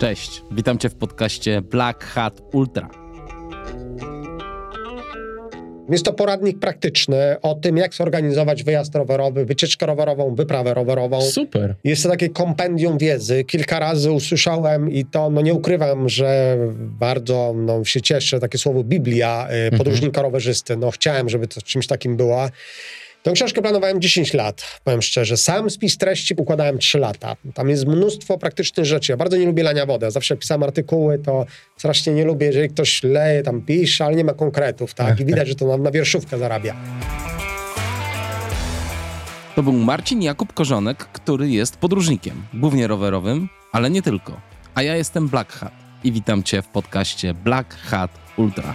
[0.00, 2.90] Cześć, witam Cię w podcaście Black Hat Ultra.
[5.90, 11.22] Jest to poradnik praktyczny o tym, jak zorganizować wyjazd rowerowy, wycieczkę rowerową, wyprawę rowerową.
[11.22, 11.74] Super.
[11.84, 13.44] Jest to takie kompendium wiedzy.
[13.44, 18.84] Kilka razy usłyszałem i to, no nie ukrywam, że bardzo no, się cieszę, takie słowo
[18.84, 20.76] Biblia y, podróżnika rowerzysty.
[20.76, 22.50] No chciałem, żeby to czymś takim była.
[23.22, 25.36] Tę książkę planowałem 10 lat, powiem szczerze.
[25.36, 27.36] Sam spis treści układałem 3 lata.
[27.54, 29.12] Tam jest mnóstwo praktycznych rzeczy.
[29.12, 30.06] Ja bardzo nie lubię lania wody.
[30.06, 34.24] Ja zawsze pisałem artykuły, to strasznie nie lubię, jeżeli ktoś leje, tam pisze, ale nie
[34.24, 35.20] ma konkretów, tak?
[35.20, 36.76] I widać, że to na, na wierszówkę zarabia.
[39.56, 44.40] To był Marcin Jakub Korzonek, który jest podróżnikiem, głównie rowerowym, ale nie tylko.
[44.74, 45.72] A ja jestem Black Hat
[46.04, 48.74] i witam Cię w podcaście Black Hat Ultra.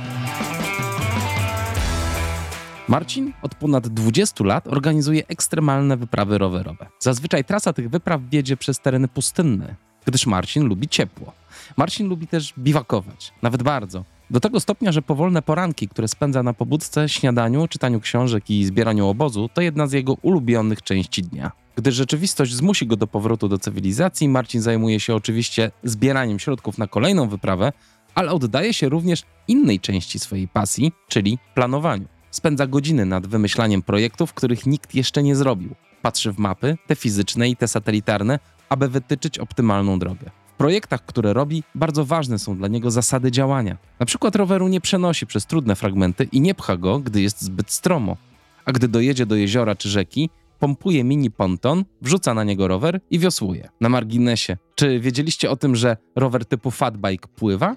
[2.88, 6.88] Marcin od ponad 20 lat organizuje ekstremalne wyprawy rowerowe.
[7.00, 11.34] Zazwyczaj trasa tych wypraw wiedzie przez tereny pustynne, gdyż Marcin lubi ciepło.
[11.78, 14.04] Marcin lubi też biwakować, nawet bardzo.
[14.30, 19.08] Do tego stopnia, że powolne poranki, które spędza na pobudce, śniadaniu, czytaniu książek i zbieraniu
[19.08, 21.52] obozu, to jedna z jego ulubionych części dnia.
[21.76, 26.88] Gdy rzeczywistość zmusi go do powrotu do cywilizacji, Marcin zajmuje się oczywiście zbieraniem środków na
[26.88, 27.72] kolejną wyprawę,
[28.16, 32.15] ale oddaje się również innej części swojej pasji, czyli planowaniu.
[32.36, 35.76] Spędza godziny nad wymyślaniem projektów, których nikt jeszcze nie zrobił.
[36.02, 40.32] Patrzy w mapy, te fizyczne i te satelitarne, aby wytyczyć optymalną drogę.
[40.54, 43.78] W projektach, które robi, bardzo ważne są dla niego zasady działania.
[44.00, 47.72] Na przykład roweru nie przenosi przez trudne fragmenty i nie pcha go, gdy jest zbyt
[47.72, 48.18] stromo.
[48.66, 53.20] A gdy dojedzie do jeziora czy rzeki, pompuje mini ponton, wrzuca na niego rower i
[53.20, 53.70] wiosłuje.
[53.82, 57.76] Na marginesie, czy wiedzieliście o tym, że rower typu fatbike pływa?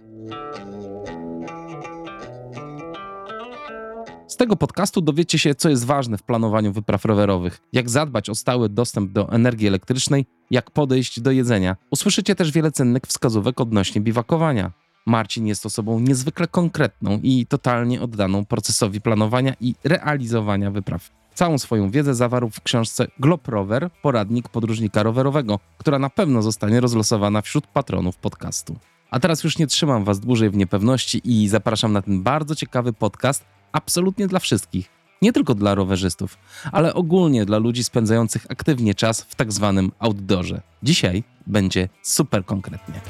[4.39, 8.69] Tego podcastu dowiecie się, co jest ważne w planowaniu wypraw rowerowych, jak zadbać o stały
[8.69, 11.77] dostęp do energii elektrycznej, jak podejść do jedzenia.
[11.91, 14.72] Usłyszycie też wiele cennych wskazówek odnośnie biwakowania.
[15.06, 21.10] Marcin jest osobą niezwykle konkretną i totalnie oddaną procesowi planowania i realizowania wypraw.
[21.34, 26.81] Całą swoją wiedzę zawarł w książce Glob Rower, poradnik podróżnika rowerowego, która na pewno zostanie
[26.81, 28.77] rozlosowana wśród patronów podcastu.
[29.10, 32.93] A teraz już nie trzymam Was dłużej w niepewności i zapraszam na ten bardzo ciekawy
[32.93, 34.90] podcast, absolutnie dla wszystkich.
[35.22, 36.38] Nie tylko dla rowerzystów,
[36.72, 40.60] ale ogólnie dla ludzi spędzających aktywnie czas w tak zwanym outdoorze.
[40.82, 43.00] Dzisiaj będzie super konkretnie.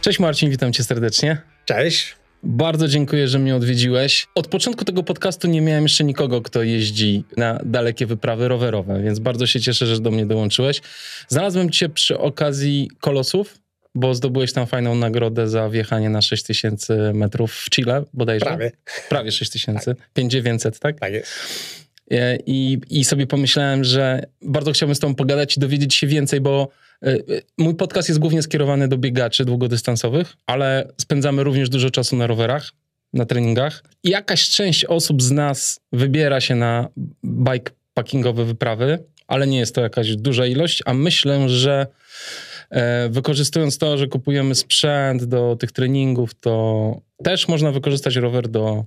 [0.00, 1.42] Cześć Marcin, witam cię serdecznie.
[1.64, 2.23] Cześć.
[2.44, 4.26] Bardzo dziękuję, że mnie odwiedziłeś.
[4.34, 9.18] Od początku tego podcastu nie miałem jeszcze nikogo, kto jeździ na dalekie wyprawy rowerowe, więc
[9.18, 10.80] bardzo się cieszę, że do mnie dołączyłeś.
[11.28, 13.58] Znalazłem cię przy okazji Kolosów,
[13.94, 18.46] bo zdobyłeś tam fajną nagrodę za wjechanie na 6000 metrów w Chile, bodajże.
[18.46, 18.72] Prawie.
[19.08, 20.10] Prawie 6000, tak.
[20.12, 21.00] 5900, tak?
[21.00, 21.83] Tak jest.
[22.46, 26.68] I, I sobie pomyślałem, że bardzo chciałbym z tobą pogadać i dowiedzieć się więcej, bo
[27.58, 32.70] Mój podcast jest głównie skierowany do biegaczy długodystansowych, ale spędzamy również dużo czasu na rowerach,
[33.12, 33.84] na treningach.
[34.04, 36.88] Jakaś część osób z nas wybiera się na
[37.24, 41.86] bikepackingowe wyprawy, ale nie jest to jakaś duża ilość, a myślę, że
[43.10, 48.84] wykorzystując to, że kupujemy sprzęt do tych treningów, to też można wykorzystać rower do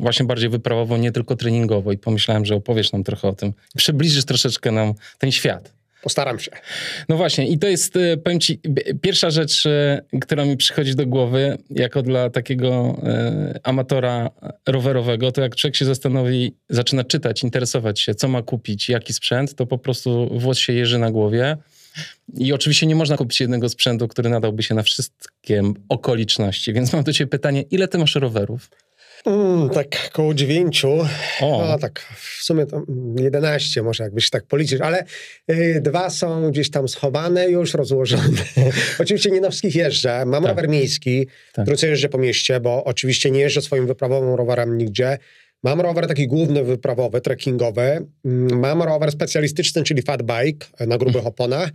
[0.00, 1.92] właśnie bardziej wyprawowo, nie tylko treningowo.
[1.92, 3.52] I pomyślałem, że opowiesz nam trochę o tym.
[3.76, 5.78] Przybliżysz troszeczkę nam ten świat.
[6.02, 6.50] Postaram się.
[7.08, 8.60] No właśnie, i to jest, e, powiem ci,
[9.00, 14.30] pierwsza rzecz, e, która mi przychodzi do głowy, jako dla takiego e, amatora
[14.66, 19.54] rowerowego, to jak człowiek się zastanowi, zaczyna czytać, interesować się, co ma kupić, jaki sprzęt,
[19.54, 21.56] to po prostu włos się jeży na głowie.
[22.34, 26.72] I oczywiście nie można kupić jednego sprzętu, który nadałby się na wszystkie okoliczności.
[26.72, 28.70] Więc mam do ciebie pytanie, ile ty masz rowerów?
[29.26, 30.90] Mm, tak koło dziewięciu.
[31.40, 31.66] O.
[31.68, 32.82] No tak, w sumie to
[33.18, 35.04] 11 może jakbyś tak policzyć, ale
[35.50, 38.42] y, dwa są gdzieś tam schowane, już rozłożone.
[38.98, 40.24] oczywiście nie na wszystkich jeżdżę.
[40.26, 40.50] Mam tak.
[40.50, 41.66] rower miejski, tak.
[41.66, 45.18] który jeżdżę po mieście, bo oczywiście nie jeżdżę swoim wyprawowym rowerem nigdzie.
[45.62, 48.06] Mam rower taki główny wyprawowy, trekkingowy.
[48.24, 51.26] Mm, mam rower specjalistyczny, czyli fat bike na grubych mhm.
[51.26, 51.70] oponach.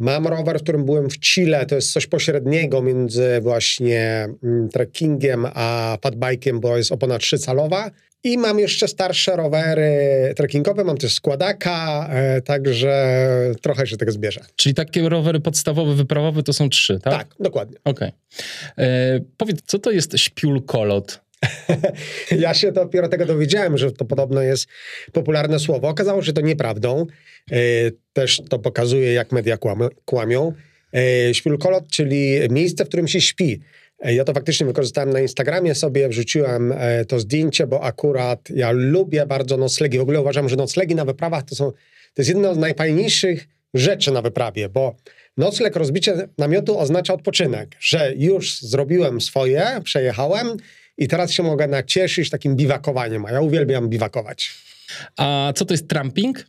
[0.00, 5.46] Mam rower, w którym byłem w Chile, to jest coś pośredniego między właśnie mm, trekkingiem
[5.54, 7.90] a fatbike'iem, bo jest opona trzycalowa.
[8.24, 9.92] I mam jeszcze starsze rowery
[10.36, 13.16] trekkingowe, mam też składaka, e, także
[13.62, 14.40] trochę się tego zbierze.
[14.56, 17.12] Czyli takie rowery podstawowe, wyprawowe to są trzy, tak?
[17.12, 17.78] Tak, dokładnie.
[17.84, 18.12] Okej.
[18.72, 18.86] Okay.
[18.86, 21.20] E, powiedz, co to jest śpiulkolot?
[22.38, 24.68] ja się dopiero tego dowiedziałem, że to podobno jest
[25.12, 25.88] popularne słowo.
[25.88, 27.06] Okazało się, to nieprawdą.
[27.52, 27.56] E,
[28.12, 29.58] też to pokazuje, jak media
[30.04, 30.52] kłamią.
[30.94, 33.60] E, śpiulkolot, czyli miejsce, w którym się śpi.
[34.00, 36.74] E, ja to faktycznie wykorzystałem na Instagramie sobie, wrzuciłem
[37.08, 39.98] to zdjęcie, bo akurat ja lubię bardzo noclegi.
[39.98, 41.70] W ogóle uważam, że noclegi na wyprawach to są,
[42.14, 44.96] to jest jedna z najfajniejszych rzeczy na wyprawie, bo
[45.36, 50.56] nocleg, rozbicie namiotu oznacza odpoczynek, że już zrobiłem swoje, przejechałem
[51.00, 54.50] i teraz się mogę nacieszyć takim biwakowaniem, a ja uwielbiam biwakować.
[55.16, 56.46] A co to jest tramping?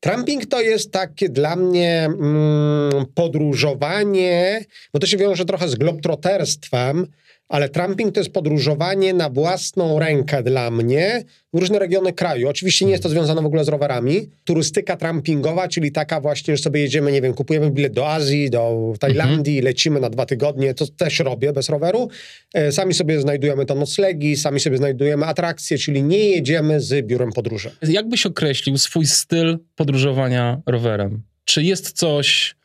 [0.00, 7.06] Tramping to jest takie dla mnie mm, podróżowanie, bo to się wiąże trochę z globtroterstwem,
[7.48, 12.48] ale tramping to jest podróżowanie na własną rękę dla mnie w różne regiony kraju.
[12.48, 14.28] Oczywiście nie jest to związane w ogóle z rowerami.
[14.44, 18.92] Turystyka trampingowa, czyli taka właśnie, że sobie jedziemy, nie wiem, kupujemy bilet do Azji, do
[19.00, 19.64] Tajlandii, mhm.
[19.64, 22.08] lecimy na dwa tygodnie, to też robię bez roweru.
[22.54, 27.32] E, sami sobie znajdujemy to noclegi, sami sobie znajdujemy atrakcje, czyli nie jedziemy z biurem
[27.32, 27.70] podróży.
[27.82, 31.22] Jak byś określił swój styl podróżowania rowerem?
[31.44, 32.56] Czy jest coś,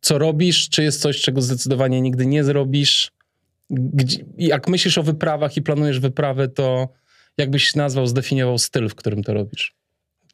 [0.00, 3.15] co robisz, czy jest coś, czego zdecydowanie nigdy nie zrobisz?
[3.70, 6.88] Gdzie, jak myślisz o wyprawach i planujesz wyprawy, to
[7.38, 9.74] jakbyś nazwał, zdefiniował styl, w którym to robisz?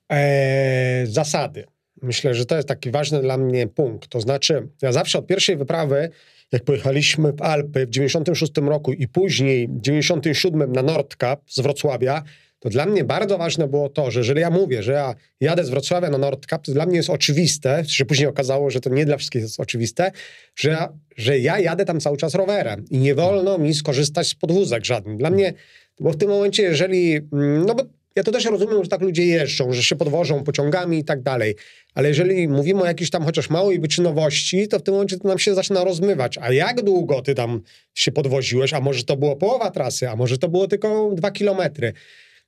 [0.08, 1.64] Eee, zasady.
[2.02, 4.08] Myślę, że to jest taki ważny dla mnie punkt.
[4.08, 6.10] To znaczy, ja zawsze od pierwszej wyprawy,
[6.52, 12.22] jak pojechaliśmy w Alpy w 96 roku i później w 97 na Nordkap z Wrocławia,
[12.62, 15.70] to dla mnie bardzo ważne było to, że jeżeli ja mówię, że ja jadę z
[15.70, 19.16] Wrocławia na Nordkap, to dla mnie jest oczywiste, że później okazało, że to nie dla
[19.16, 20.12] wszystkich jest oczywiste,
[20.56, 24.34] że ja, że ja jadę tam cały czas rowerem i nie wolno mi skorzystać z
[24.34, 25.16] podwózek żadnych.
[25.16, 25.52] Dla mnie,
[26.00, 27.84] bo w tym momencie, jeżeli, mm, no bo
[28.16, 31.54] ja to też rozumiem, że tak ludzie jeżdżą, że się podwożą pociągami i tak dalej,
[31.94, 35.38] ale jeżeli mówimy o jakiejś tam chociaż małej wyczynowości, to w tym momencie to nam
[35.38, 36.38] się zaczyna rozmywać.
[36.38, 37.60] A jak długo ty tam
[37.94, 38.72] się podwoziłeś?
[38.72, 41.92] A może to było połowa trasy, a może to było tylko dwa kilometry?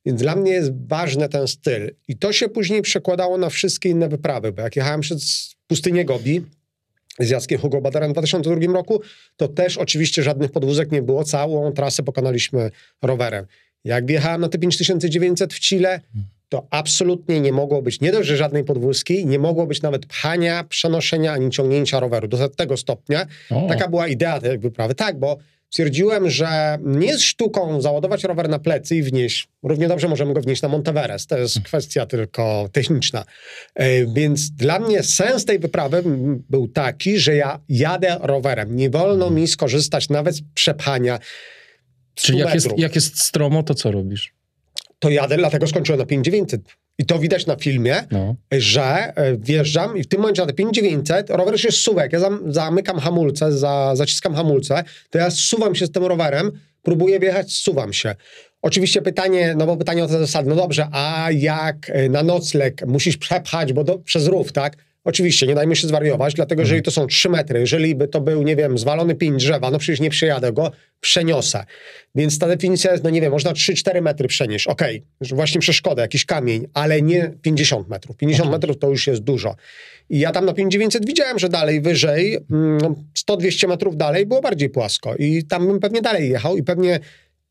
[0.05, 1.95] Więc dla mnie jest ważny ten styl.
[2.07, 6.41] I to się później przekładało na wszystkie inne wyprawy, bo jak jechałem przez pustynię Gobi,
[7.19, 9.01] z Jackiem Hugo Badarem w 2002 roku,
[9.37, 11.23] to też oczywiście żadnych podwózek nie było.
[11.23, 12.71] Całą trasę pokonaliśmy
[13.01, 13.45] rowerem.
[13.83, 16.01] Jak wjechałem na te 5900 w Chile,
[16.49, 20.63] to absolutnie nie mogło być nie dość, że żadnej podwózki, nie mogło być nawet pchania,
[20.63, 22.27] przenoszenia ani ciągnięcia roweru.
[22.27, 23.25] Do tego stopnia.
[23.51, 23.67] O.
[23.69, 24.95] Taka była idea tej wyprawy.
[24.95, 25.37] Tak, bo
[25.75, 29.47] stwierdziłem, że nie jest sztuką załadować rower na plecy i wnieść.
[29.63, 31.29] Równie dobrze możemy go wnieść na Monteverest.
[31.29, 33.25] To jest kwestia tylko techniczna.
[33.75, 36.03] E, więc dla mnie sens tej wyprawy
[36.49, 38.75] był taki, że ja jadę rowerem.
[38.75, 41.19] Nie wolno mi skorzystać nawet z przepchania.
[42.15, 44.33] Czyli jak jest, jak jest stromo, to co robisz?
[44.99, 46.61] To jadę, dlatego skończyłem na 5900.
[46.97, 48.35] I to widać na filmie, no.
[48.51, 52.13] że e, wjeżdżam i w tym momencie na te 5900 rower już jest suwek.
[52.13, 56.51] Ja zamykam hamulce, za, zaciskam hamulce, to ja suwam się z tym rowerem,
[56.83, 58.15] próbuję wjechać, suwam się.
[58.61, 62.87] Oczywiście pytanie, no bo pytanie o te zasady, no dobrze, a jak e, na nocleg
[62.87, 64.77] musisz przepchać, bo do, przez rów, tak?
[65.05, 68.43] Oczywiście, nie dajmy się zwariować, dlatego jeżeli to są 3 metry, jeżeli by to był,
[68.43, 70.71] nie wiem, zwalony pień drzewa, no przecież nie przejadę go,
[71.01, 71.65] przeniosę.
[72.15, 76.01] Więc ta definicja jest, no nie wiem, można 3-4 metry przenieść, okej, okay, właśnie przeszkoda,
[76.01, 78.17] jakiś kamień, ale nie 50 metrów.
[78.17, 79.55] 50 metrów to już jest dużo.
[80.09, 82.37] I ja tam na 5900 widziałem, że dalej wyżej,
[83.29, 86.99] 100-200 mm, metrów dalej było bardziej płasko i tam bym pewnie dalej jechał i pewnie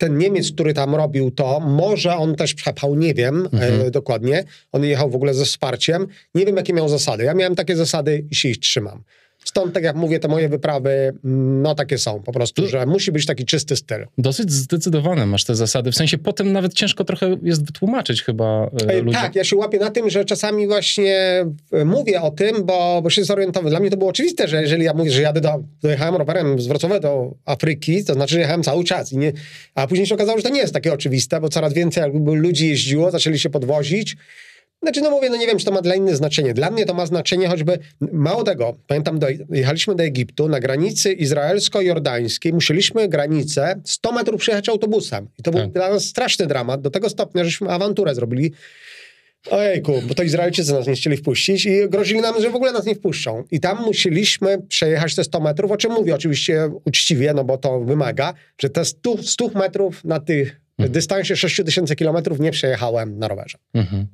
[0.04, 3.80] ten Niemiec, który tam robił to, może on też przepchał, nie wiem e, mhm.
[3.80, 4.44] e, dokładnie.
[4.72, 6.06] On jechał w ogóle ze wsparciem.
[6.34, 7.24] Nie wiem, jakie miał zasady.
[7.24, 9.02] Ja miałem takie zasady i się ich trzymam.
[9.44, 11.14] Stąd, tak jak mówię, te moje wyprawy,
[11.62, 14.06] no takie są po prostu, że musi być taki czysty styl.
[14.18, 15.92] Dosyć zdecydowane masz te zasady.
[15.92, 19.22] W sensie potem nawet ciężko trochę jest wytłumaczyć chyba e, ludziom.
[19.22, 23.10] Tak, ja się łapię na tym, że czasami właśnie e, mówię o tym, bo, bo
[23.10, 23.70] się zorientowałem.
[23.70, 26.66] Dla mnie to było oczywiste, że jeżeli ja mówię, że jadę do, dojechałem rowerem z
[26.66, 29.12] Wrocławia do Afryki, to znaczy, że jechałem cały czas.
[29.12, 29.32] I nie,
[29.74, 32.68] a później się okazało, że to nie jest takie oczywiste, bo coraz więcej jakby ludzi
[32.68, 34.16] jeździło, zaczęli się podwozić.
[34.82, 36.54] Znaczy, no mówię, no nie wiem, czy to ma dla innych znaczenie.
[36.54, 37.78] Dla mnie to ma znaczenie choćby,
[38.12, 44.68] mało tego, pamiętam, do, jechaliśmy do Egiptu, na granicy izraelsko-jordańskiej musieliśmy granicę 100 metrów przejechać
[44.68, 45.28] autobusem.
[45.38, 45.72] I to był tak.
[45.72, 48.52] dla nas straszny dramat, do tego stopnia, żeśmy awanturę zrobili.
[49.50, 52.86] Ojejku, bo to Izraelczycy nas nie chcieli wpuścić i grozili nam, że w ogóle nas
[52.86, 53.44] nie wpuszczą.
[53.50, 57.80] I tam musieliśmy przejechać te 100 metrów, o czym mówię oczywiście uczciwie, no bo to
[57.80, 60.92] wymaga, że te 100, 100 metrów na tych mhm.
[60.92, 63.58] dystansie 6000 kilometrów nie przejechałem na rowerze.
[63.74, 64.06] Mhm.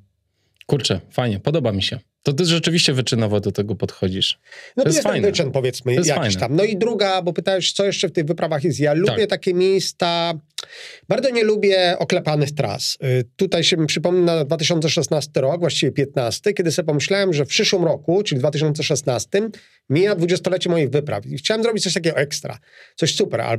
[0.70, 1.98] Kurczę, fajnie, podoba mi się.
[2.22, 4.40] To ty rzeczywiście wyczynowo do tego podchodzisz.
[4.76, 5.28] No to, jest, jest fajne.
[5.28, 6.40] wyczyn, powiedzmy, jakiś fajne.
[6.40, 6.56] tam.
[6.56, 8.80] No i druga, bo pytałeś, co jeszcze w tych wyprawach jest.
[8.80, 9.30] Ja lubię tak.
[9.30, 10.34] takie miejsca,
[11.08, 12.98] bardzo nie lubię oklepanych tras.
[13.04, 17.84] Y, tutaj się mi przypomina 2016 rok, właściwie 15, kiedy sobie pomyślałem, że w przyszłym
[17.84, 19.28] roku, czyli 2016,
[19.88, 21.26] mija 20-lecie moich wypraw.
[21.26, 22.58] I chciałem zrobić coś takiego ekstra,
[22.96, 23.40] coś super.
[23.40, 23.58] Ale...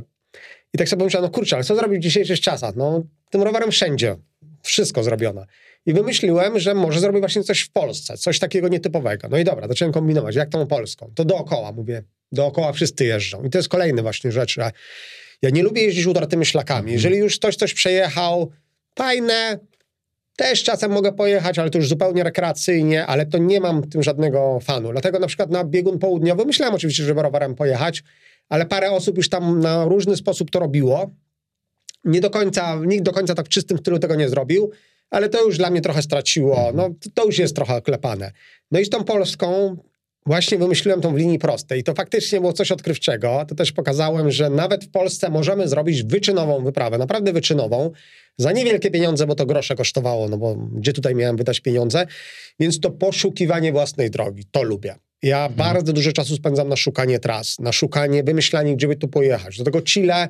[0.74, 2.76] I tak sobie pomyślałem, no kurczę, ale co zrobić w dzisiejszych czasach?
[2.76, 4.16] No, tym rowerem wszędzie.
[4.62, 5.46] Wszystko zrobione.
[5.86, 9.28] I wymyśliłem, że może zrobię właśnie coś w Polsce, coś takiego nietypowego.
[9.30, 11.12] No i dobra, zacząłem kombinować, jak tą Polską.
[11.14, 13.44] To dookoła, mówię, dookoła wszyscy jeżdżą.
[13.44, 14.70] I to jest kolejny właśnie rzecz, że
[15.42, 16.78] Ja nie lubię jeździć utartymi szlakami.
[16.78, 16.94] Mhm.
[16.94, 18.50] Jeżeli już ktoś coś przejechał,
[18.96, 19.58] fajne,
[20.36, 24.60] też czasem mogę pojechać, ale to już zupełnie rekreacyjnie, ale to nie mam tym żadnego
[24.60, 24.92] fanu.
[24.92, 28.02] Dlatego na przykład na biegun południowy myślałem oczywiście, żeby rowerem pojechać,
[28.48, 31.10] ale parę osób już tam na różny sposób to robiło.
[32.04, 34.70] Nie do końca, nikt do końca tak w czystym stylu tego nie zrobił,
[35.12, 36.72] ale to już dla mnie trochę straciło.
[36.74, 38.32] No, to już jest trochę klepane.
[38.70, 39.76] No i z tą Polską
[40.26, 41.80] właśnie wymyśliłem tą w linii prostej.
[41.80, 43.44] I to faktycznie było coś odkrywczego.
[43.48, 47.90] To też pokazałem, że nawet w Polsce możemy zrobić wyczynową wyprawę, naprawdę wyczynową,
[48.38, 52.06] za niewielkie pieniądze, bo to grosze kosztowało, no bo gdzie tutaj miałem wydać pieniądze?
[52.60, 54.94] Więc to poszukiwanie własnej drogi, to lubię.
[55.22, 55.54] Ja mhm.
[55.54, 59.58] bardzo dużo czasu spędzam na szukanie tras, na szukanie, wymyślanie, gdzie by tu pojechać.
[59.58, 60.28] Do tego Chile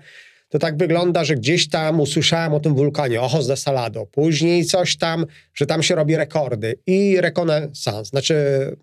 [0.53, 4.97] to tak wygląda, że gdzieś tam usłyszałem o tym wulkanie, Ojos de Salado, później coś
[4.97, 8.35] tam, że tam się robi rekordy i rekonesans, znaczy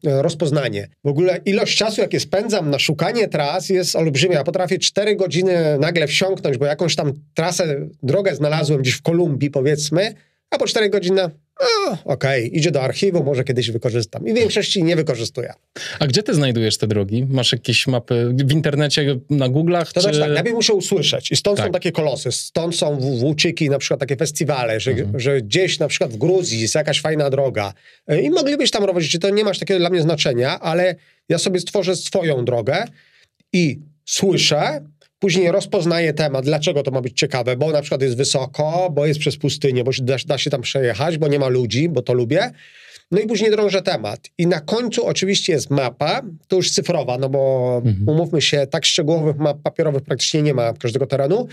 [0.06, 0.88] e, rozpoznanie.
[1.04, 4.38] W ogóle ilość czasu, jakie spędzam na szukanie tras jest olbrzymia.
[4.38, 9.50] Ja potrafię 4 godziny nagle wsiąknąć, bo jakąś tam trasę, drogę znalazłem gdzieś w Kolumbii
[9.50, 10.14] powiedzmy,
[10.50, 11.22] a po 4 godziny
[12.06, 14.28] okej, okay, idzie do archiwum, może kiedyś wykorzystam.
[14.28, 15.54] I w większości nie wykorzystuję.
[16.00, 17.26] A gdzie ty znajdujesz te drogi?
[17.30, 19.86] Masz jakieś mapy w internecie, na Google'ach?
[19.86, 20.02] To czy...
[20.02, 21.32] znaczy tak, najpierw muszę usłyszeć.
[21.32, 21.66] I stąd tak.
[21.66, 25.20] są takie kolosy, stąd są włóczyki, na przykład takie festiwale, że, mhm.
[25.20, 27.74] że gdzieś na przykład w Gruzji jest jakaś fajna droga.
[28.24, 30.96] I moglibyś tam robić, to nie masz takiego dla mnie znaczenia, ale
[31.30, 32.86] ja sobie stworzę swoją drogę
[33.54, 34.82] i słyszę,
[35.20, 39.20] Później rozpoznaje temat, dlaczego to ma być ciekawe, bo na przykład jest wysoko, bo jest
[39.20, 42.52] przez pustynię, bo da, da się tam przejechać, bo nie ma ludzi, bo to lubię.
[43.12, 44.20] No i później drążę temat.
[44.38, 48.10] I na końcu oczywiście jest mapa, to już cyfrowa, no bo mhm.
[48.10, 51.48] umówmy się, tak szczegółowych map papierowych praktycznie nie ma każdego terenu.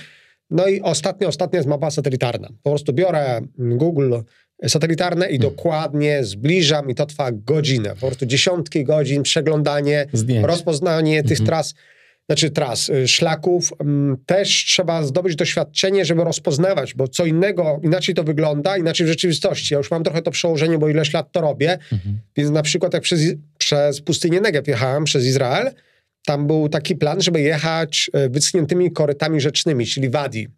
[0.50, 2.48] No i ostatnia, ostatnia jest mapa satelitarna.
[2.62, 4.14] Po prostu biorę Google
[4.68, 5.50] satelitarne i mhm.
[5.50, 7.94] dokładnie zbliżam i to trwa godzinę.
[8.00, 10.46] Po prostu dziesiątki godzin, przeglądanie, Zdjęć.
[10.46, 11.46] rozpoznanie tych mhm.
[11.46, 11.74] tras
[12.28, 18.14] znaczy tras, y, szlaków, mm, też trzeba zdobyć doświadczenie, żeby rozpoznawać, bo co innego, inaczej
[18.14, 19.74] to wygląda, inaczej w rzeczywistości.
[19.74, 22.18] Ja już mam trochę to przełożenie, bo ileś lat to robię, mhm.
[22.36, 23.20] więc na przykład jak przez,
[23.58, 25.70] przez pustynię Negev jechałem, przez Izrael,
[26.26, 30.48] tam był taki plan, żeby jechać y, wyschniętymi korytami rzecznymi, czyli wadi.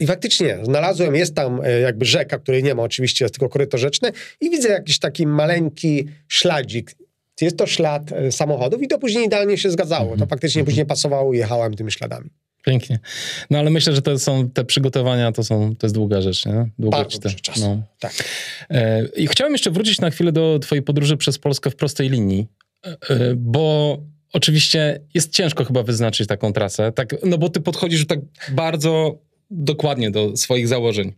[0.00, 3.78] I faktycznie znalazłem, jest tam y, jakby rzeka, której nie ma oczywiście, jest tylko koryto
[3.78, 6.94] rzeczne i widzę jakiś taki maleńki śladzik
[7.44, 10.06] jest to ślad e, samochodów i to później idealnie się zgadzało.
[10.06, 10.28] To mhm.
[10.28, 12.30] faktycznie później pasowało i jechałem tymi śladami.
[12.64, 12.98] Pięknie.
[13.50, 16.70] No ale myślę, że to są te przygotowania, to, są, to jest długa rzecz, nie?
[16.78, 17.60] Długa te, czas.
[17.60, 17.82] No.
[17.98, 18.12] Tak.
[18.70, 22.46] E, I chciałem jeszcze wrócić na chwilę do twojej podróży przez Polskę w prostej linii,
[22.84, 22.98] e,
[23.36, 23.98] bo
[24.32, 28.20] oczywiście jest ciężko chyba wyznaczyć taką trasę, tak, no bo ty podchodzisz tak
[28.52, 29.18] bardzo
[29.50, 31.12] dokładnie do swoich założeń.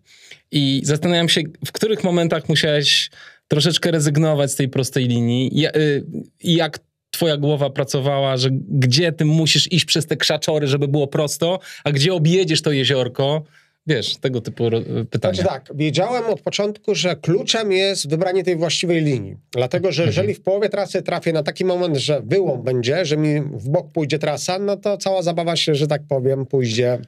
[0.51, 3.11] I zastanawiam się, w których momentach musiałeś
[3.53, 5.67] troszeczkę rezygnować z tej prostej linii.
[5.77, 6.05] Y,
[6.45, 6.79] jak
[7.11, 11.93] twoja głowa pracowała, że gdzie ty musisz iść przez te krzaczory, żeby było prosto, a
[11.93, 13.43] gdzie objedziesz to jeziorko,
[13.87, 14.65] Wiesz, tego typu
[15.11, 15.35] pytania.
[15.35, 19.37] Znaczy tak, wiedziałem od początku, że kluczem jest wybranie tej właściwej linii.
[19.53, 20.09] Dlatego, że mhm.
[20.09, 23.93] jeżeli w połowie trasy trafię na taki moment, że wyłom będzie, że mi w bok
[23.93, 26.99] pójdzie trasa, no to cała zabawa się, że tak powiem, pójdzie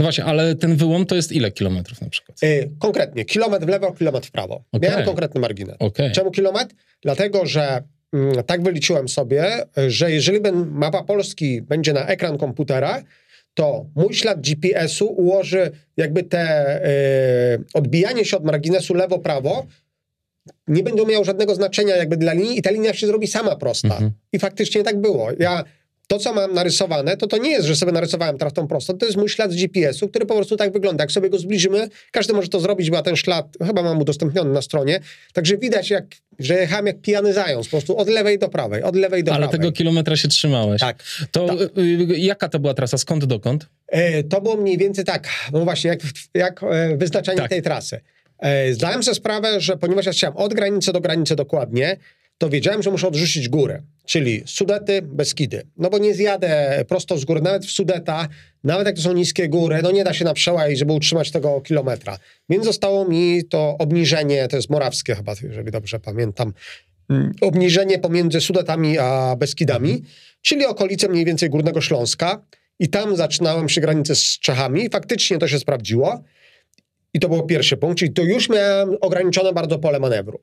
[0.00, 2.42] no właśnie, ale ten wyłom to jest ile kilometrów na przykład?
[2.42, 4.64] Yy, konkretnie, kilometr w lewo, kilometr w prawo.
[4.72, 4.90] Okay.
[4.90, 5.76] Miałem konkretny margines.
[5.78, 6.10] Okay.
[6.10, 6.74] Czemu kilometr?
[7.02, 13.02] Dlatego, że mm, tak wyliczyłem sobie, że jeżeli ben, mapa Polski będzie na ekran komputera,
[13.54, 16.80] to mój ślad GPS-u ułoży jakby te
[17.58, 19.66] yy, odbijanie się od marginesu lewo-prawo
[20.68, 23.88] nie będą miało żadnego znaczenia jakby dla linii i ta linia się zrobi sama prosta.
[23.88, 24.10] Mhm.
[24.32, 25.28] I faktycznie tak było.
[25.38, 25.64] Ja
[26.10, 29.06] to, co mam narysowane, to to nie jest, że sobie narysowałem teraz tą prostą, to
[29.06, 31.02] jest mój ślad z GPS-u, który po prostu tak wygląda.
[31.02, 34.62] Jak sobie go zbliżymy, każdy może to zrobić, bo ten ślad chyba mam udostępniony na
[34.62, 35.00] stronie,
[35.32, 36.04] także widać, jak,
[36.38, 39.38] że jechałem jak pijany zając, po prostu od lewej do prawej, od lewej do Ale
[39.38, 39.54] prawej.
[39.54, 40.80] Ale tego kilometra się trzymałeś.
[40.80, 41.02] Tak.
[41.30, 41.60] To tak.
[41.60, 42.98] Y, y, jaka to była trasa?
[42.98, 43.66] Skąd dokąd?
[43.88, 46.00] E, to było mniej więcej tak, no właśnie, jak,
[46.34, 47.50] jak e, wyznaczanie tak.
[47.50, 48.00] tej trasy.
[48.38, 51.96] E, zdałem sobie sprawę, że ponieważ ja chciałem od granicy do granicy dokładnie,
[52.40, 55.62] to wiedziałem, że muszę odrzucić górę, czyli Sudety, Beskidy.
[55.76, 58.28] No bo nie zjadę prosto z góry, nawet w Sudeta,
[58.64, 61.60] nawet jak to są niskie góry, no nie da się na przełaj, żeby utrzymać tego
[61.60, 62.18] kilometra.
[62.48, 66.52] Więc zostało mi to obniżenie, to jest morawskie chyba, jeżeli dobrze pamiętam,
[67.10, 70.02] mm, obniżenie pomiędzy Sudetami a Beskidami,
[70.42, 72.44] czyli okolice mniej więcej Górnego Śląska.
[72.78, 74.90] I tam zaczynałem przy granicy z Czechami.
[74.90, 76.24] Faktycznie to się sprawdziło.
[77.14, 80.40] I to był pierwszy punkt, czyli to już miałem ograniczone bardzo pole manewru.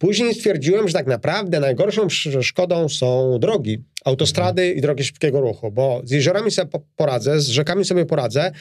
[0.00, 6.00] Później stwierdziłem, że tak naprawdę najgorszą przeszkodą są drogi, autostrady i drogi szybkiego ruchu, bo
[6.04, 8.52] z jeziorami sobie poradzę, z rzekami sobie poradzę,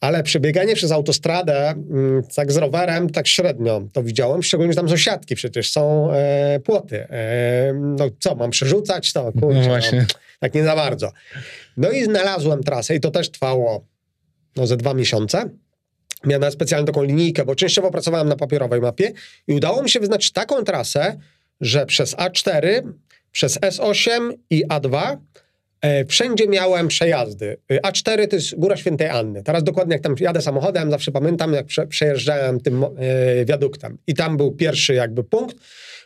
[0.00, 4.88] ale przebieganie przez autostradę mm, tak z rowerem, tak średnio to widziałem, szczególnie, że tam
[4.88, 7.06] są siatki przecież, są e, płoty.
[7.10, 9.32] E, no co, mam przerzucać to?
[9.32, 9.98] Kurczę, no właśnie.
[9.98, 10.06] No,
[10.40, 11.12] tak nie za bardzo.
[11.76, 13.86] No i znalazłem trasę i to też trwało
[14.56, 15.50] no ze dwa miesiące.
[16.26, 19.12] Miałem nawet specjalną taką linijkę, bo częściowo pracowałem na papierowej mapie
[19.46, 21.16] i udało mi się wyznaczyć taką trasę,
[21.60, 22.82] że przez A4,
[23.32, 25.16] przez S8 i A2
[25.80, 27.56] e, wszędzie miałem przejazdy.
[27.70, 29.42] E, A4 to jest Góra Świętej Anny.
[29.42, 32.88] Teraz dokładnie jak tam jadę samochodem, zawsze pamiętam, jak prze, przejeżdżałem tym e,
[33.44, 33.98] wiaduktem.
[34.06, 35.56] I tam był pierwszy jakby punkt.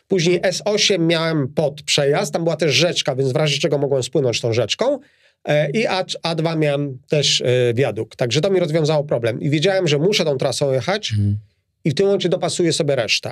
[0.07, 4.41] Później S8 miałem pod przejazd, tam była też rzeczka, więc w razie czego mogłem spłynąć
[4.41, 4.99] tą rzeczką.
[5.45, 8.17] E, I A, A2 miałem też e, wiadukt.
[8.17, 9.41] Także to mi rozwiązało problem.
[9.41, 11.37] I wiedziałem, że muszę tą trasą jechać mhm.
[11.83, 13.31] i w tym momencie dopasuję sobie resztę.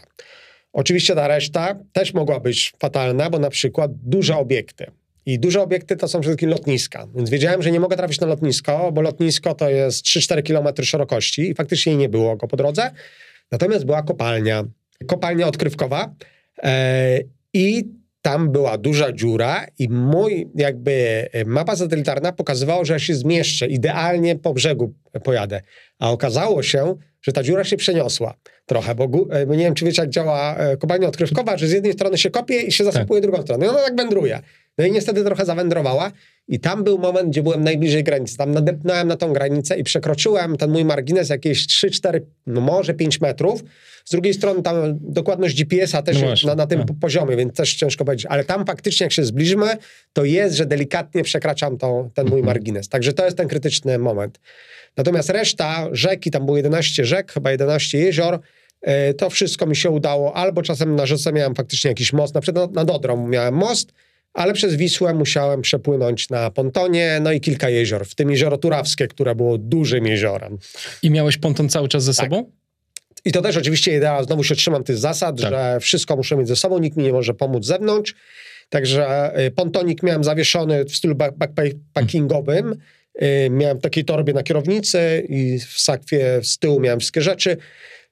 [0.73, 4.85] Oczywiście ta reszta też mogła być fatalna, bo na przykład duże obiekty.
[5.25, 7.07] I duże obiekty to są wszystkie lotniska.
[7.15, 11.49] Więc wiedziałem, że nie mogę trafić na lotnisko, bo lotnisko to jest 3-4 km szerokości
[11.49, 12.91] i faktycznie nie było go po drodze.
[13.51, 14.63] Natomiast była kopalnia.
[15.07, 16.13] Kopalnia odkrywkowa.
[16.63, 17.19] E,
[17.53, 17.85] I
[18.21, 20.91] tam była duża dziura i mój jakby
[21.31, 25.61] e, mapa satelitarna pokazywała, że ja się zmieszczę, idealnie po brzegu pojadę.
[25.99, 28.33] A okazało się, że ta dziura się przeniosła
[28.65, 31.93] trochę, bo e, nie wiem, czy wiecie, jak działa e, kopalnia odkrywkowa, że z jednej
[31.93, 33.29] strony się kopie i się zasypuje tak.
[33.29, 33.65] drugą stronę.
[33.65, 34.39] I ona tak wędruje.
[34.79, 36.11] No i niestety trochę zawędrowała
[36.47, 38.37] i tam był moment, gdzie byłem najbliżej granicy.
[38.37, 43.21] Tam nadepnąłem na tą granicę i przekroczyłem ten mój margines jakieś 3-4, no może 5
[43.21, 43.63] metrów.
[44.05, 46.97] Z drugiej strony tam dokładność GPS-a też no na, na, tym tak.
[47.01, 48.25] poziomie, więc też ciężko powiedzieć.
[48.25, 49.77] Ale tam faktycznie jak się zbliżymy,
[50.13, 52.45] to jest, że delikatnie przekraczam to, ten mój mhm.
[52.45, 52.89] margines.
[52.89, 54.39] Także to jest ten krytyczny moment.
[54.97, 58.39] Natomiast reszta rzeki, tam było 11 rzek, chyba 11 jezior,
[58.81, 60.35] e, to wszystko mi się udało.
[60.35, 63.93] Albo czasem na rzece miałem faktycznie jakiś most, na przykład nad Odrą miałem most,
[64.33, 69.07] ale przez Wisłę musiałem przepłynąć na pontonie, no i kilka jezior, w tym jezioro Turawskie,
[69.07, 70.57] które było dużym jeziorem.
[71.03, 72.25] I miałeś ponton cały czas ze tak.
[72.25, 72.51] sobą?
[73.25, 75.51] I to też oczywiście idea, znowu się trzymam tych zasad, tak.
[75.51, 78.15] że wszystko muszę mieć ze sobą, nikt mi nie może pomóc z zewnątrz.
[78.69, 82.75] Także y, pontonik miałem zawieszony w stylu backpackingowym.
[83.21, 87.57] Y, miałem w takiej torbie na kierownicy i w sakwie z tyłu miałem wszystkie rzeczy.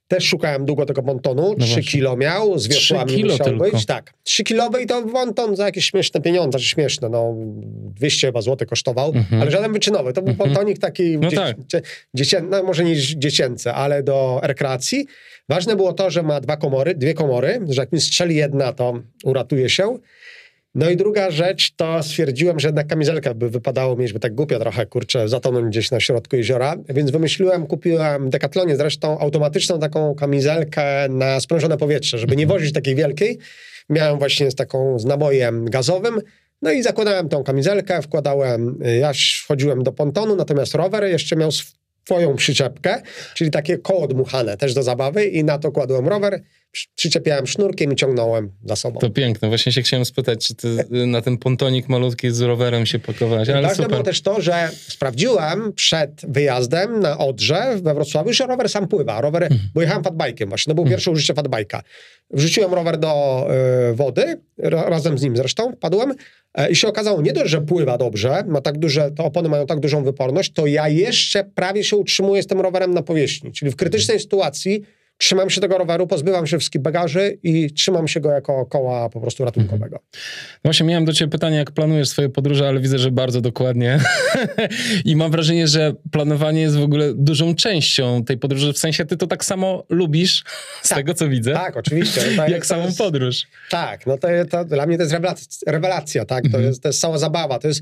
[0.08, 3.64] Też szukałem długo tego pontonu, no 3 kilo miał, z wiosłami musiał tylko.
[3.64, 3.86] być.
[3.86, 7.36] Tak, 3 kilowe i to ponton za jakieś śmieszne pieniądze, czy śmieszne, no
[7.96, 9.42] 200 chyba złotych kosztował, mhm.
[9.42, 10.14] ale żaden wyczynowy.
[10.14, 10.50] To był mhm.
[10.50, 11.58] pontonik taki, no, tak.
[12.14, 15.08] dziecię, no może nie dziecięcy, ale do rekreacji.
[15.50, 19.00] Ważne było to, że ma dwa komory, dwie komory, że jak mi strzeli jedna, to
[19.24, 19.98] uratuje się.
[20.78, 24.60] No i druga rzecz, to stwierdziłem, że jednak kamizelkę by wypadało mieć, by tak głupio
[24.60, 30.16] trochę, kurczę, zatonąć gdzieś na środku jeziora, więc wymyśliłem, kupiłem w Decathlonie zresztą automatyczną taką
[30.16, 33.38] kamizelkę na sprężone powietrze, żeby nie wozić takiej wielkiej.
[33.90, 36.22] Miałem właśnie z taką, z nabojem gazowym,
[36.62, 39.12] no i zakładałem tą kamizelkę, wkładałem, ja
[39.44, 43.02] wchodziłem do pontonu, natomiast rower jeszcze miał swoją przyczepkę,
[43.36, 46.42] czyli takie koło dmuchane też do zabawy i na to kładłem rower,
[46.96, 49.00] przyczepiałem sznurkiem i ciągnąłem za sobą.
[49.00, 49.48] To piękne.
[49.48, 50.78] Właśnie się chciałem spytać, czy ty
[51.08, 55.74] na ten pontonik malutki z rowerem się pakowałeś, ale Ważne było też to, że sprawdziłem
[55.74, 59.22] przed wyjazdem na Odrze we Wrocławiu, że rower sam pływa.
[59.22, 59.60] Rower, mm.
[59.74, 60.92] bo jechałem fatbajkiem właśnie, to było mm.
[60.92, 61.84] pierwsze użycie fatbajka.
[62.32, 63.48] Wrzuciłem rower do
[63.92, 67.98] y, wody, razem z nim zresztą, padłem y, i się okazało nie dość, że pływa
[67.98, 71.96] dobrze, ma tak duże, te opony mają tak dużą wyporność, to ja jeszcze prawie się
[71.96, 73.52] utrzymuję z tym rowerem na powierzchni.
[73.52, 74.82] Czyli w krytycznej sytuacji
[75.18, 79.22] trzymam się tego roweru, pozbywam się wszystkich bagaży i trzymam się go jako koła po
[79.22, 79.96] prostu ratunkowego.
[79.96, 80.02] Mhm.
[80.64, 84.00] Właśnie miałem do ciebie pytanie, jak planujesz swoje podróże, ale widzę, że bardzo dokładnie.
[85.06, 88.74] I mam wrażenie, że planowanie jest w ogóle dużą częścią tej podróży.
[88.74, 90.44] W sensie ty to tak samo lubisz,
[90.84, 91.54] z tak, tego co widzę.
[91.54, 92.22] Tak, oczywiście.
[92.38, 93.44] No jak samą jest, podróż.
[93.70, 96.42] Tak, no to, to, dla mnie to jest rewelacja, rewelacja tak?
[96.42, 96.64] To, mhm.
[96.64, 97.60] jest, to jest cała zabawa.
[97.60, 97.82] To jest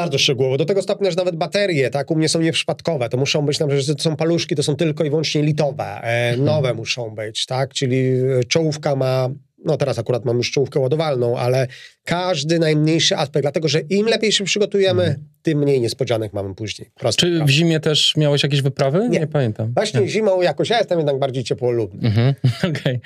[0.00, 0.56] bardzo szczegółowo.
[0.56, 3.08] Do tego stopnia, że nawet baterie, tak, u mnie są nieprzypadkowe.
[3.08, 5.84] To muszą być, na przykład, że to są paluszki, to są tylko i wyłącznie litowe.
[5.84, 6.44] E, mhm.
[6.44, 9.28] nowe muszą być, tak, czyli e, czołówka ma
[9.68, 11.66] no teraz akurat mam już czołówkę ładowalną, ale
[12.04, 15.24] każdy najmniejszy aspekt, dlatego że im lepiej się przygotujemy, mhm.
[15.42, 16.90] tym mniej niespodzianek mamy później.
[16.94, 19.08] Proste Czy w zimie też miałeś jakieś wyprawy?
[19.08, 19.72] Nie, Nie pamiętam.
[19.74, 20.08] Właśnie Nie.
[20.08, 22.08] zimą jakoś, ja jestem jednak bardziej ciepłolubny.
[22.08, 22.34] Mhm.
[22.58, 23.00] Okej, okay.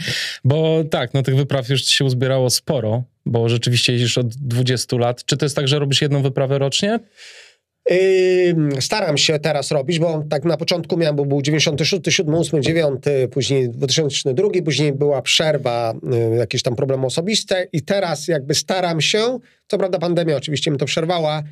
[0.44, 5.24] bo tak, no tych wypraw już się uzbierało sporo, bo rzeczywiście jeździsz od 20 lat.
[5.24, 7.00] Czy to jest tak, że robisz jedną wyprawę rocznie?
[8.80, 13.04] Staram się teraz robić, bo tak na początku miałem, bo był 96, 7, 8, 9,
[13.30, 15.94] później 2002, później była przerwa,
[16.38, 20.84] jakieś tam problemy osobiste i teraz jakby staram się, co prawda pandemia oczywiście mi to
[20.84, 21.42] przerwała,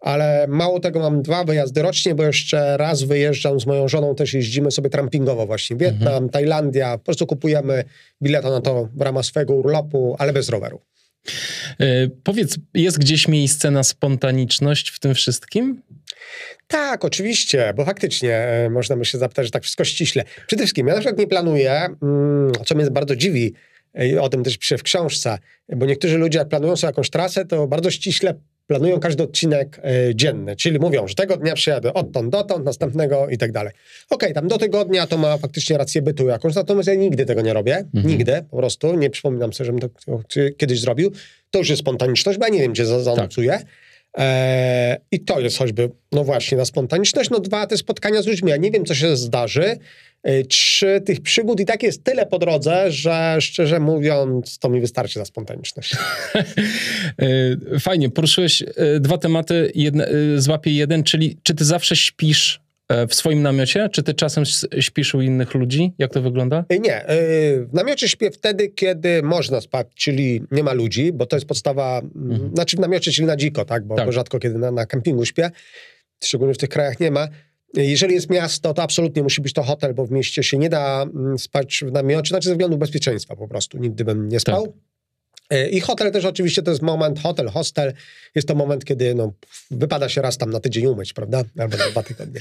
[0.00, 4.34] ale mało tego, mam dwa wyjazdy rocznie, bo jeszcze raz wyjeżdżam z moją żoną, też
[4.34, 5.76] jeździmy sobie trampingowo właśnie.
[5.76, 6.28] Wietnam, mhm.
[6.28, 7.84] Tajlandia, po prostu kupujemy
[8.22, 10.80] bileta na to w ramach swojego urlopu, ale bez roweru.
[11.78, 15.82] Yy, powiedz, jest gdzieś miejsce na spontaniczność w tym wszystkim?
[16.66, 20.24] Tak, oczywiście, bo faktycznie e, można by się zapytać, że tak wszystko ściśle.
[20.46, 23.54] Przede wszystkim ja na przykład nie planuję, mm, co mnie bardzo dziwi,
[24.20, 25.38] o tym też piszę w książce,
[25.76, 28.34] bo niektórzy ludzie jak planują sobie jakąś trasę, to bardzo ściśle
[28.68, 33.38] planują każdy odcinek e, dzienny, czyli mówią, że tego dnia przyjadę odtąd dotąd, następnego i
[33.38, 33.72] tak dalej.
[34.10, 37.40] Okej, okay, tam do tygodnia to ma faktycznie rację bytu jakąś, natomiast ja nigdy tego
[37.40, 38.06] nie robię, mhm.
[38.06, 39.88] nigdy po prostu, nie przypominam sobie, żebym to
[40.56, 41.12] kiedyś zrobił.
[41.50, 43.50] To już jest spontaniczność, bo ja nie wiem, gdzie zanocuję.
[43.50, 43.66] Tak.
[44.14, 47.30] Eee, I to jest choćby, no właśnie, na spontaniczność.
[47.30, 48.50] No dwa, te spotkania z ludźmi.
[48.50, 49.78] Ja nie wiem, co się zdarzy.
[50.48, 54.80] Trzy, e, tych przygód i tak jest tyle po drodze, że szczerze mówiąc, to mi
[54.80, 55.96] wystarczy za spontaniczność.
[57.74, 62.60] E, fajnie, poruszyłeś e, dwa tematy, jedne, złapię jeden, czyli czy ty zawsze śpisz
[63.08, 63.88] w swoim namiocie?
[63.92, 64.44] Czy ty czasem
[64.80, 65.92] śpisz u innych ludzi?
[65.98, 66.64] Jak to wygląda?
[66.80, 67.04] Nie.
[67.08, 72.00] W namiocie śpię wtedy, kiedy można spać, czyli nie ma ludzi, bo to jest podstawa,
[72.16, 72.50] mhm.
[72.54, 73.84] znaczy w namiocie, czyli na dziko, tak?
[73.84, 74.06] Bo, tak.
[74.06, 75.50] bo rzadko kiedy na, na kempingu śpię.
[76.24, 77.28] Szczególnie w tych krajach nie ma.
[77.74, 81.06] Jeżeli jest miasto, to absolutnie musi być to hotel, bo w mieście się nie da
[81.38, 83.78] spać w namiocie, znaczy ze względu bezpieczeństwa po prostu.
[83.78, 84.66] Nigdy bym nie spał.
[84.66, 84.87] Tak.
[85.50, 87.92] E, I hotel też oczywiście to jest moment, hotel, hostel,
[88.34, 89.32] jest to moment, kiedy no,
[89.70, 91.42] wypada się raz tam na tydzień umyć, prawda?
[91.58, 92.40] Albo na dwa tygodnie.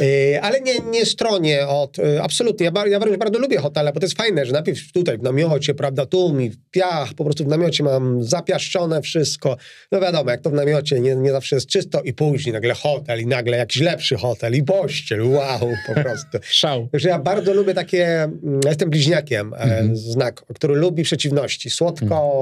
[0.00, 4.00] E, ale nie, nie stronie od, e, absolutnie, ja, ja wręcz bardzo lubię hotele, bo
[4.00, 7.48] to jest fajne, że najpierw tutaj w namiocie, prawda, tu mi piach, po prostu w
[7.48, 9.56] namiocie mam zapiaszczone wszystko.
[9.92, 13.20] No wiadomo, jak to w namiocie nie, nie zawsze jest czysto i później nagle hotel
[13.20, 16.38] i nagle jakiś lepszy hotel i pościel, wow, po prostu.
[16.60, 16.88] Szał.
[16.92, 19.96] Także ja bardzo lubię takie, mm, ja jestem bliźniakiem, mhm.
[19.96, 22.41] znak, który lubi przeciwności, słodko, mhm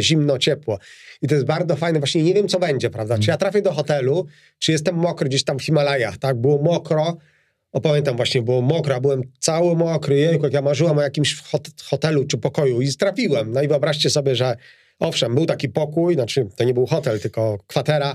[0.00, 0.78] zimno, ciepło.
[1.22, 1.98] I to jest bardzo fajne.
[1.98, 3.18] Właśnie nie wiem, co będzie, prawda?
[3.18, 4.26] Czy ja trafię do hotelu,
[4.58, 6.36] czy jestem mokry gdzieś tam w Himalajach, tak?
[6.36, 7.16] Było mokro.
[7.72, 11.42] O, pamiętam właśnie, było mokro, byłem cały mokry, jejku, jak ja marzyłem o jakimś
[11.84, 13.52] hotelu czy pokoju i trafiłem.
[13.52, 14.56] No i wyobraźcie sobie, że
[14.98, 18.14] owszem, był taki pokój, znaczy to nie był hotel, tylko kwatera,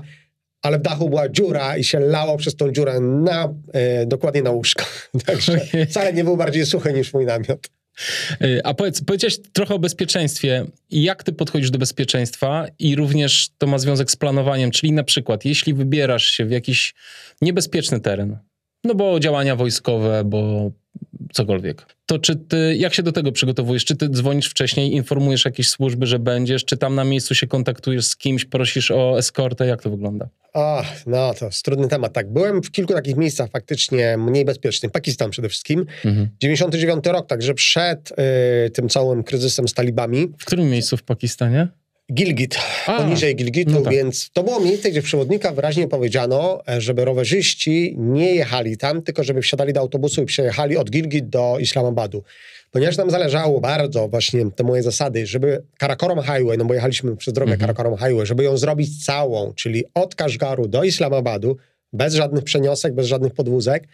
[0.62, 4.50] ale w dachu była dziura i się lało przez tą dziurę na, e, dokładnie na
[4.50, 4.84] łóżko.
[5.26, 5.60] Także
[5.90, 7.70] wcale nie był bardziej suchy niż mój namiot.
[8.42, 10.66] Y, a powiedz, powiedziałeś trochę o bezpieczeństwie.
[10.90, 15.44] Jak ty podchodzisz do bezpieczeństwa i również to ma związek z planowaniem, czyli na przykład
[15.44, 16.94] jeśli wybierasz się w jakiś
[17.40, 18.38] niebezpieczny teren,
[18.84, 20.70] no bo działania wojskowe, bo
[21.32, 21.86] cokolwiek.
[22.06, 23.84] To czy ty, jak się do tego przygotowujesz?
[23.84, 28.06] Czy ty dzwonisz wcześniej, informujesz jakieś służby, że będziesz, czy tam na miejscu się kontaktujesz
[28.06, 29.66] z kimś, prosisz o eskortę?
[29.66, 30.28] Jak to wygląda?
[30.54, 32.12] Ach, no to jest trudny temat.
[32.12, 34.92] Tak, byłem w kilku takich miejscach faktycznie mniej bezpiecznych.
[34.92, 35.86] Pakistan przede wszystkim.
[36.04, 36.28] Mhm.
[36.40, 38.12] 99 rok, także przed
[38.66, 40.28] y, tym całym kryzysem z talibami.
[40.38, 41.68] W którym miejscu w Pakistanie?
[42.12, 43.92] Gilgit, A, poniżej Gilgitu, no tak.
[43.92, 49.02] więc to było miejsce, gdzie w przewodnika wyraźnie powiedziano, e, żeby rowerzyści nie jechali tam,
[49.02, 52.22] tylko żeby wsiadali do autobusu i przejechali od Gilgit do Islamabadu.
[52.70, 57.34] Ponieważ nam zależało bardzo właśnie te moje zasady, żeby Karakoram Highway, no bo jechaliśmy przez
[57.34, 57.60] drogę mhm.
[57.60, 61.56] Karakoram Highway, żeby ją zrobić całą, czyli od Kashgaru do Islamabadu,
[61.92, 63.88] bez żadnych przeniosek, bez żadnych podwózek,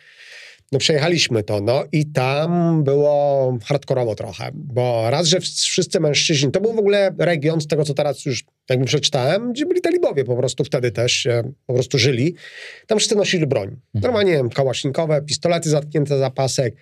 [0.72, 6.60] no przejechaliśmy to, no i tam było hardkorowo trochę, bo raz, że wszyscy mężczyźni, to
[6.60, 10.36] był w ogóle region, z tego co teraz już jakby przeczytałem, gdzie byli talibowie po
[10.36, 11.28] prostu wtedy też
[11.66, 12.34] po prostu żyli.
[12.86, 13.68] Tam wszyscy nosili broń.
[13.68, 13.80] Mhm.
[13.94, 16.76] Normalnie wiem, kałasznikowe, pistolety zatknięte za pasek,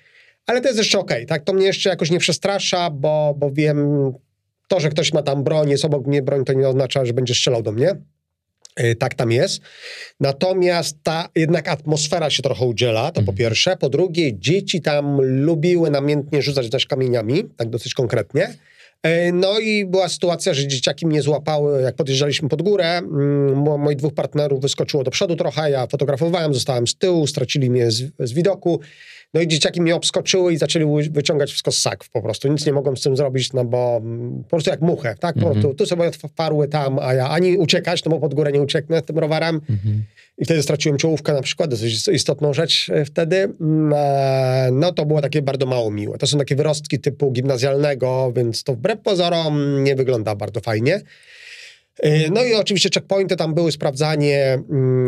[0.47, 1.45] ale to jest jeszcze okej, okay, tak?
[1.45, 4.13] To mnie jeszcze jakoś nie przestrasza, bo, bo wiem,
[4.69, 7.35] to, że ktoś ma tam broń, jest obok mnie broń, to nie oznacza, że będzie
[7.35, 7.97] strzelał do mnie.
[8.81, 9.61] Y, tak tam jest.
[10.21, 13.27] Natomiast ta jednak atmosfera się trochę udziela, to mhm.
[13.27, 13.77] po pierwsze.
[13.77, 18.55] Po drugie, dzieci tam lubiły namiętnie rzucać też kamieniami, tak dosyć konkretnie.
[19.07, 22.99] Y, no i była sytuacja, że dzieciaki mnie złapały, jak podjeżdżaliśmy pod górę.
[22.99, 27.91] Mm, moich dwóch partnerów wyskoczyło do przodu trochę, ja fotografowałem, zostałem z tyłu, stracili mnie
[27.91, 28.81] z, z widoku.
[29.35, 32.49] No i dzieciaki mnie obskoczyły i zaczęli wyciągać wszystko z saków po prostu.
[32.49, 35.35] Nic nie mogłem z tym zrobić, no bo mm, po prostu jak muchę, tak?
[35.35, 38.63] Po prostu, tu sobie wparły tam, a ja ani uciekać, no bo pod górę nie
[38.63, 39.61] ucieknę tym rowerem.
[39.71, 40.03] Mhm.
[40.39, 43.37] I wtedy straciłem czołówkę na przykład, dosyć istotną rzecz e, wtedy.
[43.37, 46.19] Mm, e, no to było takie bardzo mało miłe.
[46.19, 51.01] To są takie wyrostki typu gimnazjalnego, więc to wbrew pozorom nie wygląda bardzo fajnie.
[52.03, 55.07] E, no i oczywiście checkpointy tam były, sprawdzanie mm,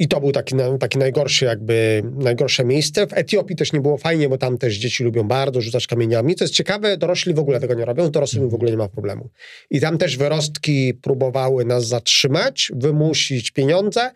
[0.00, 3.06] i to był taki, taki najgorszy jakby, najgorsze miejsce.
[3.06, 6.34] W Etiopii też nie było fajnie, bo tam też dzieci lubią bardzo rzucać kamieniami.
[6.34, 9.30] Co jest ciekawe, dorośli w ogóle tego nie robią, dorosłym w ogóle nie ma problemu.
[9.70, 14.10] I tam też wyrostki próbowały nas zatrzymać, wymusić pieniądze.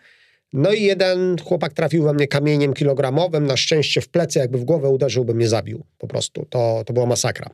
[0.53, 4.63] No i jeden chłopak trafił we mnie kamieniem kilogramowym, na szczęście w plecy, jakby w
[4.63, 5.85] głowę uderzył, by mnie zabił.
[5.97, 6.45] Po prostu.
[6.49, 7.49] To, to była masakra.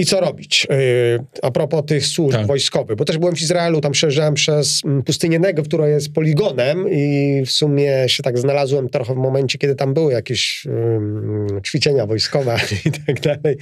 [0.00, 0.66] I co robić?
[0.70, 2.46] Yy, a propos tych służb tak.
[2.46, 6.86] wojskowych, bo też byłem w Izraelu, tam przejeżdżałem przez mm, pustynię Negev, która jest poligonem
[6.90, 12.06] i w sumie się tak znalazłem trochę w momencie, kiedy tam były jakieś yy, ćwiczenia
[12.06, 13.56] wojskowe i tak dalej.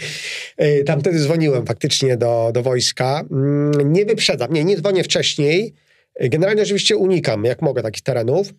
[0.59, 3.25] Yy, tam wtedy dzwoniłem faktycznie do, do wojska.
[3.79, 5.75] Yy, nie wyprzedzam, nie, nie dzwonię wcześniej.
[6.21, 8.53] Generalnie oczywiście unikam, jak mogę, takich terenów.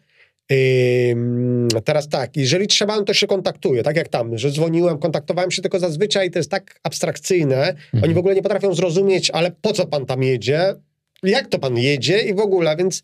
[1.85, 5.61] Teraz tak, jeżeli trzeba, no to się kontaktuję, tak jak tam, że dzwoniłem, kontaktowałem się,
[5.61, 8.03] tylko zazwyczaj to jest tak abstrakcyjne, mhm.
[8.03, 10.75] oni w ogóle nie potrafią zrozumieć, ale po co pan tam jedzie?
[11.23, 13.03] jak to pan jedzie i w ogóle, więc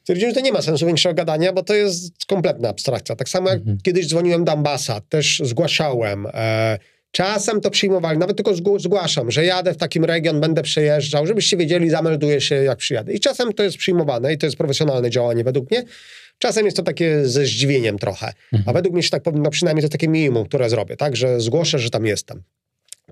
[0.00, 3.16] stwierdziłem, że to nie ma sensu większego gadania, bo to jest kompletna abstrakcja.
[3.16, 3.78] Tak samo jak mhm.
[3.82, 6.26] kiedyś dzwoniłem do ambasad, też zgłaszałem.
[6.34, 6.78] E,
[7.10, 11.90] czasem to przyjmowali, nawet tylko zgłaszam, że jadę w takim region, będę przejeżdżał, żebyście wiedzieli,
[11.90, 13.12] zamelduję się jak przyjadę.
[13.12, 15.84] I czasem to jest przyjmowane i to jest profesjonalne działanie według mnie.
[16.40, 18.68] Czasem jest to takie ze zdziwieniem trochę, mhm.
[18.68, 21.78] a według mnie się tak powinno, przynajmniej to takie minimum, które zrobię, tak, że zgłoszę,
[21.78, 22.42] że tam jestem.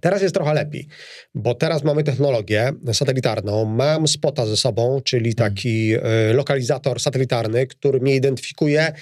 [0.01, 0.87] Teraz jest trochę lepiej,
[1.35, 3.65] bo teraz mamy technologię satelitarną.
[3.65, 5.51] Mam spota ze sobą, czyli mhm.
[5.51, 6.01] taki y,
[6.35, 8.93] lokalizator satelitarny, który mnie identyfikuje.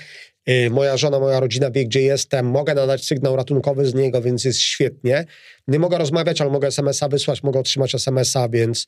[0.48, 2.46] Y, moja żona, moja rodzina wie, gdzie jestem.
[2.46, 5.24] Mogę nadać sygnał ratunkowy z niego, więc jest świetnie.
[5.68, 8.86] Nie mogę rozmawiać, ale mogę SMS-a wysłać, mogę otrzymać SMS-a, więc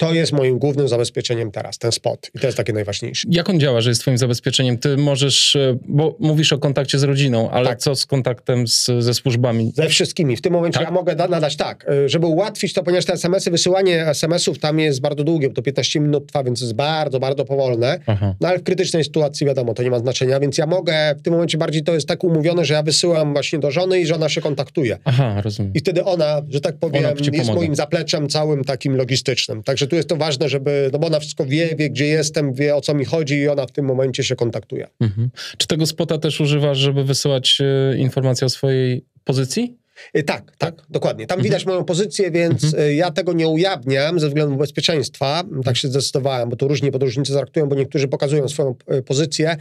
[0.00, 2.30] to jest moim głównym zabezpieczeniem teraz, ten spot.
[2.34, 3.28] I to jest takie najważniejsze.
[3.30, 4.78] Jak on działa, że jest twoim zabezpieczeniem?
[4.78, 7.78] Ty możesz, e, bo mówisz o kontakcie z rodziną, ale tak.
[7.78, 9.72] co z kontaktem z, ze służbami?
[9.74, 10.36] Ze wszystkimi.
[10.36, 10.88] W tym momencie tak?
[10.88, 15.00] ja mogę nadać tak, e, żeby ułatwić to, ponieważ te SMS-y, wysyłanie SMS-ów tam jest
[15.00, 17.98] bardzo długie, bo to 15 minut trwa, więc jest bardzo, bardzo powolne.
[18.06, 18.34] Aha.
[18.40, 21.32] No ale w krytycznej sytuacji wiadomo, to nie ma znaczenia, więc ja mogę, w tym
[21.32, 24.40] momencie bardziej to jest tak umówione, że ja wysyłam właśnie do żony i żona się
[24.40, 24.98] kontaktuje.
[25.04, 25.72] Aha, rozumiem.
[25.74, 29.62] I wtedy ona, że tak powiem, jest moim zapleczem całym takim logistycznym.
[29.62, 32.76] Także tu jest to ważne, żeby, no bo ona wszystko wie, wie gdzie jestem, wie
[32.76, 34.86] o co mi chodzi i ona w tym momencie się kontaktuje.
[35.00, 35.30] Mhm.
[35.58, 39.76] Czy tego spota też używasz, żeby wysyłać e, informacje o swojej pozycji?
[40.14, 41.26] E, tak, tak, tak, dokładnie.
[41.26, 41.44] Tam mhm.
[41.44, 42.82] widać moją pozycję, więc mhm.
[42.82, 45.44] E, ja tego nie ujawniam ze względu bezpieczeństwa.
[45.64, 48.74] Tak się zdecydowałem, bo to różnie podróżnicy traktują, bo niektórzy pokazują swoją
[49.06, 49.56] pozycję.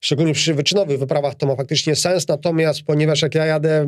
[0.00, 3.86] Szczególnie przy wyczynowych wyprawach to ma faktycznie sens, natomiast ponieważ jak ja jadę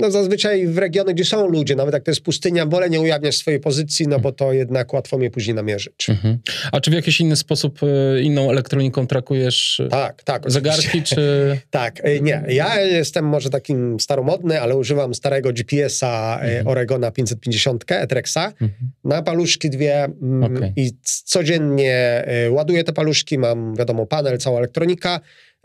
[0.00, 3.36] no zazwyczaj w regiony, gdzie są ludzie, nawet jak to jest pustynia, wolę nie ujawniać
[3.36, 6.10] swojej pozycji, no bo to jednak łatwo mnie później namierzyć.
[6.10, 6.38] Mhm.
[6.72, 11.16] A czy w jakiś inny sposób e, inną elektroniką trakujesz e, tak, tak, zegarki, czy...
[11.70, 12.44] tak, e, nie.
[12.48, 16.66] Ja jestem może takim staromodny, ale używam starego GPS-a mhm.
[16.66, 18.70] Oregona 550 Etrexa mhm.
[19.04, 20.72] na paluszki dwie mm, okay.
[20.76, 20.90] i
[21.24, 25.20] codziennie ładuję te paluszki, mam wiadomo panel, cała elektronika,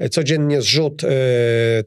[0.09, 1.07] codziennie zrzut y,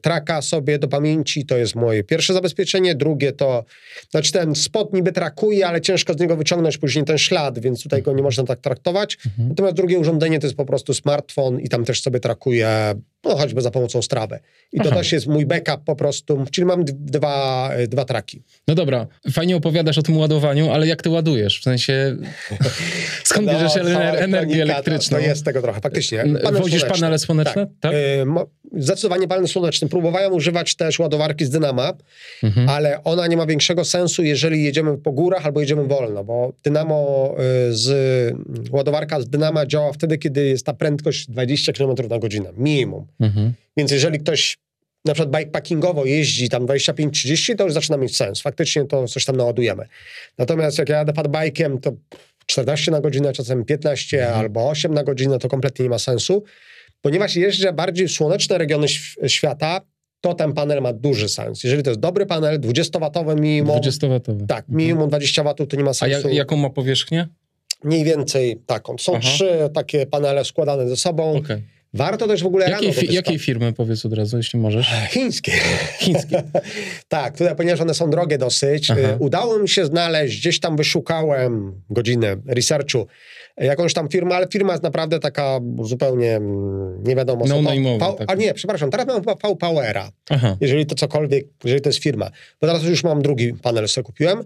[0.01, 2.95] traka sobie do pamięci, to jest moje pierwsze zabezpieczenie.
[2.95, 3.65] Drugie to,
[4.11, 8.01] znaczy ten spot niby trakuje, ale ciężko z niego wyciągnąć później ten ślad, więc tutaj
[8.01, 9.17] go nie można tak traktować.
[9.25, 9.49] Mhm.
[9.49, 13.61] Natomiast drugie urządzenie to jest po prostu smartfon i tam też sobie trakuje no choćby
[13.61, 14.39] za pomocą strawy.
[14.73, 14.95] I to Aha.
[14.95, 18.41] też jest mój backup po prostu, czyli mam dwa, dwa traki.
[18.67, 21.59] No dobra, fajnie opowiadasz o tym ładowaniu, ale jak ty ładujesz?
[21.59, 22.17] W sensie,
[23.23, 23.75] skąd no, bierzesz
[24.17, 25.17] energię elektryczną?
[25.17, 26.17] To, to, jest tego trochę, faktycznie.
[26.17, 26.89] Panel Wozisz słoneczny.
[26.89, 27.67] panele słoneczne?
[27.79, 27.79] Tak.
[27.79, 27.93] tak?
[27.93, 28.25] Y,
[28.77, 29.89] zdecydowanie panel słoneczny.
[29.89, 31.93] Próbowałem używać też ładowarki z Dynama,
[32.43, 32.69] mhm.
[32.69, 37.31] ale ona nie ma większego sensu, jeżeli jedziemy po górach albo jedziemy wolno, bo Dynamo
[37.69, 38.33] y, z
[38.71, 43.05] ładowarka z Dynama działa wtedy, kiedy jest ta prędkość 20 km na godzinę, minimum.
[43.19, 43.53] Mhm.
[43.77, 44.57] Więc jeżeli ktoś
[45.05, 48.41] na przykład bikepackingowo jeździ tam 25-30, to już zaczyna mieć sens.
[48.41, 49.87] Faktycznie to coś tam naładujemy.
[50.37, 51.91] Natomiast jak ja jadę padbajkiem, to
[52.45, 54.39] 14 na godzinę, czasem 15 mhm.
[54.39, 56.43] albo 8 na godzinę, to kompletnie nie ma sensu.
[57.01, 58.87] Ponieważ jeżdżę bardziej w słoneczne regiony
[59.27, 59.81] świata,
[60.21, 61.63] to ten panel ma duży sens.
[61.63, 63.79] Jeżeli to jest dobry panel, 20-watowy minimum.
[63.79, 64.45] 20-watowy.
[64.47, 65.09] Tak, minimum mhm.
[65.09, 66.27] 20 watów to nie ma sensu.
[66.27, 67.27] A jak, jaką ma powierzchnię?
[67.83, 68.97] Mniej więcej taką.
[68.97, 69.21] Są Aha.
[69.21, 71.35] trzy takie panele składane ze sobą.
[71.35, 71.61] Okay.
[71.95, 73.01] Warto też w ogóle jakiej, rano...
[73.01, 74.87] Fi jakiej firmy, powiedz od razu, jeśli możesz?
[75.09, 75.51] Chińskie.
[75.99, 76.43] Chińskie.
[77.07, 78.91] tak, tutaj, ponieważ one są drogie dosyć.
[78.91, 79.01] Aha.
[79.01, 83.07] Y, udało mi się znaleźć, gdzieś tam wyszukałem godzinę researchu,
[83.57, 87.45] jakąś tam firmę, ale firma jest naprawdę taka zupełnie mm, nie wiadomo.
[87.47, 90.11] No, no pa, A nie, przepraszam, teraz mam chyba V-Powera,
[90.61, 92.29] jeżeli to cokolwiek, jeżeli to jest firma.
[92.61, 94.43] Bo teraz już mam drugi panel, sobie kupiłem.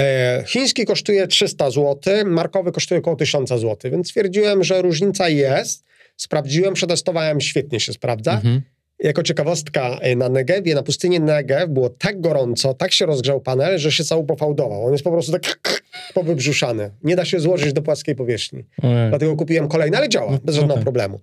[0.00, 5.87] E, chiński kosztuje 300 zł, markowy kosztuje około 1000 zł, więc stwierdziłem, że różnica jest.
[6.18, 8.32] Sprawdziłem, przetestowałem, świetnie się sprawdza.
[8.32, 8.62] Mhm.
[8.98, 13.78] Jako ciekawostka, e, na Negewie, na pustyni Negev było tak gorąco, tak się rozgrzał panel,
[13.78, 14.86] że się cały pofałdował.
[14.86, 15.58] On jest po prostu tak
[16.14, 16.90] powybrzuszany.
[17.02, 18.64] Nie da się złożyć do płaskiej powierzchni.
[18.82, 19.08] Ojej.
[19.08, 20.84] Dlatego kupiłem kolejny, ale działa, bez żadnego okay.
[20.84, 21.20] problemu.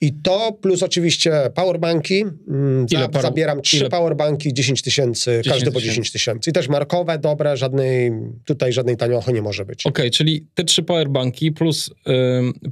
[0.00, 2.24] I to plus oczywiście powerbanki.
[2.48, 3.88] Mm, ile za, zabieram trzy ile?
[3.88, 6.50] powerbanki, 10 tysięcy, każdy po 10 tysięcy.
[6.50, 8.12] I też markowe, dobre, żadnej,
[8.44, 9.86] tutaj żadnej taniochy nie może być.
[9.86, 11.90] Okej, okay, czyli te trzy powerbanki plus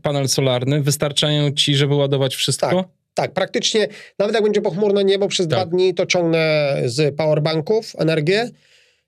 [0.02, 2.70] panel solarny wystarczają ci, żeby ładować wszystko?
[2.70, 2.86] Tak.
[3.14, 5.58] Tak, praktycznie, nawet jak będzie pochmurne niebo przez tak.
[5.58, 8.50] dwa dni, to ciągnę z powerbanków energię.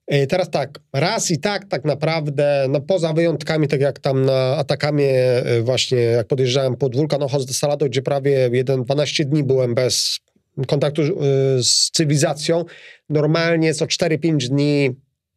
[0.07, 4.57] E, teraz tak, raz i tak tak naprawdę, no poza wyjątkami, tak jak tam na
[4.57, 5.15] Atakamie
[5.63, 10.21] właśnie, jak podjeżdżałem pod wulkan Ochotz do Salado, gdzie prawie 1-12 dni byłem bez
[10.67, 11.07] kontaktu e,
[11.63, 12.65] z cywilizacją,
[13.09, 14.91] normalnie co 4-5 dni,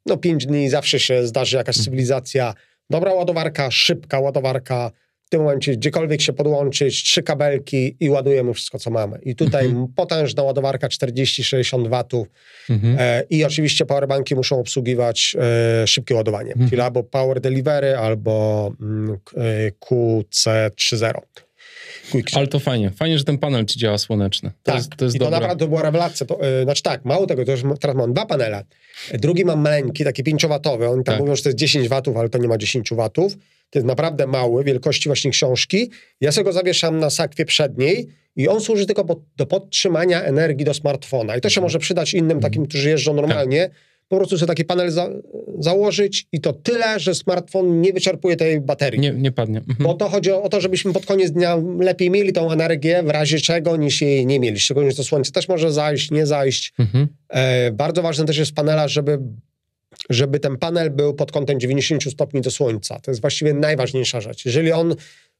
[0.05, 1.85] no 5 dni zawsze się zdarzy jakaś mhm.
[1.85, 2.53] cywilizacja,
[2.89, 4.91] dobra ładowarka, szybka ładowarka,
[5.27, 9.19] w tym momencie gdziekolwiek się podłączyć, trzy kabelki i ładujemy wszystko, co mamy.
[9.23, 9.87] I tutaj mhm.
[9.95, 12.27] potężna ładowarka 40-60 watów
[12.69, 12.95] mhm.
[12.99, 15.35] e, i oczywiście powerbanki muszą obsługiwać
[15.81, 16.69] e, szybkie ładowanie, mhm.
[16.69, 21.11] czyli albo Power Delivery, albo mm, e, QC30.
[22.33, 22.91] Ale to fajnie.
[22.91, 24.49] Fajnie, że ten panel ci działa słoneczny.
[24.49, 24.75] To tak.
[24.75, 26.25] jest, to jest I to naprawdę była rewelacja.
[26.25, 28.63] To, yy, znaczy tak, mało tego, to już teraz mam dwa panele.
[29.13, 30.91] Drugi mam maleńki, taki 5-watowy.
[30.91, 31.19] Oni tam tak.
[31.19, 33.33] mówią, że to jest 10 watów, ale to nie ma 10 watów.
[33.69, 35.91] To jest naprawdę mały, wielkości właśnie książki.
[36.21, 39.05] Ja sobie go zawieszam na sakwie przedniej i on służy tylko
[39.37, 41.37] do podtrzymania energii do smartfona.
[41.37, 41.63] I to się mhm.
[41.63, 43.61] może przydać innym takim, którzy jeżdżą normalnie.
[43.61, 43.77] Tak
[44.07, 45.09] po prostu sobie taki panel za,
[45.59, 48.99] założyć i to tyle, że smartfon nie wyczerpuje tej baterii.
[48.99, 49.57] Nie, nie padnie.
[49.57, 49.77] Mhm.
[49.79, 53.09] Bo to chodzi o, o, to, żebyśmy pod koniec dnia lepiej mieli tą energię, w
[53.09, 54.59] razie czego, niż jej nie mieli.
[54.59, 56.73] Szczególnie, że to słońce też może zajść, nie zajść.
[56.79, 57.07] Mhm.
[57.29, 59.19] E, bardzo ważne też jest panela, żeby
[60.09, 62.99] żeby ten panel był pod kątem 90 stopni do słońca.
[62.99, 64.45] To jest właściwie najważniejsza rzecz.
[64.45, 64.95] Jeżeli on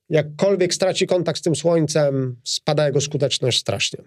[0.10, 4.00] jakkolwiek straci kontakt z tym słońcem, spada jego skuteczność strasznie.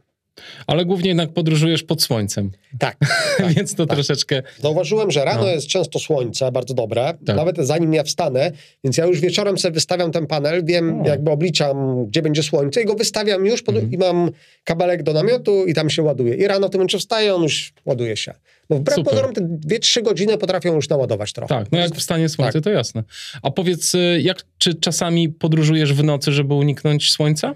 [0.67, 2.51] Ale głównie jednak podróżujesz pod słońcem.
[2.79, 2.97] Tak.
[3.39, 3.97] tak Więc to tak.
[3.97, 4.43] troszeczkę.
[4.61, 5.49] Zauważyłem, że rano no.
[5.49, 7.15] jest często słońce, bardzo dobre.
[7.27, 7.37] Tak.
[7.37, 8.53] Nawet zanim ja wstanę,
[8.85, 11.07] więc ja już wieczorem sobie wystawiam ten panel, wiem, o.
[11.07, 13.75] jakby obliczam, gdzie będzie słońce i go wystawiam już pod...
[13.75, 13.93] mhm.
[13.93, 14.31] i mam
[14.65, 16.35] kabelek do namiotu i tam się ładuje.
[16.35, 18.35] I rano w tym momencie wstaję, on już ładuje się.
[18.71, 19.11] Bo wbrew Super.
[19.11, 21.55] pozorom te 2-3 godziny potrafią już naładować trochę.
[21.55, 22.65] Tak, no jak wstanie słońce, tak.
[22.65, 23.05] to jasne.
[23.43, 27.55] A powiedz, y, jak, czy czasami podróżujesz w nocy, żeby uniknąć słońca?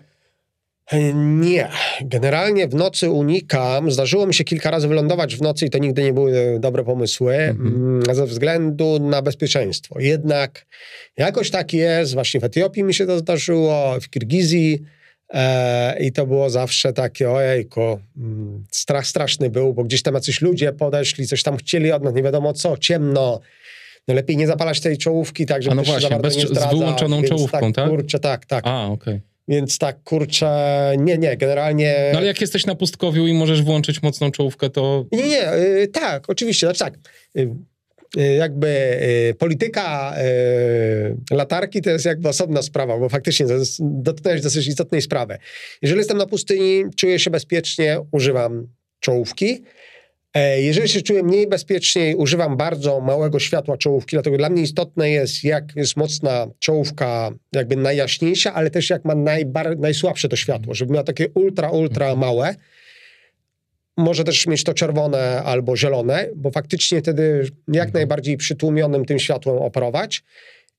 [1.15, 1.69] Nie.
[2.01, 3.91] Generalnie w nocy unikam.
[3.91, 7.35] Zdarzyło mi się kilka razy wylądować w nocy i to nigdy nie były dobre pomysły
[7.35, 7.75] mhm.
[7.75, 10.01] Mm, ze względu na bezpieczeństwo.
[10.01, 10.67] Jednak
[11.17, 12.15] jakoś tak jest.
[12.15, 14.83] Właśnie w Etiopii mi się to zdarzyło, w Kirgizji.
[15.35, 20.41] E, I to było zawsze takie, ojejku, mm, strach straszny był, bo gdzieś tam jacyś
[20.41, 23.41] ludzie podeszli, coś tam chcieli od nas, nie wiadomo co, ciemno.
[24.09, 27.23] No lepiej nie zapalać tej czołówki, tak, żeby no właśnie, bez, nie zdradzać, z wyłączoną
[27.23, 27.75] czołówką, tak?
[27.75, 27.89] tak?
[27.89, 28.65] Kurczę, tak, tak.
[28.67, 29.15] A, okej.
[29.15, 29.21] Okay.
[29.49, 32.11] Więc tak, kurczę, nie, nie, generalnie...
[32.13, 35.05] No ale jak jesteś na pustkowiu i możesz włączyć mocną czołówkę, to...
[35.13, 36.95] Nie, nie, yy, tak, oczywiście, znaczy tak,
[37.35, 37.55] yy,
[38.17, 40.15] jakby yy, polityka
[41.31, 43.55] y, latarki to jest jakby osobna sprawa, bo faktycznie to
[44.43, 45.39] dosyć istotnej sprawy.
[45.83, 48.67] Jeżeli jestem na pustyni, czuję się bezpiecznie, używam
[49.01, 49.63] czołówki,
[50.35, 55.11] E, jeżeli się czuję mniej bezpiecznie, używam bardzo małego światła czołówki, dlatego dla mnie istotne
[55.11, 60.75] jest, jak jest mocna czołówka, jakby najjaśniejsza, ale też jak ma najbar- najsłabsze to światło,
[60.75, 62.55] żeby miała takie ultra, ultra małe.
[63.97, 67.93] Może też mieć to czerwone albo zielone, bo faktycznie wtedy jak mhm.
[67.93, 70.23] najbardziej przytłumionym tym światłem operować.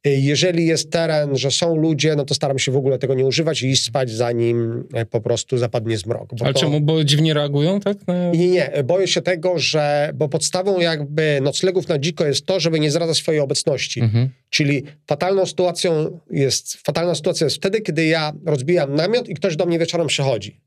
[0.05, 3.61] Jeżeli jest teren, że są ludzie, no to staram się w ogóle tego nie używać
[3.61, 6.29] i iść spać, zanim e, po prostu zapadnie zmrok.
[6.41, 6.59] Ale to...
[6.59, 6.81] czemu?
[6.81, 8.07] Bo dziwnie reagują, tak?
[8.07, 8.31] Na...
[8.31, 8.83] Nie, nie.
[8.83, 10.11] Boję się tego, że...
[10.13, 14.01] Bo podstawą jakby noclegów na dziko jest to, żeby nie zdradzać swojej obecności.
[14.01, 14.29] Mhm.
[14.49, 16.77] Czyli fatalną sytuacją jest...
[16.77, 20.59] Fatalna sytuacja jest wtedy, kiedy ja rozbijam namiot i ktoś do mnie wieczorem przychodzi.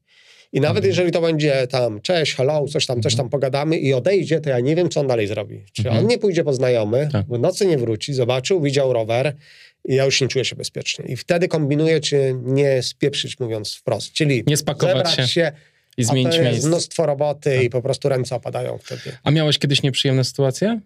[0.53, 0.89] I nawet mhm.
[0.89, 3.17] jeżeli to będzie tam, cześć, hello, coś tam, coś mhm.
[3.17, 5.65] tam pogadamy i odejdzie, to ja nie wiem, co on dalej zrobi.
[5.73, 5.99] Czy mhm.
[5.99, 7.27] on nie pójdzie po znajomy, tak.
[7.27, 9.37] w nocy nie wróci, zobaczył, widział rower
[9.85, 11.05] i ja już nie czuję się bezpiecznie.
[11.05, 14.13] I wtedy kombinuję, czy nie spieprzyć, mówiąc wprost.
[14.13, 15.29] Czyli nie spakować się.
[15.29, 15.53] się
[15.97, 17.65] i zmienić a to jest mnóstwo roboty tak.
[17.65, 19.17] i po prostu ręce opadają wtedy.
[19.25, 20.81] A miałeś kiedyś nieprzyjemne sytuacje?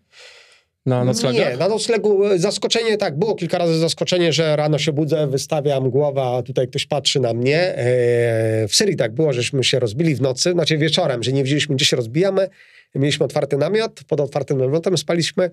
[0.87, 1.53] Na noclegach?
[1.53, 5.90] Nie, na noclegu e, zaskoczenie, tak, było kilka razy zaskoczenie, że rano się budzę, wystawiam
[5.90, 7.59] głowę, a tutaj ktoś patrzy na mnie.
[7.59, 11.77] E, w Syrii tak było, żeśmy się rozbili w nocy, znaczy wieczorem, że nie wiedzieliśmy,
[11.77, 12.49] gdzie się rozbijamy.
[12.95, 15.51] Mieliśmy otwarty namiot, pod otwartym namiotem spaliśmy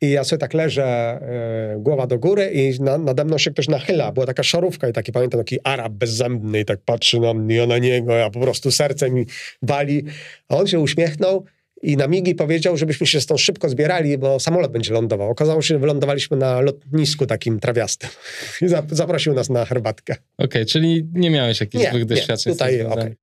[0.00, 3.68] i ja sobie tak leżę, e, głowa do góry i na, nade mną się ktoś
[3.68, 4.12] nachyla.
[4.12, 7.66] Była taka szarówka i taki, pamiętam, taki Arab bezzębny i tak patrzy na mnie, ja
[7.66, 9.26] na niego, ja po prostu serce mi
[9.62, 10.04] wali.
[10.48, 11.44] A on się uśmiechnął
[11.82, 15.30] i na migi powiedział, żebyśmy się stąd szybko zbierali, bo samolot będzie lądował.
[15.30, 18.10] Okazało się, że wylądowaliśmy na lotnisku takim trawiastym.
[18.62, 20.12] I zaprosił nas na herbatkę.
[20.14, 22.52] Okej, okay, czyli nie miałeś jakichś nie, złych doświadczeń?
[22.52, 22.92] Nie, tutaj, okej.
[22.92, 23.16] Okay.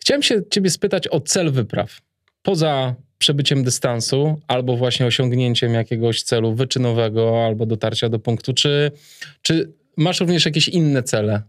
[0.00, 2.00] Chciałem się ciebie spytać o cel wypraw.
[2.42, 8.90] Poza przebyciem dystansu, albo właśnie osiągnięciem jakiegoś celu wyczynowego, albo dotarcia do punktu, czy,
[9.42, 11.42] czy masz również jakieś inne cele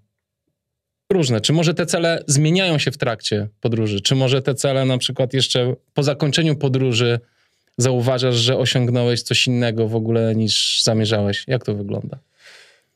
[1.13, 1.41] różne.
[1.41, 4.01] Czy może te cele zmieniają się w trakcie podróży?
[4.01, 7.19] Czy może te cele na przykład jeszcze po zakończeniu podróży
[7.77, 11.43] zauważasz, że osiągnąłeś coś innego w ogóle niż zamierzałeś?
[11.47, 12.19] Jak to wygląda?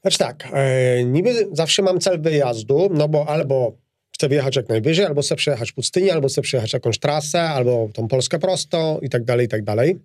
[0.01, 3.77] Znaczy tak, e, niby zawsze mam cel wyjazdu, no bo albo
[4.11, 8.07] chcę wyjechać jak najwyżej, albo chcę przejechać pustynię, albo chcę przejechać jakąś trasę, albo tą
[8.07, 9.99] Polskę prosto i tak dalej, i tak dalej.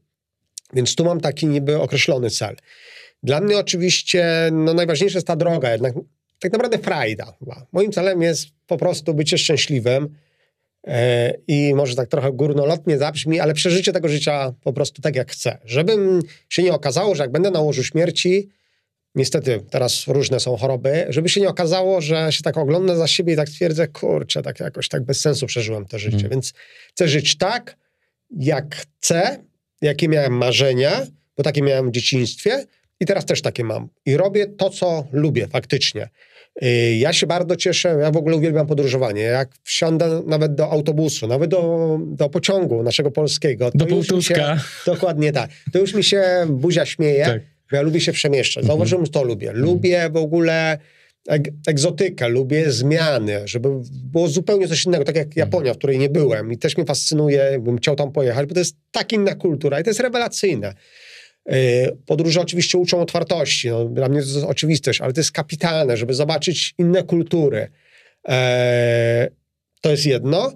[0.73, 2.57] Więc tu mam taki niby określony cel.
[3.23, 5.95] Dla mnie oczywiście no, najważniejsza jest ta droga, jednak
[6.39, 7.37] tak naprawdę frajda.
[7.73, 10.09] Moim celem jest po prostu bycie szczęśliwym.
[10.87, 15.33] E, I może tak trochę górnolotnie zabrzmi, ale przeżycie tego życia po prostu tak, jak
[15.33, 15.59] chcę.
[15.65, 18.49] Żebym się nie okazało, że jak będę na łożu śmierci,
[19.15, 23.33] niestety teraz różne są choroby, żeby się nie okazało, że się tak oglądam za siebie
[23.33, 26.17] i tak twierdzę, kurczę, tak jakoś tak bez sensu przeżyłem to życie.
[26.17, 26.31] Hmm.
[26.31, 26.53] Więc
[26.89, 27.77] chcę żyć tak,
[28.31, 29.45] jak chcę,
[29.83, 32.65] jakie miałem marzenia, bo takie miałem w dzieciństwie
[33.01, 33.89] i teraz też takie mam.
[34.07, 36.09] I robię to, co lubię faktycznie.
[36.63, 39.23] Y, ja się bardzo cieszę, ja w ogóle uwielbiam podróżowanie.
[39.23, 43.71] Jak wsiądę nawet do autobusu, nawet do, do pociągu naszego polskiego.
[43.75, 44.61] do Półtuska.
[44.87, 45.51] Dokładnie tak.
[45.73, 47.43] To już mi się buzia śmieje, tak.
[47.71, 48.63] bo ja lubię się przemieszczać.
[48.63, 48.67] Mhm.
[48.67, 49.49] Zauważyłem, że to lubię.
[49.49, 49.65] Mhm.
[49.65, 50.79] Lubię w ogóle
[51.67, 53.69] egzotykę, lubię zmiany, żeby
[54.13, 55.47] było zupełnie coś innego, tak jak mhm.
[55.47, 58.61] Japonia, w której nie byłem i też mnie fascynuje, bym chciał tam pojechać, bo to
[58.61, 60.75] jest tak inna kultura i to jest rewelacyjne.
[61.53, 63.71] Y, podróże oczywiście uczą otwartości.
[63.71, 67.69] No, dla mnie to jest oczywistość, ale to jest kapitalne, żeby zobaczyć inne kultury.
[68.29, 69.29] E,
[69.81, 70.53] to jest jedno.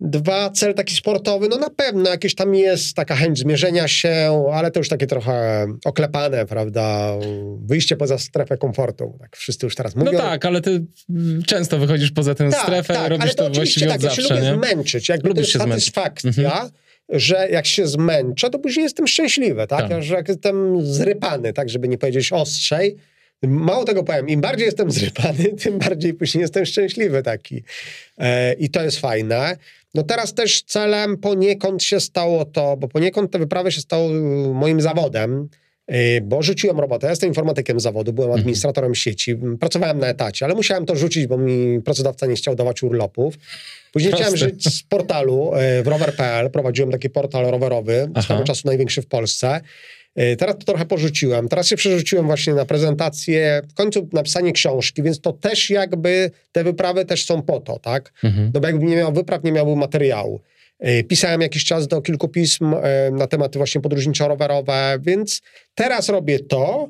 [0.00, 4.70] Dwa, cel taki sportowy, no na pewno jakieś tam jest taka chęć zmierzenia się, ale
[4.70, 7.14] to już takie trochę oklepane, prawda?
[7.64, 9.18] Wyjście poza strefę komfortu.
[9.20, 10.12] Tak wszyscy już teraz mówią.
[10.12, 10.84] No tak, ale ty
[11.46, 14.28] często wychodzisz poza tę tak, strefę, tak, robisz to, to właściwie tak, od zawsze, ja
[14.28, 14.52] się nie?
[14.52, 15.08] lubię zmęczyć.
[15.08, 16.30] Jakby Lubisz to jest satysfakcja.
[16.52, 16.70] Mhm
[17.08, 19.88] że jak się zmęczę, to później jestem szczęśliwy, tak?
[19.88, 20.02] tak.
[20.02, 22.96] Że jak jestem zrypany, tak, żeby nie powiedzieć ostrzej,
[23.42, 27.62] Mało tego powiem, im bardziej jestem zrypany, tym bardziej później jestem szczęśliwy taki.
[28.18, 29.56] E, I to jest fajne.
[29.94, 34.08] No teraz też celem poniekąd się stało to, bo poniekąd te wyprawy się stało
[34.54, 35.48] moim zawodem, e,
[36.22, 37.06] bo rzuciłem robotę.
[37.06, 38.40] Ja jestem informatykiem zawodu, byłem mhm.
[38.40, 42.82] administratorem sieci, pracowałem na etacie, ale musiałem to rzucić, bo mi pracodawca nie chciał dawać
[42.82, 43.38] urlopów.
[43.92, 44.24] Później Proste.
[44.24, 46.50] chciałem żyć z portalu e, w rower.pl.
[46.50, 49.60] Prowadziłem taki portal rowerowy, z tego czasu największy w Polsce.
[50.16, 51.48] E, teraz to trochę porzuciłem.
[51.48, 56.64] Teraz się przerzuciłem właśnie na prezentację, w końcu napisanie książki, więc to też jakby te
[56.64, 58.12] wyprawy też są po to, tak?
[58.24, 58.50] Mhm.
[58.54, 60.40] No bo jakbym nie miał wypraw, nie miałbym materiału.
[60.78, 62.74] E, pisałem jakiś czas do kilku pism
[63.12, 65.40] na tematy właśnie podróżniczo-rowerowe, więc
[65.74, 66.88] teraz robię to,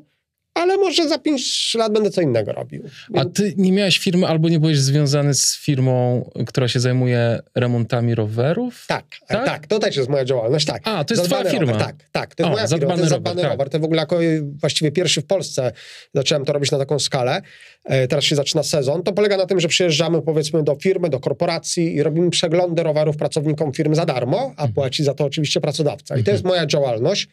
[0.53, 2.83] ale może za pięć lat będę co innego robił.
[3.13, 8.15] A ty nie miałeś firmy albo nie byłeś związany z firmą, która się zajmuje remontami
[8.15, 8.85] rowerów?
[8.87, 10.81] Tak, tak, tak to też jest moja działalność, tak.
[10.85, 11.73] A, to jest zadbany twoja firma.
[11.73, 13.51] Rower, tak, tak, to jest o, moja firma, to jest zadbany rower.
[13.51, 13.69] rower.
[13.69, 14.19] To w ogóle jako
[14.59, 15.71] właściwie pierwszy w Polsce
[16.13, 17.41] zacząłem to robić na taką skalę.
[17.85, 19.03] E, teraz się zaczyna sezon.
[19.03, 23.17] To polega na tym, że przyjeżdżamy powiedzmy do firmy, do korporacji i robimy przeglądy rowerów
[23.17, 24.73] pracownikom firm za darmo, a mhm.
[24.73, 26.17] płaci za to oczywiście pracodawca.
[26.17, 26.55] I to jest mhm.
[26.55, 27.27] moja działalność.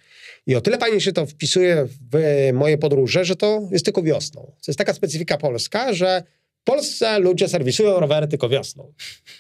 [0.47, 4.43] I o tyle fajnie się to wpisuje w moje podróże, że to jest tylko wiosną.
[4.43, 6.23] To jest taka specyfika polska, że
[6.61, 8.93] w Polsce ludzie serwisują rowery tylko wiosną.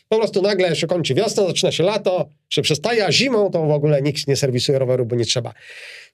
[0.08, 3.70] Po prostu nagle się kończy wiosna, zaczyna się lato, się przestaje, a zimą to w
[3.70, 5.52] ogóle nikt nie serwisuje roweru, bo nie trzeba.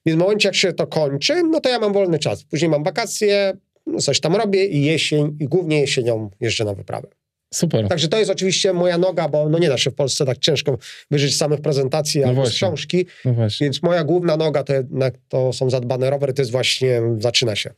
[0.05, 2.43] Więc w momencie, jak się to kończy, no to ja mam wolny czas.
[2.43, 3.53] Później mam wakacje,
[3.99, 7.07] coś tam robię i jesień, i głównie jesienią jeżdżę na wyprawę.
[7.53, 7.87] Super.
[7.87, 10.77] Także to jest oczywiście moja noga, bo no nie da się w Polsce tak ciężko
[11.11, 13.05] wyżyć samych prezentacji no albo z książki.
[13.25, 17.55] No więc moja główna noga to, jednak to są zadbane rowery, to jest właśnie, zaczyna
[17.55, 17.69] się.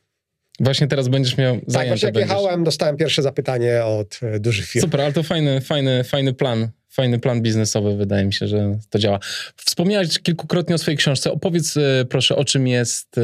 [0.59, 1.79] Właśnie teraz będziesz miał zajęcia.
[1.79, 2.29] Tak, właśnie jak będziesz.
[2.29, 4.85] jechałem, dostałem pierwsze zapytanie od e, dużych firm.
[4.85, 6.69] Super, ale to fajny, fajny, fajny plan.
[6.89, 9.19] Fajny plan biznesowy, wydaje mi się, że to działa.
[9.65, 11.31] Wspomniałeś kilkukrotnie o swojej książce.
[11.31, 13.19] Opowiedz e, proszę, o czym jest...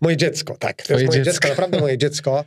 [0.00, 0.82] Moje dziecko, tak.
[0.82, 1.24] To moje dziecko.
[1.24, 2.44] dziecko, naprawdę moje dziecko.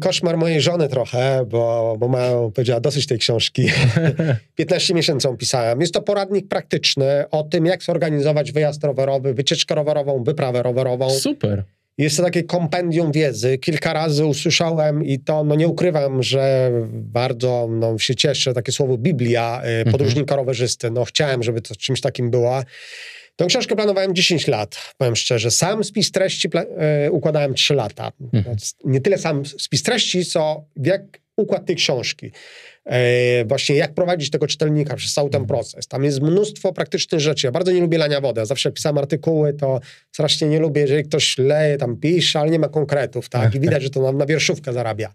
[0.00, 3.70] Koszmar mojej żony trochę, bo, bo ma, powiedziała, dosyć tej książki.
[4.56, 5.80] 15 miesięcy ją pisałem.
[5.80, 11.10] Jest to poradnik praktyczny o tym, jak zorganizować wyjazd rowerowy, wycieczkę rowerową, wyprawę rowerową.
[11.10, 11.64] Super.
[11.98, 13.58] Jest to takie kompendium wiedzy.
[13.58, 18.98] Kilka razy usłyszałem i to, no nie ukrywam, że bardzo no, się cieszę, takie słowo
[18.98, 20.90] Biblia y, podróżnika rowerzysty.
[20.90, 22.64] No chciałem, żeby to czymś takim była.
[23.40, 25.50] Tę książkę planowałem 10 lat, powiem szczerze.
[25.50, 28.12] Sam spis treści e, układałem 3 lata.
[28.32, 28.56] Mhm.
[28.84, 31.02] Nie tyle sam spis treści, co jak
[31.36, 32.30] układ tej książki.
[32.84, 35.58] E, właśnie jak prowadzić tego czytelnika przez cały ten mhm.
[35.58, 35.86] proces.
[35.86, 37.46] Tam jest mnóstwo praktycznych rzeczy.
[37.46, 38.40] Ja bardzo nie lubię lania wody.
[38.40, 39.80] Ja zawsze jak pisałem artykuły, to
[40.12, 43.54] strasznie nie lubię, jeżeli ktoś leje, tam pisze, ale nie ma konkretów, tak?
[43.54, 45.12] I widać, że to nam na wierszówkę zarabia.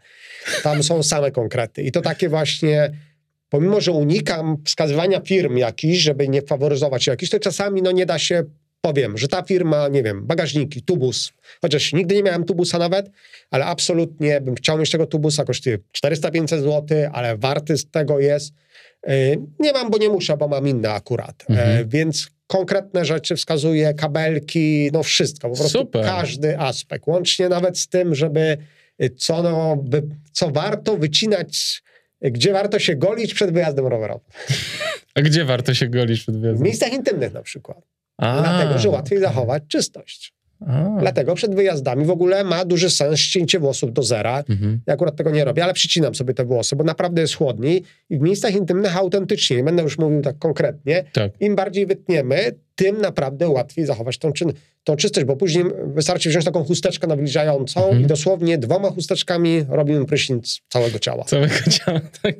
[0.63, 1.83] Tam są same konkrety.
[1.83, 2.91] I to takie właśnie
[3.55, 8.19] pomimo, że unikam wskazywania firm jakichś, żeby nie faworyzować jakichś, to czasami no, nie da
[8.19, 8.43] się,
[8.81, 11.31] powiem, że ta firma, nie wiem, bagażniki, tubus,
[11.61, 13.09] chociaż nigdy nie miałem tubusa nawet,
[13.51, 16.83] ale absolutnie bym chciał mieć tego tubusa, kosztuje 400-500 zł,
[17.13, 18.53] ale warty z tego jest.
[19.09, 21.43] Y, nie mam, bo nie muszę, bo mam inne akurat.
[21.49, 21.89] E, mhm.
[21.89, 26.05] Więc konkretne rzeczy wskazuje, kabelki, no wszystko, po prostu Super.
[26.05, 28.57] każdy aspekt, łącznie nawet z tym, żeby
[29.03, 31.84] y, co, no, by, co warto wycinać
[32.31, 34.29] gdzie warto się golić przed wyjazdem rowerowym.
[35.15, 36.63] A gdzie warto się golić przed wyjazdem?
[36.63, 37.77] W miejscach intymnych na przykład.
[38.17, 38.41] A.
[38.41, 40.34] Dlatego, że łatwiej zachować czystość.
[40.67, 40.97] A.
[40.99, 44.43] Dlatego przed wyjazdami w ogóle ma duży sens ścięcie włosów do zera.
[44.49, 44.79] Mhm.
[44.87, 48.17] Ja akurat tego nie robię, ale przycinam sobie te włosy, bo naprawdę jest chłodniej i
[48.17, 51.31] w miejscach intymnych autentycznie, nie będę już mówił tak konkretnie, tak.
[51.39, 54.53] im bardziej wytniemy, tym naprawdę łatwiej zachować tą, czyn,
[54.83, 58.01] tą czystość, bo później wystarczy wziąć taką chusteczkę nawilżającą mhm.
[58.01, 61.23] i dosłownie dwoma chusteczkami robimy prysznic całego ciała.
[61.23, 62.35] Całego ciała, tak.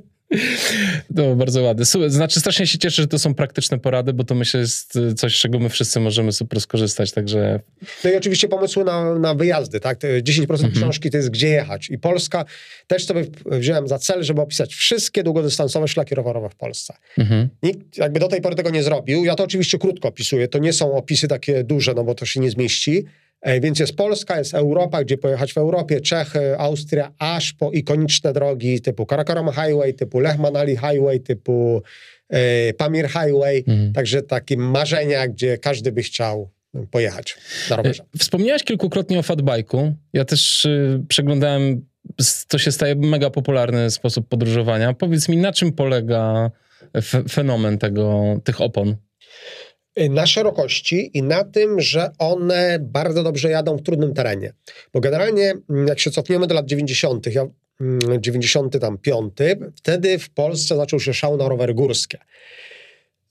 [1.09, 1.85] No, bardzo ładne.
[2.07, 5.41] Znaczy, strasznie się cieszę, że to są praktyczne porady, bo to myślę jest coś, z
[5.41, 7.59] czego my wszyscy możemy super skorzystać, także...
[8.03, 9.99] No i oczywiście pomysły na, na wyjazdy, tak?
[9.99, 10.73] 10% mhm.
[10.73, 11.89] książki to jest gdzie jechać.
[11.89, 12.45] I Polska
[12.87, 16.93] też sobie wziąłem za cel, żeby opisać wszystkie długodystansowe szlaki rowerowe w Polsce.
[17.17, 17.49] Mhm.
[17.63, 19.25] Nikt jakby do tej pory tego nie zrobił.
[19.25, 20.47] Ja to oczywiście krótko opisuję.
[20.47, 23.05] To nie są opisy takie duże, no bo to się nie zmieści
[23.61, 28.81] więc jest Polska, jest Europa, gdzie pojechać w Europie, Czechy, Austria, aż po ikoniczne drogi
[28.81, 31.81] typu Karakoram Highway, typu Lech Manali Highway, typu
[32.29, 33.63] e, Pamir Highway.
[33.67, 33.93] Mhm.
[33.93, 36.49] Także takie marzenia, gdzie każdy by chciał
[36.91, 37.37] pojechać
[37.69, 38.03] na rowerze.
[38.15, 39.91] E, wspomniałeś kilkukrotnie o fatbike'u.
[40.13, 41.85] Ja też y, przeglądałem,
[42.47, 44.93] to się staje mega popularny sposób podróżowania.
[44.93, 46.51] Powiedz mi, na czym polega
[47.29, 48.95] fenomen tego, tych opon?
[49.99, 54.53] Y, na szerokości i na tym, że one bardzo dobrze jadą w trudnym terenie.
[54.93, 57.45] Bo generalnie, mm, jak się cofniemy do lat 90., ja,
[58.19, 62.17] 95, mm, wtedy w Polsce zaczął się szał na rowery górskie.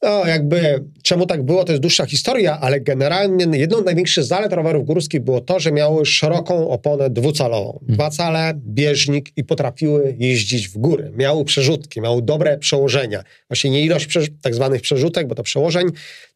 [0.05, 4.53] No, jakby czemu tak było, to jest dłuższa historia, ale generalnie jedną z największych zalet
[4.53, 7.73] rowerów górskich było to, że miały szeroką oponę dwucalową.
[7.73, 7.95] Hmm.
[7.95, 11.13] Dwa cale, bieżnik i potrafiły jeździć w góry.
[11.17, 13.25] Miały przerzutki, miały dobre przełożenia.
[13.49, 15.87] Właśnie nie ilość tak zwanych przerzutek, bo to przełożeń,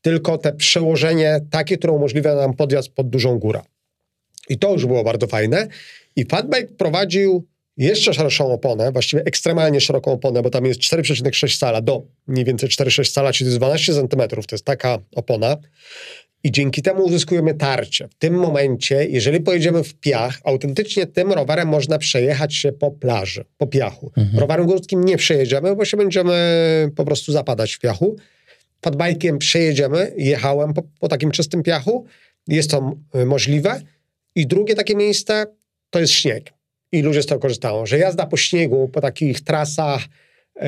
[0.02, 3.60] tylko te przełożenie takie, które umożliwia nam podjazd pod dużą górę.
[4.48, 5.68] I to już było bardzo fajne.
[6.16, 7.46] I Fatbike prowadził
[7.78, 12.68] jeszcze szerszą oponę, właściwie ekstremalnie szeroką oponę, bo tam jest 4,6 cala do mniej więcej
[12.68, 15.56] 4,6 cala, czyli to jest 12 cm, to jest taka opona.
[16.44, 18.08] I dzięki temu uzyskujemy tarcie.
[18.08, 23.44] W tym momencie, jeżeli pojedziemy w piach, autentycznie tym rowerem można przejechać się po plaży,
[23.56, 24.12] po piachu.
[24.16, 24.38] Mhm.
[24.38, 28.16] Rowerem górskim nie przejedziemy, bo się będziemy po prostu zapadać w piachu.
[28.80, 32.06] Padbajkiem przejedziemy, jechałem po, po takim czystym piachu,
[32.48, 33.80] jest to możliwe.
[34.34, 35.46] I drugie takie miejsce
[35.90, 36.57] to jest śnieg
[36.92, 40.00] i ludzie z tego korzystają, że jazda po śniegu, po takich trasach,
[40.56, 40.64] yy,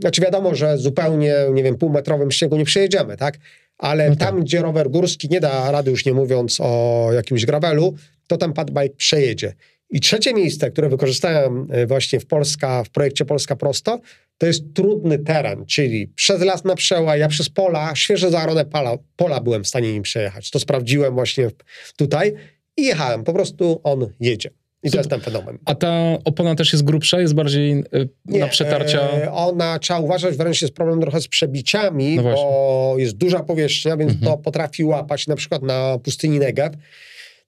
[0.00, 3.38] znaczy wiadomo, że zupełnie, nie wiem, półmetrowym śniegu nie przejedziemy, tak?
[3.78, 4.28] Ale no tak.
[4.28, 7.94] tam, gdzie rower górski nie da rady, już nie mówiąc o jakimś gravelu,
[8.26, 9.54] to ten padbike przejedzie.
[9.90, 14.00] I trzecie miejsce, które wykorzystałem e, właśnie w Polska, w projekcie Polska Prosto,
[14.38, 18.96] to jest trudny teren, czyli przez las na przeła, ja przez pola, świeże zaorone pola,
[19.16, 20.50] pola byłem w stanie nim przejechać.
[20.50, 21.50] To sprawdziłem właśnie
[21.96, 22.34] tutaj
[22.76, 23.24] i jechałem.
[23.24, 24.50] Po prostu on jedzie.
[24.82, 25.58] I to jest ten fenomen.
[25.64, 29.00] A ta opona też jest grubsza, jest bardziej y, Nie, na przetarcia?
[29.00, 33.96] E, ona, trzeba uważać, wręcz jest problem trochę z przebiciami, no bo jest duża powierzchnia,
[33.96, 34.32] więc mhm.
[34.32, 36.76] to potrafi łapać na przykład na pustyni Negev.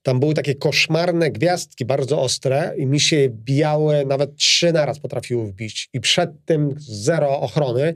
[0.03, 5.47] Tam były takie koszmarne gwiazdki, bardzo ostre i mi się białe, nawet trzy naraz potrafiły
[5.47, 5.89] wbić.
[5.93, 7.93] I przed tym zero ochrony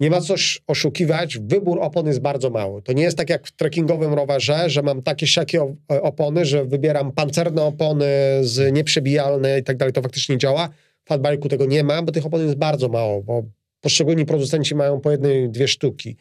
[0.00, 2.82] nie ma coś oszukiwać, wybór opon jest bardzo mały.
[2.82, 7.12] To nie jest tak jak w trekkingowym rowerze, że mam takie siakie opony, że wybieram
[7.12, 8.06] pancerne opony
[8.40, 10.68] z nieprzebijalne i tak dalej, to faktycznie działa.
[11.04, 13.42] W fatbike'u tego nie ma, bo tych opon jest bardzo mało, bo
[13.80, 16.16] poszczególni producenci mają po jednej, dwie sztuki,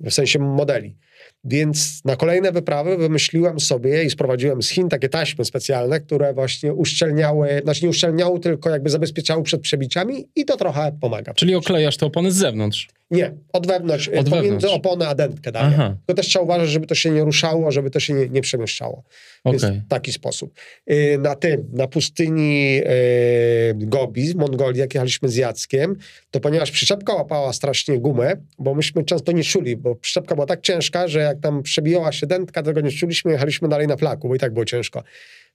[0.00, 0.96] w sensie modeli.
[1.44, 6.74] Więc na kolejne wyprawy wymyśliłem sobie i sprowadziłem z Chin takie taśmy specjalne, które właśnie
[6.74, 11.34] uszczelniały, znaczy nie uszczelniały, tylko jakby zabezpieczały przed przebiciami i to trochę pomaga.
[11.34, 12.88] Czyli oklejasz te opony z zewnątrz?
[13.14, 14.74] Nie, od wewnątrz, od pomiędzy wewnątrz.
[14.74, 15.66] oponę a dentkę daję.
[15.66, 15.96] Aha.
[16.06, 19.02] Tylko też trzeba uważać, żeby to się nie ruszało, żeby to się nie, nie przemieszczało.
[19.44, 19.58] Okay.
[19.58, 20.54] Więc w taki sposób.
[20.90, 25.96] Y, na tym, na pustyni y, Gobi, Mongolii, jak jechaliśmy z Jackiem,
[26.30, 30.60] to ponieważ przyczepka łapała strasznie gumę, bo myśmy często nie czuli, bo przyczepka była tak
[30.60, 34.34] ciężka, że jak tam przebijała się dętka, tego nie czuliśmy, jechaliśmy dalej na flaku, bo
[34.34, 35.02] i tak było ciężko.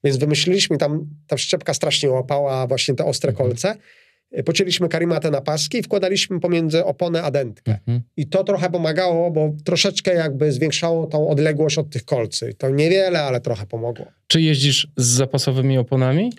[0.03, 3.47] Więc wymyśliliśmy, tam ta przyczepka strasznie łapała właśnie te ostre mhm.
[3.47, 3.75] kolce,
[4.45, 7.71] pocięliśmy karimatę na paski i wkładaliśmy pomiędzy oponę a dętkę.
[7.71, 8.01] Mhm.
[8.17, 12.53] I to trochę pomagało, bo troszeczkę jakby zwiększało tą odległość od tych kolcy.
[12.57, 14.05] To niewiele, ale trochę pomogło.
[14.27, 16.31] Czy jeździsz z zapasowymi oponami?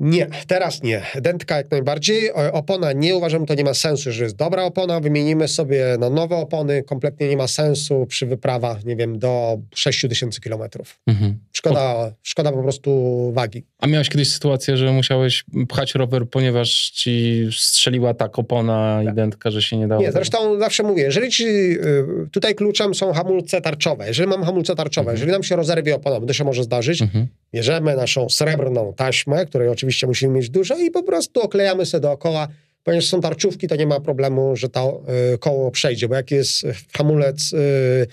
[0.00, 1.02] Nie, teraz nie.
[1.14, 2.32] Dętka jak najbardziej.
[2.32, 5.00] Opona nie uważam, to nie ma sensu, że jest dobra opona.
[5.00, 6.82] Wymienimy sobie na nowe opony.
[6.82, 11.00] Kompletnie nie ma sensu przy wyprawach, nie wiem, do 6 tysięcy kilometrów.
[11.06, 11.38] Mhm.
[11.52, 13.64] Szkoda, szkoda po prostu wagi.
[13.78, 19.14] A miałeś kiedyś sytuację, że musiałeś pchać rower, ponieważ ci strzeliła tak opona i tak.
[19.14, 20.02] dętka, że się nie dało?
[20.02, 24.06] Nie, zresztą zawsze mówię, jeżeli ci, y, tutaj kluczem są hamulce tarczowe.
[24.06, 25.16] Jeżeli mam hamulce tarczowe, mhm.
[25.16, 27.26] jeżeli nam się rozerwie opona, bo to się może zdarzyć, mhm.
[27.54, 32.48] Bierzemy naszą srebrną taśmę, której oczywiście musimy mieć dużo i po prostu oklejamy sobie dookoła.
[32.82, 35.02] Ponieważ są tarczówki, to nie ma problemu, że to
[35.34, 38.06] y, koło przejdzie, bo jak jest hamulec y,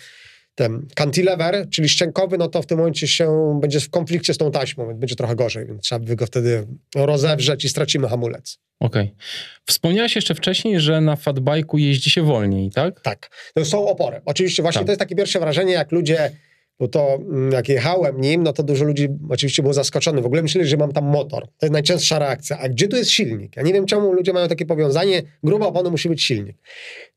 [0.55, 4.51] ten cantilever, czyli szczękowy, no to w tym momencie się będzie w konflikcie z tą
[4.51, 8.59] taśmą, więc będzie trochę gorzej, więc trzeba by go wtedy rozewrzeć i stracimy hamulec.
[8.79, 9.03] Okej.
[9.03, 9.15] Okay.
[9.65, 13.01] Wspomniałeś jeszcze wcześniej, że na fatbajku jeździ się wolniej, tak?
[13.01, 13.29] Tak.
[13.53, 14.21] To są opory.
[14.25, 14.85] Oczywiście właśnie tak.
[14.85, 16.31] to jest takie pierwsze wrażenie, jak ludzie
[16.81, 20.23] bo to mm, jak jechałem nim, no to dużo ludzi oczywiście było zaskoczonych.
[20.23, 21.47] W ogóle myśleli, że mam tam motor.
[21.47, 22.59] To jest najczęstsza reakcja.
[22.59, 23.55] A gdzie tu jest silnik?
[23.55, 25.21] Ja nie wiem, czemu ludzie mają takie powiązanie.
[25.43, 26.57] Gruba opona musi być silnik.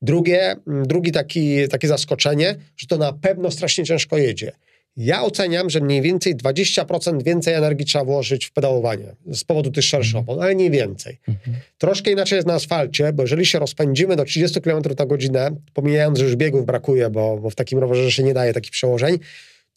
[0.02, 4.52] Drugie, mm, drugi taki, takie zaskoczenie, że to na pewno strasznie ciężko jedzie.
[4.96, 9.84] Ja oceniam, że mniej więcej 20% więcej energii trzeba włożyć w pedałowanie z powodu tych
[9.84, 11.18] szerszych opon, ale nie więcej.
[11.28, 11.56] Mhm.
[11.78, 16.18] Troszkę inaczej jest na asfalcie, bo jeżeli się rozpędzimy do 30 km na godzinę, pomijając,
[16.18, 19.18] że już biegów brakuje, bo, bo w takim rowerze się nie daje takich przełożeń,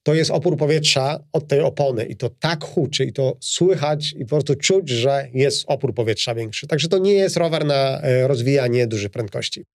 [0.08, 4.26] to jest opór powietrza od tej opony i to tak huczy i to słychać i
[4.26, 6.68] po prostu czuć, że jest opór powietrza większy.
[6.68, 9.66] Także to nie jest rower na e, rozwijanie dużych prędkości.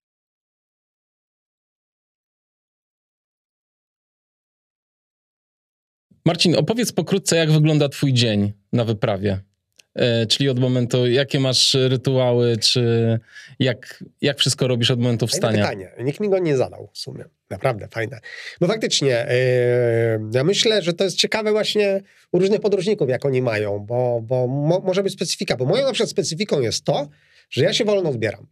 [6.25, 9.52] Marcin, opowiedz pokrótce, jak wygląda Twój dzień na wyprawie.
[9.95, 13.19] E, czyli od momentu, jakie masz rytuały, czy
[13.59, 15.65] jak, jak wszystko robisz od momentu wstania?
[15.65, 16.05] Fajne pytanie.
[16.05, 17.25] Nikt mi go nie zadał w sumie.
[17.49, 18.19] Naprawdę fajne.
[18.61, 23.41] Bo faktycznie yy, ja myślę, że to jest ciekawe właśnie u różnych podróżników, jak oni
[23.41, 25.57] mają, bo, bo mo, może być specyfika.
[25.57, 27.07] Bo moją na przykład specyfiką jest to,
[27.49, 28.47] że ja się wolno zbieram.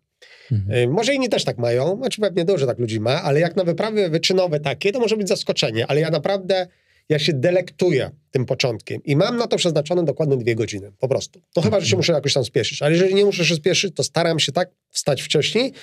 [0.52, 0.80] Mhm.
[0.80, 3.64] Yy, może inni też tak mają, znaczy pewnie dużo tak ludzi ma, ale jak na
[3.64, 6.68] wyprawy wyczynowe takie, to może być zaskoczenie, ale ja naprawdę
[7.12, 11.42] ja się delektuję tym początkiem i mam na to przeznaczone dokładnie dwie godziny, po prostu.
[11.56, 14.04] No chyba, że się muszę jakoś tam spieszyć, ale jeżeli nie muszę się spieszyć, to
[14.04, 15.74] staram się tak wstać wcześniej,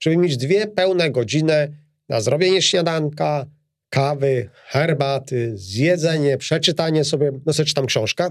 [0.00, 1.76] żeby mieć dwie pełne godziny
[2.08, 3.46] na zrobienie śniadanka,
[3.88, 8.30] kawy, herbaty, zjedzenie, przeczytanie sobie, no sobie czytam książkę,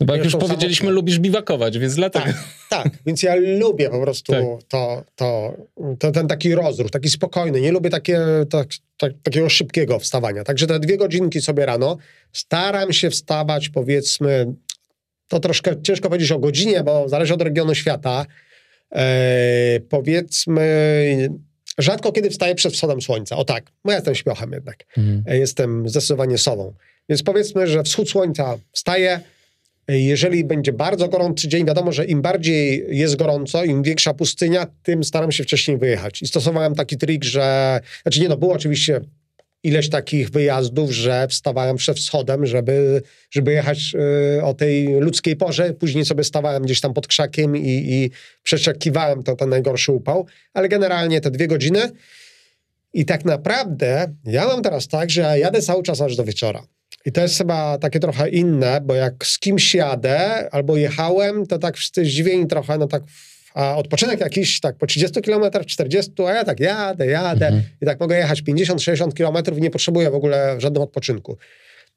[0.00, 2.24] bo jak już powiedzieliśmy, lubisz biwakować, więc dlatego.
[2.24, 4.42] Tak, tak, więc ja lubię po prostu tak.
[4.68, 5.54] to, to,
[5.98, 7.60] to, ten taki rozruch, taki spokojny.
[7.60, 8.20] Nie lubię takie,
[8.50, 8.64] to,
[8.96, 10.44] to, takiego szybkiego wstawania.
[10.44, 11.96] Także te dwie godzinki sobie rano
[12.32, 14.54] staram się wstawać, powiedzmy,
[15.28, 18.26] to troszkę ciężko powiedzieć o godzinie, bo zależy od regionu świata.
[18.92, 21.28] E, powiedzmy,
[21.78, 23.36] rzadko kiedy wstaję przed wschodem słońca.
[23.36, 24.84] O tak, bo ja jestem śpiochem jednak.
[24.96, 25.24] Mhm.
[25.26, 26.74] E, jestem zdecydowanie sobą.
[27.08, 29.20] Więc powiedzmy, że wschód słońca wstaje,
[29.88, 35.04] jeżeli będzie bardzo gorący dzień, wiadomo, że im bardziej jest gorąco, im większa pustynia, tym
[35.04, 36.22] staram się wcześniej wyjechać.
[36.22, 39.00] I stosowałem taki trik, że, znaczy nie no, było oczywiście
[39.62, 43.94] ileś takich wyjazdów, że wstawałem przed wschodem, żeby, żeby jechać
[44.38, 45.72] y, o tej ludzkiej porze.
[45.72, 48.10] Później sobie stawałem gdzieś tam pod krzakiem i, i
[48.42, 50.26] przeczekiwałem to, ten najgorszy upał.
[50.54, 51.80] Ale generalnie te dwie godziny.
[52.92, 56.66] I tak naprawdę ja mam teraz tak, że ja jadę cały czas aż do wieczora.
[57.04, 61.58] I to jest chyba takie trochę inne, bo jak z kimś jadę albo jechałem, to
[61.58, 63.02] tak wszyscy zdziwieni trochę, no tak
[63.54, 67.64] a odpoczynek jakiś tak po 30 km, 40, a ja tak jadę, jadę mhm.
[67.80, 71.36] i tak mogę jechać 50-60 km i nie potrzebuję w ogóle żadnego odpoczynku.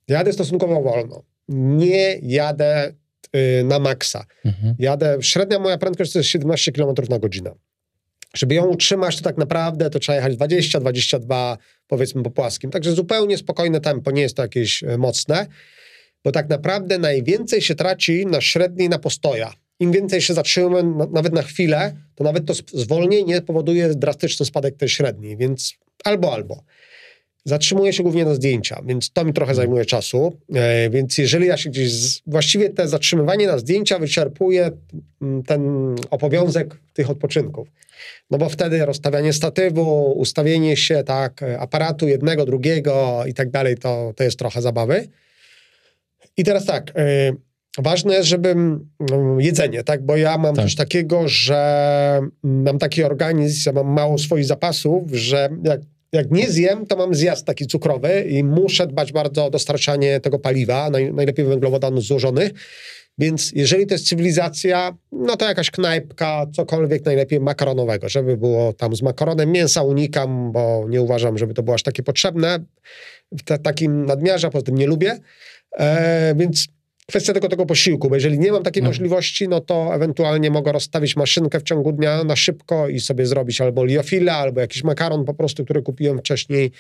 [0.08, 1.24] Jadę stosunkowo wolno.
[1.50, 2.94] Nie jadę
[3.36, 4.26] y, na maksa.
[4.46, 4.76] Mhm.
[4.80, 7.52] Jadę, średnia moja prędkość to jest 17 km na godzinę.
[8.36, 12.72] Żeby ją utrzymać, to tak naprawdę to trzeba jechać 20-22, powiedzmy po płaskim.
[12.72, 15.48] Także zupełnie spokojne tempo, nie jest to jakieś e, mocne,
[16.24, 19.54] bo tak naprawdę najwięcej się traci na średniej na postoja.
[19.80, 24.90] Im więcej się zatrzymamy, nawet na chwilę, to nawet to zwolnienie powoduje drastyczny spadek tej
[24.90, 25.74] średniej, więc
[26.04, 26.64] albo, albo.
[27.48, 30.38] Zatrzymuję się głównie na zdjęcia, więc to mi trochę zajmuje czasu.
[30.56, 31.94] E, więc jeżeli ja się gdzieś.
[31.94, 34.72] Z, właściwie te zatrzymywanie na zdjęcia wyczerpuje
[35.22, 35.62] mm, ten
[36.10, 37.68] obowiązek tych odpoczynków.
[38.32, 44.14] No bo wtedy rozstawianie statywu, ustawienie się tak, aparatu jednego, drugiego i tak dalej, to,
[44.16, 45.08] to jest trochę zabawy.
[46.38, 48.56] I teraz tak, yy, ważne jest, żeby
[49.00, 50.66] yy, jedzenie, tak, bo ja mam tak.
[50.66, 55.82] coś takiego, że mam taki organizm, ja mam mało swoich zapasów, że jak,
[56.12, 60.40] jak nie zjem, to mam zjazd taki cukrowy i muszę dbać bardzo o dostarczanie tego
[60.40, 62.52] paliwa, naj, najlepiej węglowodanów złożonych.
[63.18, 68.96] Więc jeżeli to jest cywilizacja, no to jakaś knajpka, cokolwiek najlepiej makaronowego, żeby było tam
[68.96, 69.52] z makaronem.
[69.52, 72.60] Mięsa unikam, bo nie uważam, żeby to było aż takie potrzebne
[73.32, 75.20] w takim nadmiarze, poza tym nie lubię.
[75.78, 76.68] E, więc
[77.10, 78.90] kwestia tego, tego posiłku, bo jeżeli nie mam takiej no.
[78.90, 83.62] możliwości, no to ewentualnie mogę rozstawić maszynkę w ciągu dnia na szybko i sobie zrobić
[83.62, 86.72] albo liofilę, albo jakiś makaron po prostu, który kupiłem wcześniej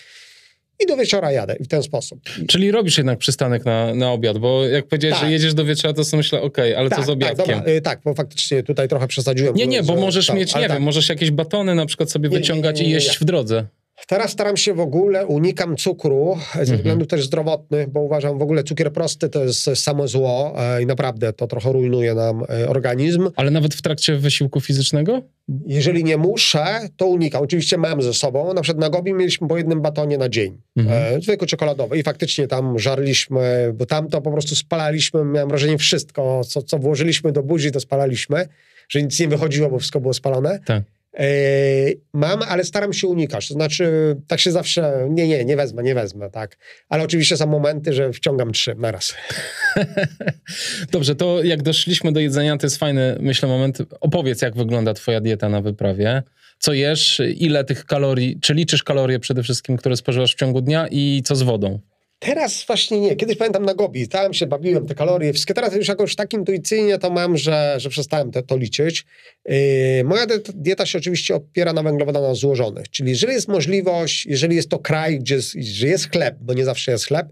[0.79, 2.19] i do wieczora jadę w ten sposób.
[2.47, 5.25] Czyli robisz jednak przystanek na, na obiad, bo jak powiedziałeś, tak.
[5.25, 7.61] że jedziesz do wieczora, to sobie myślę, okej, okay, ale tak, co z tak, obiadkiem?
[7.61, 9.55] Tak, tak, bo faktycznie tutaj trochę przesadziłem.
[9.55, 12.37] Nie, nie, bo że, możesz mieć, nie wiem, możesz jakieś batony na przykład sobie nie,
[12.37, 13.65] wyciągać nie, nie, i jeść w drodze.
[14.07, 16.77] Teraz staram się w ogóle, unikam cukru ze mhm.
[16.77, 20.85] względu też zdrowotnych, bo uważam w ogóle cukier prosty to jest samo zło e, i
[20.85, 23.29] naprawdę to trochę rujnuje nam e, organizm.
[23.35, 25.21] Ale nawet w trakcie wysiłku fizycznego?
[25.65, 26.65] Jeżeli nie muszę,
[26.97, 27.43] to unikam.
[27.43, 28.53] Oczywiście mam ze sobą.
[28.53, 30.61] Na przykład na Gobi mieliśmy po jednym batonie na dzień.
[30.77, 31.17] Mhm.
[31.17, 31.97] E, zwykły czekoladowy.
[31.97, 35.25] I faktycznie tam żarliśmy, bo tam to po prostu spalaliśmy.
[35.25, 38.47] Miałem wrażenie wszystko, co, co włożyliśmy do buzi, to spalaliśmy.
[38.89, 40.59] Że nic nie wychodziło, bo wszystko było spalone.
[40.65, 40.83] Tak.
[41.19, 43.47] Yy, mam, ale staram się unikać.
[43.47, 46.57] To znaczy, tak się zawsze, nie, nie, nie wezmę, nie wezmę, tak.
[46.89, 49.15] Ale oczywiście są momenty, że wciągam trzy na raz.
[50.91, 53.77] Dobrze, to jak doszliśmy do jedzenia, to jest fajny, myślę, moment.
[54.01, 56.23] Opowiedz, jak wygląda twoja dieta na wyprawie.
[56.59, 60.87] Co jesz, ile tych kalorii, czy liczysz kalorie przede wszystkim, które spożywasz w ciągu dnia
[60.91, 61.79] i co z wodą?
[62.19, 63.15] Teraz właśnie nie.
[63.15, 65.53] Kiedyś pamiętam na Gobi, stałem się, bawiłem te kalorie, wszystkie.
[65.53, 69.05] Teraz już jakoś tak intuicyjnie to mam, że, że przestałem te, to liczyć.
[69.45, 69.55] Yy,
[70.05, 74.79] moja dieta się oczywiście opiera na węglowodanach złożonych, czyli jeżeli jest możliwość, jeżeli jest to
[74.79, 77.27] kraj, gdzie jest, że jest chleb, bo nie zawsze jest chleb,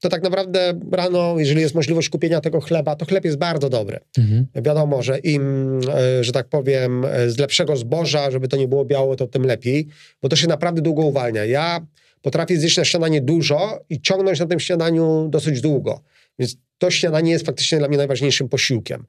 [0.00, 4.00] to tak naprawdę rano, jeżeli jest możliwość kupienia tego chleba, to chleb jest bardzo dobry.
[4.18, 4.46] Mhm.
[4.54, 8.84] Wiadomo, że im, e, że tak powiem, e, z lepszego zboża, żeby to nie było
[8.84, 9.86] białe, to tym lepiej,
[10.22, 11.44] bo to się naprawdę długo uwalnia.
[11.44, 11.86] Ja
[12.24, 16.00] potrafię zjeść na śniadanie dużo i ciągnąć na tym śniadaniu dosyć długo.
[16.38, 19.06] Więc to śniadanie jest faktycznie dla mnie najważniejszym posiłkiem.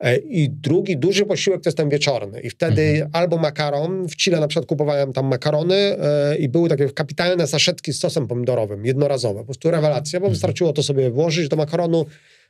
[0.00, 2.40] E, I drugi duży posiłek to jest ten wieczorny.
[2.40, 3.10] I wtedy mhm.
[3.12, 7.92] albo makaron, w Chile na przykład kupowałem tam makarony e, i były takie kapitalne saszetki
[7.92, 9.38] z sosem pomidorowym, jednorazowe.
[9.40, 10.32] Po prostu rewelacja, bo mhm.
[10.32, 12.06] wystarczyło to sobie włożyć do makaronu,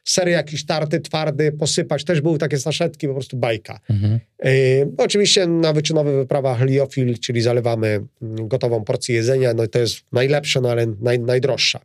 [0.07, 2.04] sery jakiś tarty, twardy, posypać.
[2.04, 3.80] Też były takie saszetki, po prostu bajka.
[3.90, 4.20] Mhm.
[4.44, 4.50] E,
[4.98, 10.00] oczywiście na wyczynowych wyprawach liofil, czyli zalewamy mm, gotową porcję jedzenia, no i to jest
[10.12, 11.80] najlepsze, no ale naj, najdroższa.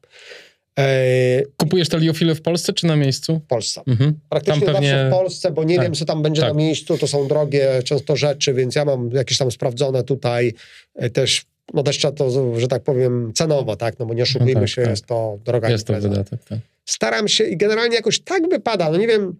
[0.79, 3.41] E, Kupujesz te liofile w Polsce czy na miejscu?
[3.45, 3.81] W Polsce.
[3.87, 4.19] Mhm.
[4.29, 4.89] Praktycznie pewnie...
[4.89, 5.85] zawsze w Polsce, bo nie tak.
[5.85, 6.53] wiem, co tam będzie tak.
[6.53, 6.97] na miejscu.
[6.97, 10.53] To są drogie często rzeczy, więc ja mam jakieś tam sprawdzone tutaj
[10.95, 13.99] e, też no też trzeba to, że tak powiem, cenowo, tak?
[13.99, 14.91] No bo nie oszukujmy no tak, się, tak.
[14.91, 16.07] jest to droga Jest impreza.
[16.07, 16.59] to wydatek, tak.
[16.85, 19.35] Staram się i generalnie jakoś tak wypada, no nie wiem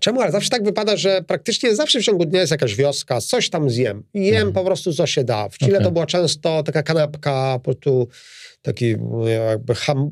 [0.00, 3.50] czemu, ale zawsze tak wypada, że praktycznie zawsze w ciągu dnia jest jakaś wioska, coś
[3.50, 4.02] tam zjem.
[4.14, 4.52] I jem mhm.
[4.52, 5.48] po prostu, co się da.
[5.48, 5.84] W Chile okay.
[5.84, 8.08] to była często taka kanapka, po prostu
[8.62, 8.94] taki
[9.48, 10.10] jakby ham,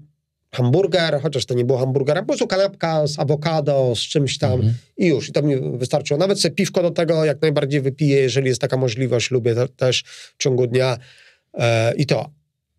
[0.54, 4.74] hamburger, chociaż to nie było hamburgera, po prostu kanapka z awokado, z czymś tam mhm.
[4.96, 5.28] i już.
[5.28, 6.18] I to mi wystarczyło.
[6.18, 9.30] Nawet sobie piwko do tego jak najbardziej wypiję, jeżeli jest taka możliwość.
[9.30, 10.02] Lubię te, też
[10.38, 10.98] w ciągu dnia
[11.54, 12.30] e, i to.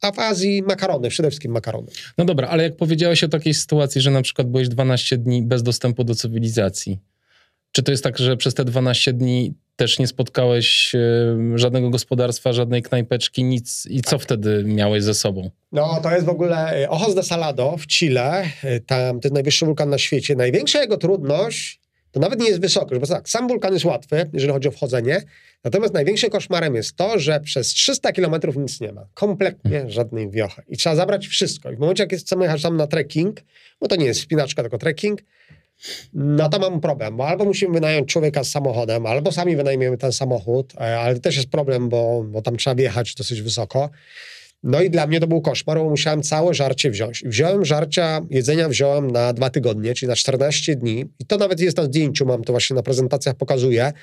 [0.02, 1.88] A w Azji makarony, przede wszystkim makarony.
[2.18, 5.64] No dobra, ale jak powiedziałeś o takiej sytuacji, że na przykład byłeś 12 dni bez
[5.64, 7.00] dostępu do cywilizacji,
[7.72, 11.00] czy to jest tak, że przez te 12 dni też nie spotkałeś e,
[11.56, 13.86] żadnego gospodarstwa, żadnej knajpeczki, nic.
[13.90, 14.22] I co tak.
[14.22, 15.50] wtedy miałeś ze sobą?
[15.72, 18.44] No, to jest w ogóle e, Ojos de Salado w Chile.
[18.64, 20.36] E, tam to jest najwyższy wulkan na świecie.
[20.36, 21.80] Największa jego trudność
[22.12, 25.22] to nawet nie jest wysokość, bo tak, sam wulkan jest łatwy, jeżeli chodzi o wchodzenie.
[25.64, 29.06] Natomiast największym koszmarem jest to, że przez 300 kilometrów nic nie ma.
[29.14, 29.90] Kompletnie hmm.
[29.92, 30.62] żadnej wiochy.
[30.68, 31.72] I trzeba zabrać wszystko.
[31.72, 33.42] I w momencie, jak chcemy jechać tam na trekking,
[33.80, 35.22] bo to nie jest spinaczka, tylko trekking,
[36.14, 40.12] no to mam problem, bo albo musimy wynająć człowieka z samochodem, albo sami wynajmiemy ten
[40.12, 43.90] samochód, e, ale to też jest problem, bo, bo tam trzeba wjechać dosyć wysoko.
[44.64, 47.24] No i dla mnie to był koszmar, bo musiałem całe żarcie wziąć.
[47.26, 51.06] Wziąłem żarcia, jedzenia wziąłem na dwa tygodnie, czyli na 14 dni.
[51.20, 53.94] I to nawet jest na zdjęciu, mam to właśnie na prezentacjach pokazuję.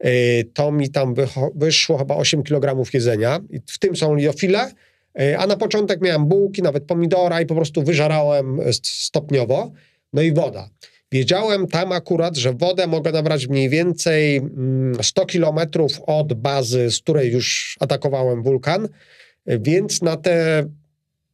[0.00, 1.14] E, to mi tam
[1.54, 3.40] wyszło chyba 8 kg jedzenia.
[3.50, 4.70] I w tym są liofile,
[5.18, 9.72] e, a na początek miałem bułki, nawet pomidora i po prostu wyżarałem stopniowo.
[10.12, 10.68] No i woda.
[11.12, 14.40] Wiedziałem tam akurat, że wodę mogę nabrać mniej więcej
[15.02, 18.88] 100 mm, kilometrów od bazy, z której już atakowałem wulkan,
[19.46, 20.64] więc na te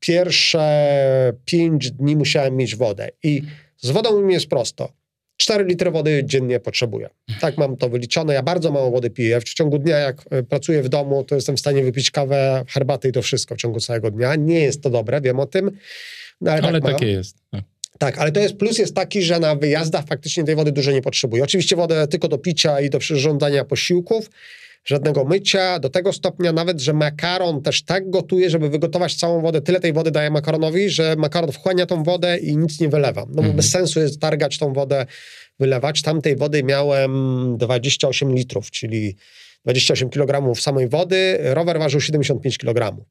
[0.01, 3.09] pierwsze 5 dni musiałem mieć wodę.
[3.23, 3.43] I
[3.79, 4.93] z wodą mi jest prosto.
[5.37, 7.09] 4 litry wody dziennie potrzebuję.
[7.41, 8.35] Tak mam to wyliczone.
[8.35, 9.41] Ja bardzo mało wody piję.
[9.41, 13.09] W ciągu dnia, jak e, pracuję w domu, to jestem w stanie wypić kawę, herbatę
[13.09, 14.35] i to wszystko w ciągu całego dnia.
[14.35, 15.71] Nie jest to dobre, wiem o tym.
[16.41, 17.37] No, ale, ale tak takie jest.
[17.51, 17.65] Tak.
[17.99, 21.03] Tak, ale to jest plus jest taki, że na wyjazdach faktycznie tej wody dużo nie
[21.03, 21.45] potrzebuje.
[21.45, 24.31] Oczywiście wodę tylko do picia i do przyrządzania posiłków,
[24.85, 29.61] żadnego mycia, do tego stopnia nawet, że makaron też tak gotuje, żeby wygotować całą wodę,
[29.61, 33.21] tyle tej wody daje makaronowi, że makaron wchłania tą wodę i nic nie wylewa.
[33.21, 33.57] No bo mhm.
[33.57, 35.07] bez sensu jest targać tą wodę,
[35.59, 36.03] wylewać.
[36.03, 39.17] Tamtej wody miałem 28 litrów, czyli
[39.65, 43.05] 28 kg samej wody, rower ważył 75 kg.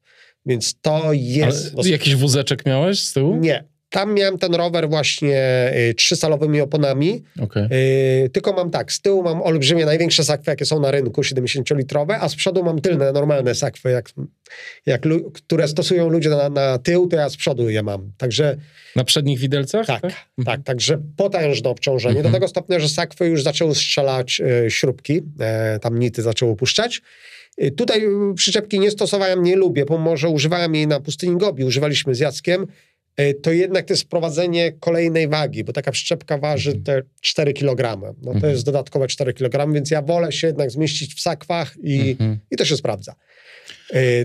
[0.46, 1.74] Więc to jest.
[1.78, 3.36] Ale jakiś wózeczek miałeś z tyłu?
[3.36, 3.71] Nie.
[3.92, 7.22] Tam miałem ten rower właśnie y, trzystalowymi oponami.
[7.40, 7.68] Okay.
[7.72, 12.18] Y, tylko mam tak, z tyłu mam olbrzymie, największe sakwy, jakie są na rynku, 70-litrowe,
[12.20, 14.10] a z przodu mam tylne, normalne sakwy, jak,
[14.86, 18.12] jak, które stosują ludzie na, na tył, to ja z przodu je mam.
[18.18, 18.56] Także...
[18.96, 19.86] Na przednich widelcach?
[19.86, 20.12] Tak, tak,
[20.44, 22.16] tak także potężne obciążenie.
[22.16, 22.32] Mhm.
[22.32, 27.02] Do tego stopnia, że sakwy już zaczęły strzelać y, śrubki, e, tam nity zaczęły puszczać.
[27.76, 28.02] Tutaj
[28.34, 32.66] przyczepki nie stosowałem, nie lubię, bo może używałem jej na pustyni Gobi, używaliśmy z Jackiem,
[33.42, 36.84] to jednak to jest wprowadzenie kolejnej wagi, bo taka przyczepka waży mhm.
[36.84, 38.00] te 4 kg.
[38.22, 38.52] No to mhm.
[38.52, 42.38] jest dodatkowe 4 kg, więc ja wolę się jednak zmieścić w sakwach i, mhm.
[42.50, 43.14] i to się sprawdza.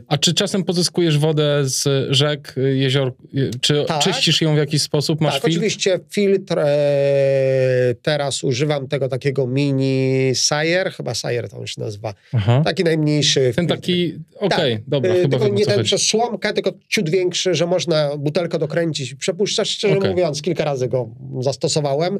[0.08, 3.14] A czy czasem pozyskujesz wodę z rzek, jezior,
[3.62, 5.22] czy tak, czyścisz ją w jakiś sposób?
[5.22, 5.58] Masz tak, filtr?
[5.58, 6.60] oczywiście filtr.
[6.60, 12.14] E, teraz używam tego takiego mini Sayer, chyba Sayer to on się nazywa.
[12.34, 12.62] Aha.
[12.66, 13.40] Taki najmniejszy.
[13.56, 13.76] Ten filtr.
[13.82, 14.84] taki, okej, okay, tak.
[14.88, 19.12] dobra, e, chyba tylko nie ten przez słomkę, tylko ciut większy, że można butelkę dokręcić
[19.12, 19.70] i przepuszczać.
[19.70, 20.10] Szczerze okay.
[20.10, 21.10] mówiąc, kilka razy go
[21.40, 22.20] zastosowałem.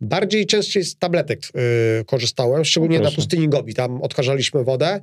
[0.00, 1.40] Bardziej częściej z tabletek
[2.00, 3.74] y, korzystałem, szczególnie na pustyni Gobi.
[3.74, 5.00] Tam odkażaliśmy wodę.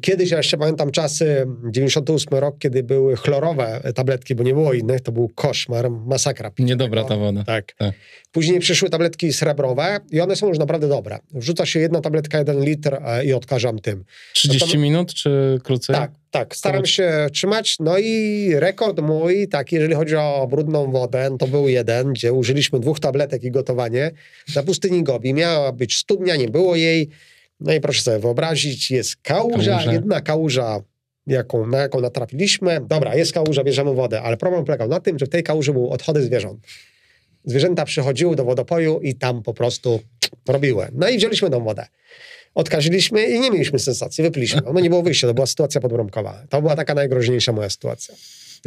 [0.00, 5.00] Kiedyś, ja jeszcze pamiętam czasy, 98 rok, kiedy były chlorowe tabletki, bo nie było innych,
[5.00, 6.50] to był koszmar, masakra.
[6.58, 7.44] Niedobra ta woda.
[7.44, 7.72] Tak.
[7.78, 7.94] tak.
[8.32, 11.18] Później przyszły tabletki srebrowe i one są już naprawdę dobre.
[11.30, 14.04] Wrzuca się jedna tabletka, jeden litr e, i odkażam tym.
[14.34, 15.96] 30 to, minut czy krócej?
[15.96, 16.56] Tak, tak.
[16.56, 17.76] Staram się trzymać.
[17.80, 22.80] No i rekord mój, tak, jeżeli chodzi o brudną wodę, to był jeden, gdzie użyliśmy
[22.80, 24.10] dwóch tabletek i gotowanie.
[24.56, 27.10] Na pustyni Gobi miała być studnia, nie było jej.
[27.60, 29.92] No i proszę sobie wyobrazić, jest kałuża, kałuża.
[29.92, 30.80] jedna kałuża,
[31.26, 32.80] jaką, na jaką natrafiliśmy.
[32.88, 35.88] Dobra, jest kałuża, bierzemy wodę, ale problem polegał na tym, że w tej kałuży były
[35.88, 36.66] odchody zwierząt.
[37.44, 40.00] Zwierzęta przychodziły do wodopoju i tam po prostu
[40.48, 40.88] robiły.
[40.92, 41.86] No i wzięliśmy tą wodę.
[42.54, 44.60] Odkaziliśmy i nie mieliśmy sensacji, wypiliśmy.
[44.74, 46.42] No nie było wyjścia, to była sytuacja podbramkowa.
[46.48, 48.14] To była taka najgroźniejsza moja sytuacja.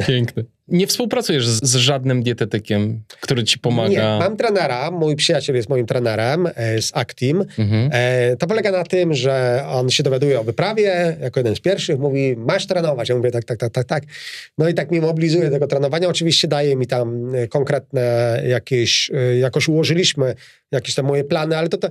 [0.06, 0.44] Piękny.
[0.68, 3.88] Nie współpracujesz z, z, żadnym dietetykiem, który ci pomaga?
[3.88, 7.44] Nie, mam trenera, mój przyjaciel jest moim trenerem e, z Actim.
[7.58, 7.90] Mhm.
[7.92, 11.98] E, to polega na tym, że on się dowiaduje o wyprawie, jako jeden z pierwszych,
[11.98, 13.08] mówi, masz trenować.
[13.08, 14.04] Ja mówię, tak, tak, tak, tak, tak.
[14.58, 16.08] No i tak mi mobilizuje tego trenowania.
[16.08, 20.34] Oczywiście daje mi tam e, konkretne jakieś, e, jakoś ułożyliśmy
[20.72, 21.88] jakieś tam moje plany, ale to, to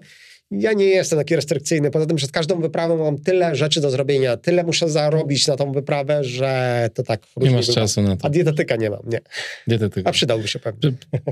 [0.51, 1.91] ja nie jestem taki restrykcyjny.
[1.91, 5.71] Poza tym przed każdą wyprawą mam tyle rzeczy do zrobienia, tyle muszę zarobić na tą
[5.71, 7.21] wyprawę, że to tak...
[7.37, 8.25] Nie masz czasu na to.
[8.25, 9.19] A dietetyka nie mam, nie.
[9.67, 10.09] Dietetyka.
[10.09, 10.91] A przydałby się pewnie.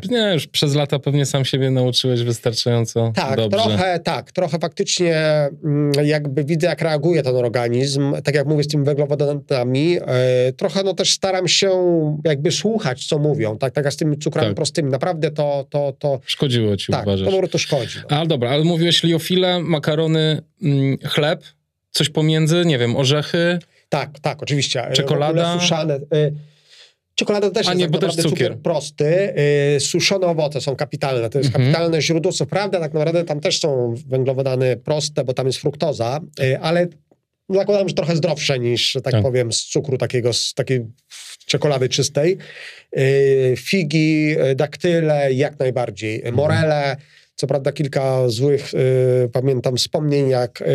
[0.10, 3.58] Nie, już przez lata pewnie sam siebie nauczyłeś wystarczająco tak, dobrze.
[3.58, 5.16] Trochę, tak, trochę faktycznie
[5.64, 8.14] mm, jakby widzę, jak reaguje ten organizm.
[8.24, 11.70] Tak jak mówię z tymi węglowodanami, e, trochę no też staram się
[12.26, 13.58] jakby słuchać, co mówią.
[13.58, 14.56] Tak, tak jak z tymi cukrami tak.
[14.56, 14.92] prostymi.
[14.92, 15.66] Naprawdę to...
[15.70, 17.28] to, to Szkodziło ci, tak, uważasz?
[17.28, 18.00] Tak, to, to szkodzi.
[18.12, 18.18] No.
[18.18, 21.44] Ale dobra, ale mówiłeś liofile, makarony, mm, chleb,
[21.92, 23.60] coś pomiędzy, nie wiem, orzechy.
[23.90, 24.90] Tak, tak, oczywiście.
[24.94, 25.60] Czekolada.
[25.60, 25.96] Suszane.
[25.96, 26.34] Y
[27.20, 28.30] Czekolada też A jest nie, tak bo też cukier.
[28.30, 29.34] cukier prosty.
[29.76, 31.30] Y, suszone owoce są kapitalne.
[31.30, 31.66] To jest mhm.
[31.66, 32.32] kapitalne źródło.
[32.32, 36.20] Co prawda, tak naprawdę tam też są węglowodany proste, bo tam jest fruktoza,
[36.62, 36.88] ale
[37.50, 39.22] zakładam, że trochę zdrowsze niż, tak, tak.
[39.22, 40.86] powiem, z cukru takiego, z takiej
[41.46, 42.38] czekolady czystej.
[43.58, 46.16] Figi, daktyle, jak najbardziej.
[46.16, 46.36] Mhm.
[47.40, 50.66] Co prawda kilka złych, y, pamiętam, wspomnień, jak y,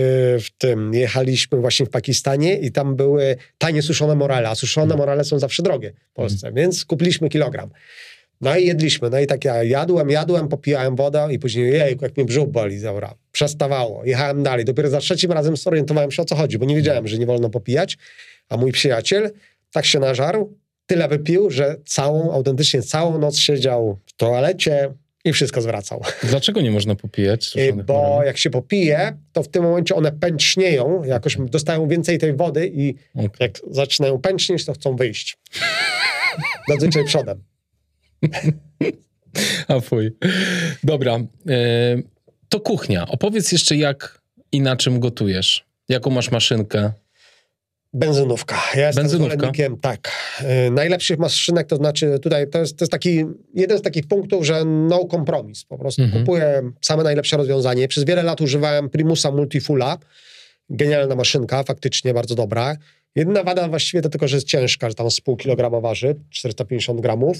[0.41, 4.99] w tym jechaliśmy właśnie w Pakistanie i tam były tanie suszone morale, a suszone mhm.
[4.99, 6.63] morale są zawsze drogie w Polsce, mm.
[6.63, 7.71] więc kupiliśmy kilogram.
[8.41, 9.11] No i jedliśmy.
[9.11, 12.79] No i tak ja jadłem, jadłem, popijałem wodę i później, jej, jak mnie brzuch boli,
[12.79, 13.15] zaura.
[13.33, 14.05] Przestawało.
[14.05, 14.65] Jechałem dalej.
[14.65, 17.51] Dopiero za trzecim razem zorientowałem się, o co chodzi, bo nie wiedziałem, że nie wolno
[17.51, 17.99] popijać.
[18.49, 19.31] A mój przyjaciel
[19.73, 20.55] tak się nażarł,
[20.87, 24.95] tyle wypił, że całą, autentycznie całą noc siedział w toalecie,
[25.25, 26.03] i wszystko zwracał.
[26.23, 27.55] Dlaczego nie można popijać?
[27.87, 32.73] Bo jak się popije, to w tym momencie one pęcznieją, jakoś dostają więcej tej wody
[32.75, 33.31] i okay.
[33.41, 35.39] jak zaczynają pęcznieć, to chcą wyjść.
[36.69, 37.43] Zazwyczaj przodem.
[39.69, 40.11] A fuj.
[40.85, 41.19] Dobra.
[41.49, 41.97] E,
[42.49, 43.09] to kuchnia.
[43.09, 44.21] Opowiedz jeszcze, jak
[44.53, 45.65] i na czym gotujesz.
[45.89, 46.93] Jaką masz maszynkę?
[47.95, 48.63] Benzynówka.
[48.77, 49.53] Ja jestem Benzynówka.
[49.81, 50.13] tak.
[50.41, 53.25] Yy, najlepszych maszynek, to znaczy tutaj to jest, to jest taki,
[53.55, 55.65] jeden z takich punktów, że no kompromis.
[55.65, 56.25] Po prostu mhm.
[56.25, 57.89] kupuję same najlepsze rozwiązanie.
[57.89, 59.99] Przez wiele lat używałem Primusa Multifula.
[60.71, 62.77] Genialna maszynka, faktycznie bardzo dobra.
[63.15, 67.01] Jedyna wada właściwie to tylko, że jest ciężka, że tam z pół kilograma waży, 450
[67.01, 67.37] gramów.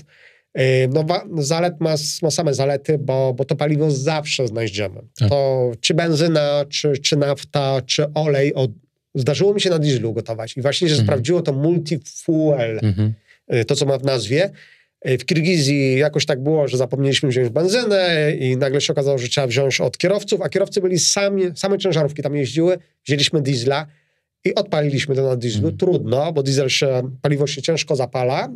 [0.55, 1.05] Yy, no,
[1.43, 5.01] zalet ma, ma same zalety, bo, bo to paliwo zawsze znajdziemy.
[5.19, 5.29] Tak.
[5.29, 8.71] To czy benzyna, czy, czy nafta, czy olej od
[9.15, 11.07] Zdarzyło mi się na dieslu gotować i właśnie się mhm.
[11.07, 13.15] sprawdziło to multifuel, mhm.
[13.55, 14.51] Y, to co ma w nazwie.
[15.09, 19.29] Y, w Kirgizji jakoś tak było, że zapomnieliśmy wziąć benzynę i nagle się okazało, że
[19.29, 23.87] trzeba wziąć od kierowców, a kierowcy byli sami, same ciężarówki tam jeździły, wzięliśmy diesla
[24.45, 25.69] i odpaliliśmy to na dieslu.
[25.69, 25.77] Mhm.
[25.79, 28.49] Trudno, bo diesel się, paliwo się ciężko zapala,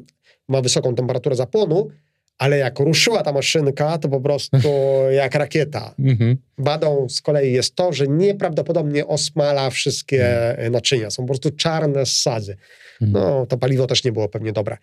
[0.48, 1.90] ma wysoką temperaturę zapłonu,
[2.39, 4.57] ale jak ruszyła ta maszynka, to po prostu
[5.22, 5.95] jak rakieta.
[5.99, 6.36] Mhm.
[6.59, 10.72] Wadą z kolei jest to, że nieprawdopodobnie osmala wszystkie mhm.
[10.72, 11.11] naczynia.
[11.11, 12.57] Są po prostu czarne ssadzy.
[13.03, 13.12] Mhm.
[13.12, 14.76] No, to paliwo też nie było pewnie dobre.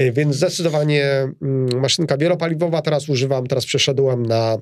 [0.00, 1.04] Y, więc zdecydowanie
[1.42, 2.82] mm, maszynka wielopaliwowa.
[2.82, 4.58] Teraz używam, teraz przeszedłem na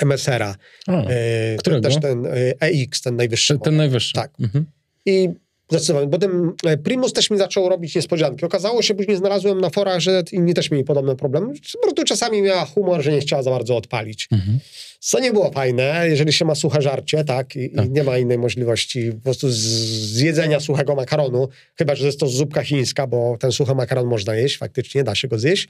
[0.00, 0.54] MSR-a.
[0.86, 1.82] A, y, którego?
[1.82, 2.26] Też ten
[2.60, 3.54] EX, y, ten najwyższy.
[3.54, 4.12] Ten, ten najwyższy.
[4.12, 4.30] Tak.
[4.40, 4.66] Mhm.
[5.06, 5.28] I
[5.70, 6.08] Zdecydowanie.
[6.10, 8.44] Potem e, Primus też mi zaczął robić niespodzianki.
[8.44, 11.46] Okazało się, później znalazłem na forach, że inni też mieli podobne problemy.
[11.72, 14.28] Po prostu czasami miała humor, że nie chciała za bardzo odpalić.
[14.32, 14.58] Mhm.
[15.00, 17.86] Co nie było fajne, jeżeli się ma suche żarcie, tak, i, tak.
[17.86, 22.62] i nie ma innej możliwości po prostu zjedzenia suchego makaronu, chyba, że jest to zupka
[22.62, 25.68] chińska, bo ten suchy makaron można jeść, faktycznie da się go zjeść,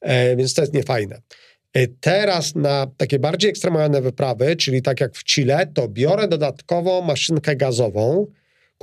[0.00, 1.20] e, więc to jest niefajne.
[1.72, 7.02] E, teraz na takie bardziej ekstremalne wyprawy, czyli tak jak w Chile, to biorę dodatkowo
[7.02, 8.26] maszynkę gazową,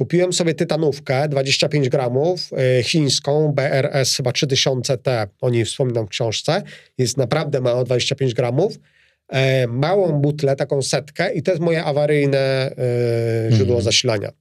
[0.01, 2.49] Kupiłem sobie tytanówkę 25 gramów,
[2.79, 6.63] y, chińską, BRS chyba 3000T, o niej wspominam w książce.
[6.97, 8.79] Jest naprawdę mała, 25 gramów.
[9.29, 12.71] E, małą butlę, taką setkę i to jest moje awaryjne
[13.47, 13.83] e, źródło mm.
[13.83, 14.31] zasilania,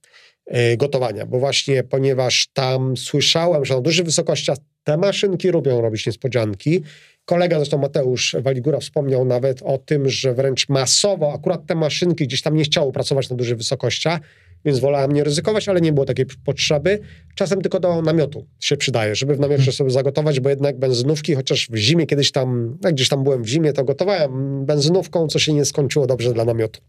[0.47, 6.07] e, gotowania, bo właśnie ponieważ tam słyszałem, że na dużych wysokościach te maszynki lubią robić
[6.07, 6.83] niespodzianki.
[7.25, 12.43] Kolega, zresztą Mateusz Waligura wspomniał nawet o tym, że wręcz masowo akurat te maszynki gdzieś
[12.43, 14.21] tam nie chciało pracować na dużych wysokościach,
[14.65, 17.01] więc wolałem nie ryzykować, ale nie było takiej potrzeby.
[17.35, 19.75] Czasem tylko do namiotu się przydaje, żeby w namiocie hmm.
[19.75, 23.49] sobie zagotować, bo jednak benzynówki, chociaż w zimie kiedyś tam, jak gdzieś tam byłem w
[23.49, 26.81] zimie, to gotowałem benzynówką, co się nie skończyło dobrze dla namiotu.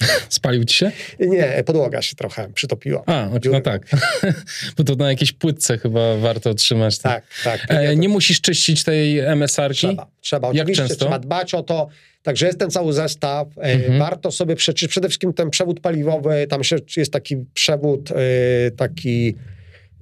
[0.28, 0.92] Spalił ci się?
[1.20, 3.02] Nie, podłoga się trochę przytopiła.
[3.06, 3.86] A, no tak.
[4.76, 6.98] Bo to na jakiejś płytce chyba warto trzymać.
[6.98, 7.60] Tak, tak.
[7.66, 7.80] tak.
[7.80, 9.76] E, nie musisz czyścić tej MSR-ki?
[9.76, 10.48] Trzeba, trzeba.
[10.48, 11.04] Jak Oczywiście często?
[11.04, 11.88] trzeba dbać o to.
[12.26, 13.58] Także jest ten cały zestaw.
[13.58, 13.98] E, mhm.
[13.98, 14.90] Warto sobie przeczytać.
[14.90, 19.34] Przede wszystkim ten przewód paliwowy, tam się, jest taki przewód, e, taki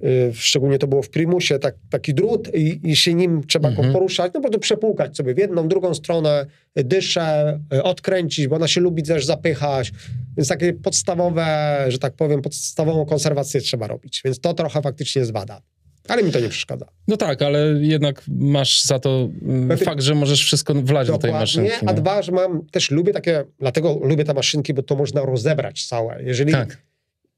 [0.03, 3.93] e, szczególnie to było w Primusie, tak, taki drut i, i się nim trzeba mhm.
[3.93, 6.45] poruszać, no po prostu przepłukać sobie w jedną, drugą stronę,
[6.75, 9.91] dyszę, odkręcić, bo ona się lubi też zapychać,
[10.37, 15.61] więc takie podstawowe, że tak powiem, podstawową konserwację trzeba robić, więc to trochę faktycznie wada.
[16.07, 16.85] Ale mi to nie przeszkadza.
[17.07, 19.29] No tak, ale jednak masz za to
[19.67, 21.71] Lepiej, fakt, że możesz wszystko wlać do tej maszynki.
[21.81, 25.21] Nie, a dwa, że mam, też lubię takie, dlatego lubię te maszynki, bo to można
[25.21, 26.23] rozebrać całe.
[26.23, 26.77] Jeżeli tak.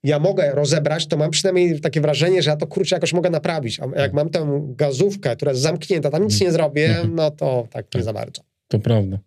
[0.03, 3.79] ja mogę rozebrać, to mam przynajmniej takie wrażenie, że ja to kurczę jakoś mogę naprawić.
[3.79, 4.13] A jak tak.
[4.13, 7.15] mam tę gazówkę, która jest zamknięta, tam nic nie zrobię, mhm.
[7.15, 8.03] no to tak nie tak.
[8.03, 8.41] za bardzo.
[8.67, 9.17] To prawda.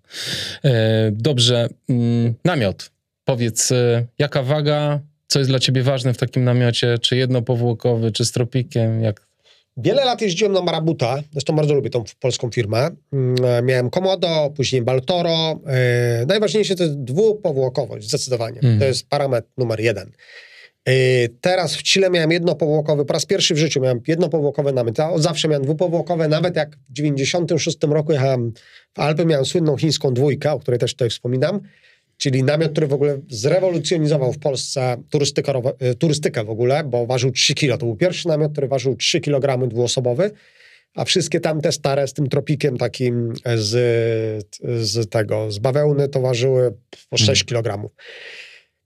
[0.64, 2.90] E, dobrze, mm, namiot.
[3.24, 6.98] Powiedz, e, jaka waga, co jest dla ciebie ważne w takim namiocie?
[6.98, 9.02] Czy jednopowłokowy, czy z tropikiem?
[9.02, 9.29] Jak
[9.76, 12.88] Wiele lat jeździłem na Marabuta, zresztą bardzo lubię tą polską firmę.
[13.12, 15.60] Mm, e, miałem Komodo, później Baltoro.
[15.66, 18.60] E, najważniejsze to jest dwupowłokowość, zdecydowanie.
[18.62, 18.78] Mm.
[18.78, 20.12] To jest parametr numer jeden.
[20.88, 20.92] E,
[21.40, 24.98] teraz w Chile miałem jednopowłokowy, po raz pierwszy w życiu miałem jednopowłokowy namiot.
[24.98, 28.52] Ja od zawsze miałem dwupowłokowe, nawet jak w 96 roku jechałem
[28.94, 31.60] w Alpy, miałem słynną chińską dwójkę, o której też tutaj wspominam
[32.20, 37.30] czyli namiot, który w ogóle zrewolucjonizował w Polsce turystykę, e, turystykę w ogóle, bo ważył
[37.30, 37.78] 3 kg.
[37.78, 40.30] To był pierwszy namiot, który ważył 3 kg dwuosobowy,
[40.94, 44.46] a wszystkie tamte stare z tym tropikiem takim z,
[44.80, 46.74] z tego, z bawełny to ważyły
[47.10, 47.64] po 6 hmm.
[47.64, 47.90] kg.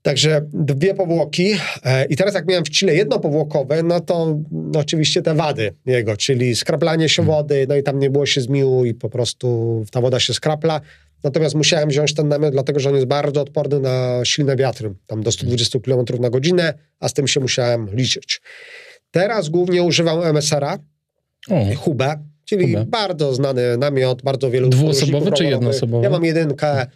[0.01, 1.55] Także dwie powłoki.
[1.83, 5.73] E, I teraz jak miałem w Chile jedno powłokowe, no to no oczywiście te wady
[5.85, 7.35] jego, czyli skraplanie się hmm.
[7.35, 10.81] wody, no i tam nie było się zmiłu i po prostu ta woda się skrapla.
[11.25, 15.23] Natomiast musiałem wziąć ten namiot, dlatego że on jest bardzo odporny na silne wiatry, tam
[15.23, 18.41] do 120 km na godzinę, a z tym się musiałem liczyć.
[19.11, 20.77] Teraz głównie używam MSR-a,
[21.77, 22.85] Hubę, czyli Hubę.
[22.85, 24.69] bardzo znany namiot, bardzo wielu...
[24.69, 26.03] Dwuosobowy czy jednoosobowy?
[26.03, 26.87] Ja mam jedynkę,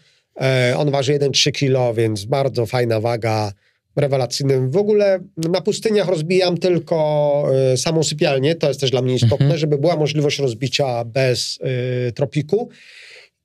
[0.41, 3.51] e, on waży 1,3 kg, więc bardzo fajna waga,
[3.95, 4.71] rewelacyjnym.
[4.71, 9.45] W ogóle na pustyniach rozbijam tylko y, samą sypialnię, to jest też dla mnie istotne,
[9.45, 9.59] mhm.
[9.59, 11.59] żeby była możliwość rozbicia bez
[12.07, 12.69] y, tropiku.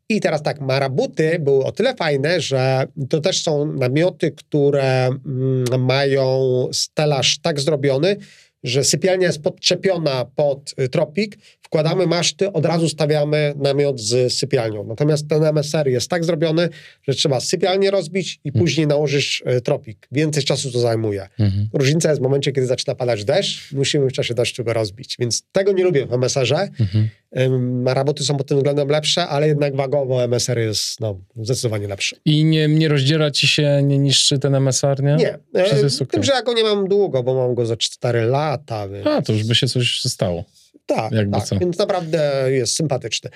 [0.09, 5.85] I teraz tak, marabuty były o tyle fajne, że to też są namioty, które mm,
[5.85, 6.39] mają
[6.73, 8.17] stelaż tak zrobiony,
[8.65, 14.85] że sypialnia jest podczepiona pod y, tropik, wkładamy maszty, od razu stawiamy namiot z sypialnią.
[14.85, 16.69] Natomiast ten MSR jest tak zrobiony,
[17.03, 18.65] że trzeba sypialnię rozbić i mhm.
[18.65, 20.09] później nałożysz y, tropik.
[20.13, 21.29] Więcej czasu to zajmuje.
[21.39, 21.69] Mhm.
[21.73, 25.17] Różnica jest w momencie, kiedy zaczyna padać deszcz, musimy w czasie deszczu go rozbić.
[25.19, 26.61] Więc tego nie lubię w MSR-ze.
[26.81, 27.09] Mhm.
[27.59, 32.16] Maraboty są pod tym względem lepsze, ale jednak wagowo MSR jest no, zdecydowanie lepszy.
[32.24, 35.16] I nie, nie rozdziera ci się, nie niszczy ten MSR, nie?
[35.16, 35.32] Nie.
[35.32, 36.07] E, okay.
[36.11, 38.89] Tym, że ja go nie mam długo, bo mam go za 4 lata.
[38.89, 39.07] Więc...
[39.07, 40.45] A, to już by się coś stało.
[40.87, 41.47] Tak, Jakby tak.
[41.47, 41.59] Co.
[41.59, 43.30] więc naprawdę jest sympatyczny.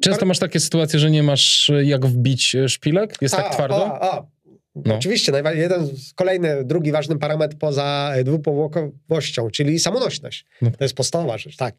[0.00, 3.16] Często masz takie sytuacje, że nie masz jak wbić szpilek?
[3.20, 3.86] Jest tak a, tak twardo?
[3.86, 4.26] A, a.
[4.74, 4.94] No.
[4.94, 10.44] Oczywiście, jeden, kolejny, drugi ważny parametr poza dwupowłokowością, czyli samonośność.
[10.62, 10.70] No.
[10.70, 11.74] To jest podstawowa rzecz, tak.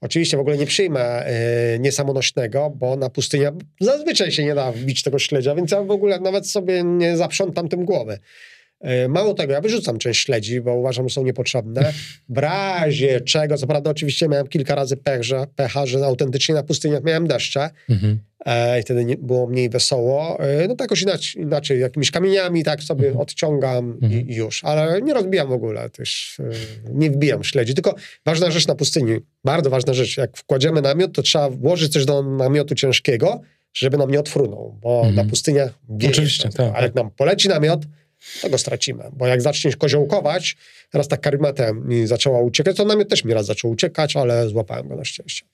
[0.00, 1.26] Oczywiście w ogóle nie przyjmę
[1.74, 3.44] y, niesamonośnego, bo na pustyni
[3.80, 7.68] zazwyczaj się nie da wbić tego śledzia, więc ja w ogóle nawet sobie nie zaprzątam
[7.68, 8.18] tym głowy.
[8.80, 11.92] E, mało tego, ja wyrzucam część śledzi, bo uważam, że są niepotrzebne.
[12.28, 16.62] W razie czego, co prawda oczywiście miałem kilka razy pech, że, pecha, że autentycznie na
[16.62, 18.18] pustyniach miałem deszcze mhm.
[18.44, 20.40] E, i wtedy nie, było mniej wesoło.
[20.40, 23.22] E, no tak jakoś inaczej, inaczej, jakimiś kamieniami tak sobie mhm.
[23.22, 24.12] odciągam mhm.
[24.12, 24.64] i, i, już.
[24.64, 27.74] Ale nie rozbijam w ogóle też, e, nie wbijam śledzi.
[27.74, 32.04] Tylko ważna rzecz na pustyni, bardzo ważna rzecz, jak wkładziemy namiot, to trzeba włożyć coś
[32.04, 33.40] do namiotu ciężkiego,
[33.74, 35.14] żeby nam nie odfrunął, bo mhm.
[35.14, 36.12] na pustyniach wieje.
[36.12, 36.72] Oczywiście, tak.
[36.74, 37.80] A jak nam poleci namiot,
[38.42, 39.04] to go stracimy.
[39.12, 40.56] Bo jak zaczniesz koziołkować,
[40.92, 44.88] raz tak karimatem mi zaczęła uciekać, to namiot też mi raz zaczął uciekać, ale złapałem
[44.88, 45.44] go na szczęście.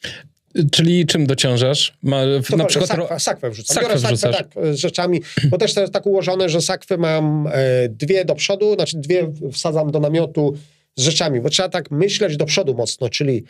[0.72, 1.92] Czyli czym dociążasz?
[2.02, 3.74] Ma, to na przykład sakwę, sakwę wrzucam.
[3.74, 5.20] Sakwę Biorę sakwę tak, z rzeczami,
[5.50, 9.32] bo też to jest tak ułożone, że sakwy mam e, dwie do przodu, znaczy dwie
[9.52, 10.56] wsadzam do namiotu
[10.96, 13.44] z rzeczami, bo trzeba tak myśleć do przodu mocno, czyli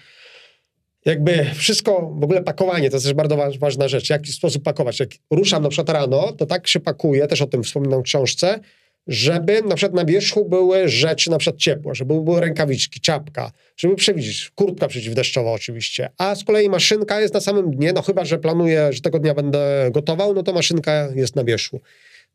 [1.05, 5.01] jakby wszystko, w ogóle pakowanie, to jest też bardzo ważna rzecz, w jaki sposób pakować.
[5.01, 8.61] Jak ruszam na przykład rano, to tak się pakuje, też o tym wspominam w książce,
[9.11, 13.95] żeby na przykład na wierzchu były rzeczy na przykład ciepłe, żeby były rękawiczki, czapka, żeby
[13.95, 18.39] przewidzieć, kurtka przeciwdeszczowa oczywiście, a z kolei maszynka jest na samym dnie, no chyba, że
[18.39, 21.81] planuję, że tego dnia będę gotował, no to maszynka jest na wierzchu.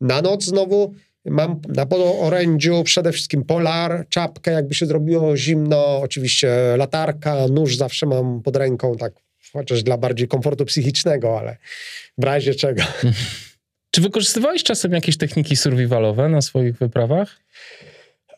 [0.00, 6.74] Na noc znowu mam na podorędziu przede wszystkim polar, czapkę, jakby się zrobiło zimno, oczywiście
[6.76, 9.12] latarka, nóż zawsze mam pod ręką, tak
[9.52, 11.56] chociaż dla bardziej komfortu psychicznego, ale
[12.18, 12.82] w razie czego.
[13.96, 17.36] Czy wykorzystywałeś czasem jakieś techniki survivalowe na swoich wyprawach?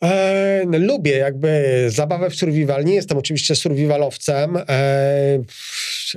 [0.02, 2.84] E, no, lubię jakby zabawę w survival.
[2.84, 5.38] Nie jestem oczywiście survivalowcem, e,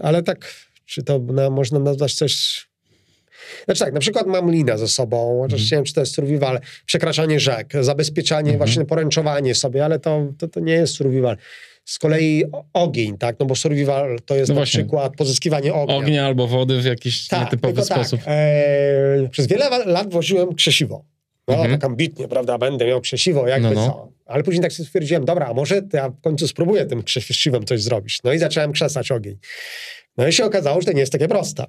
[0.01, 0.53] ale tak,
[0.85, 2.65] czy to na, można nazwać coś...
[3.65, 5.67] Znaczy tak, na przykład mam linę ze sobą, chociaż mm.
[5.71, 8.57] nie wiem, czy to jest survival, przekraczanie rzek, zabezpieczanie, mm -hmm.
[8.57, 11.37] właśnie poręczowanie sobie, ale to, to, to nie jest survival.
[11.91, 13.35] Z kolei ogień, tak?
[13.39, 15.95] No bo survival to jest no na przykład pozyskiwanie ognia.
[15.95, 18.19] Ognia albo wody w jakiś tak, nietypowy tak, sposób.
[18.19, 18.29] Tak.
[18.29, 21.05] E, przez wiele lat woziłem krzesiwo.
[21.47, 21.71] No, mhm.
[21.71, 23.87] tak ambitnie, prawda, będę miał krzesiwo, jakby no, no.
[23.87, 24.11] co.
[24.25, 27.81] Ale później tak sobie stwierdziłem, dobra, a może ja w końcu spróbuję tym krzesiwem coś
[27.81, 28.19] zrobić.
[28.23, 29.37] No i zacząłem krzesać ogień.
[30.17, 31.65] No i się okazało, że to nie jest takie proste.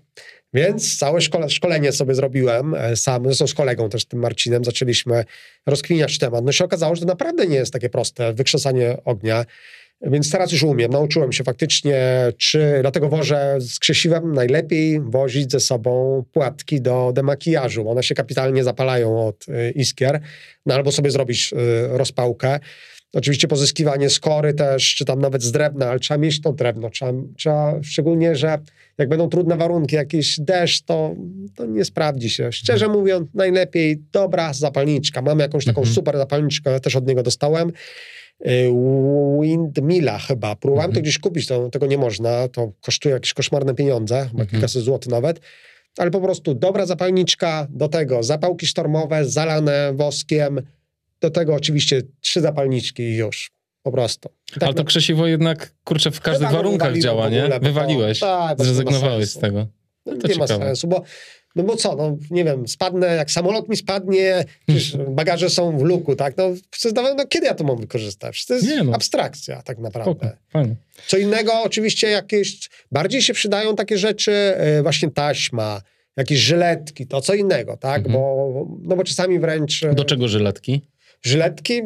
[0.55, 5.25] Więc całe szkole, szkolenie sobie zrobiłem e, sam, zresztą z kolegą też, tym Marcinem, zaczęliśmy
[5.67, 6.45] rozkwiniać temat.
[6.45, 9.45] No się okazało, że to naprawdę nie jest takie proste, wykrzesanie ognia.
[10.03, 10.91] Więc teraz już umiem.
[10.91, 11.99] Nauczyłem się faktycznie,
[12.37, 17.89] czy dlatego wożę z krzesiwem najlepiej wozić ze sobą płatki do demakijażu.
[17.91, 20.21] One się kapitalnie zapalają od y, iskier.
[20.67, 22.61] No albo sobie zrobić y, rozpałkę.
[23.15, 26.91] Oczywiście pozyskiwanie skory też, czy tam nawet z drewna, ale trzeba mieć to drewno.
[26.91, 28.59] Trzeba, trzeba szczególnie, że
[28.99, 31.15] jak będą trudne warunki, jakiś deszcz, to,
[31.55, 32.53] to nie sprawdzi się.
[32.53, 35.23] Szczerze mówiąc, najlepiej dobra zapalniczka.
[35.23, 35.95] Mamy jakąś taką mhm.
[35.95, 37.73] super zapalniczkę, też od niego dostałem.
[38.47, 38.73] Y,
[39.41, 40.57] windmilla chyba.
[40.57, 40.95] Próbowałem mhm.
[40.95, 42.49] to gdzieś kupić, to, tego nie można.
[42.49, 44.47] To kosztuje jakieś koszmarne pieniądze, mhm.
[44.47, 45.41] kilkaset złotych nawet.
[45.99, 50.63] Ale po prostu dobra zapalniczka, do tego zapałki sztormowe zalane woskiem,
[51.21, 53.51] do tego oczywiście trzy zapalniczki i już.
[53.83, 54.29] Po prostu.
[54.55, 57.49] Tak Ale to krzesiwo jednak, kurczę, w każdych warunkach działa, nie?
[57.63, 59.67] Wywaliłeś, to, tak, zrezygnowałeś z tego.
[60.07, 60.39] No, nie ciekawe.
[60.39, 61.03] ma sensu, bo
[61.57, 65.83] no bo co, no nie wiem, spadnę, jak samolot mi spadnie, przecież bagaże są w
[65.83, 66.37] luku, tak?
[66.37, 66.49] No,
[67.17, 68.47] no kiedy ja to mam wykorzystać?
[68.47, 68.95] To jest nie, no.
[68.95, 70.37] abstrakcja tak naprawdę.
[70.49, 70.67] Spoko,
[71.07, 75.83] Co innego oczywiście jakieś, bardziej się przydają takie rzeczy, e, właśnie taśma,
[76.17, 77.99] jakieś żyletki, to co innego, tak?
[77.99, 78.15] Mhm.
[78.15, 79.81] Bo, no bo czasami wręcz...
[79.95, 80.83] Do czego żyletki?
[81.23, 81.83] Żyletki,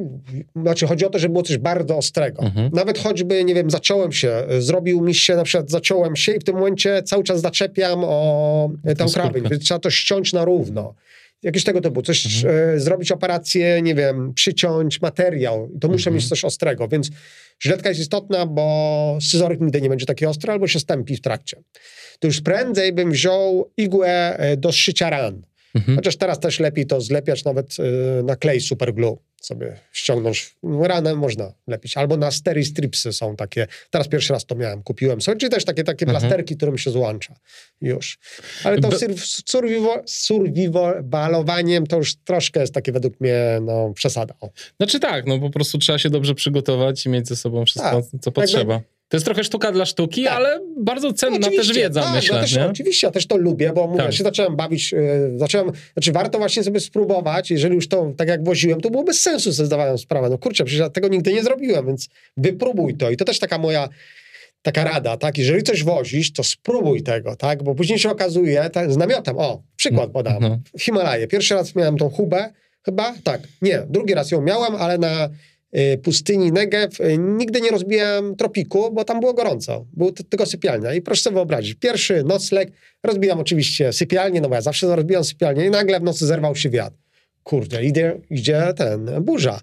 [0.56, 2.42] znaczy chodzi o to, że było coś bardzo ostrego.
[2.42, 2.70] Mhm.
[2.72, 6.44] Nawet choćby, nie wiem, zaciąłem się, zrobił mi się, na przykład zaciąłem się i w
[6.44, 10.94] tym momencie cały czas zaczepiam o tę krawędź, więc trzeba to ściąć na równo.
[11.42, 12.74] Jakieś tego typu, coś mhm.
[12.76, 16.14] e, zrobić operację, nie wiem, przyciąć materiał i to muszę mhm.
[16.14, 17.10] mieć coś ostrego, więc
[17.60, 21.56] żyletka jest istotna, bo scyzoryk nigdy nie będzie taki ostry albo się stępi w trakcie.
[22.18, 25.42] To już prędzej bym wziął igłę e, do szycia ran
[25.76, 25.96] Mhm.
[25.96, 30.56] Chociaż teraz też lepiej to zlepiać nawet y, na klej superglue sobie ściągnąć.
[30.80, 31.96] Ranę można lepić.
[31.96, 33.66] Albo na stery stripsy są takie.
[33.90, 35.36] Teraz pierwszy raz to miałem, kupiłem sobie.
[35.36, 36.20] Czy też takie, takie mhm.
[36.20, 37.34] plasterki, którym się złącza.
[37.80, 38.18] Już.
[38.64, 38.90] Ale to
[40.06, 44.34] survivalowaniem to już troszkę jest takie według mnie no, przesada.
[44.40, 44.50] O.
[44.76, 48.20] Znaczy tak, no po prostu trzeba się dobrze przygotować i mieć ze sobą wszystko, tak.
[48.20, 48.74] co potrzeba.
[48.74, 50.32] Jakby, to jest trochę sztuka dla sztuki, tak.
[50.32, 52.36] ale bardzo cenna też wiedza, tak, myślę.
[52.36, 54.12] Ja też, oczywiście, ja też to lubię, bo mówię, tak.
[54.12, 58.44] się zacząłem bawić, yy, zacząłem, znaczy warto właśnie sobie spróbować, jeżeli już to tak jak
[58.44, 60.30] woziłem, to było bez sensu, sobie zdawałem sprawę.
[60.30, 63.10] No kurczę, przecież ja tego nigdy nie zrobiłem, więc wypróbuj to.
[63.10, 63.88] I to też taka moja
[64.62, 65.38] taka rada, tak?
[65.38, 67.62] Jeżeli coś wozisz, to spróbuj tego, tak?
[67.62, 70.36] Bo później się okazuje, tak, z namiotem, o, przykład podam.
[70.40, 70.58] No.
[70.80, 71.26] Himalaje.
[71.26, 72.52] Pierwszy raz miałem tą hubę,
[72.84, 75.28] chyba, tak, nie, drugi raz ją miałem, ale na
[76.02, 79.86] pustyni Negev y, nigdy nie rozbijałem tropiku, bo tam było gorąco.
[79.92, 80.94] Był tylko sypialnia.
[80.94, 82.72] I proszę sobie wyobrazić, pierwszy nocleg
[83.02, 86.70] rozbijam oczywiście sypialnię, no bo ja zawsze rozbijam sypialnię i nagle w nocy zerwał się
[86.70, 86.96] wiatr.
[87.42, 89.60] kurde, idzie, idzie ten, burza.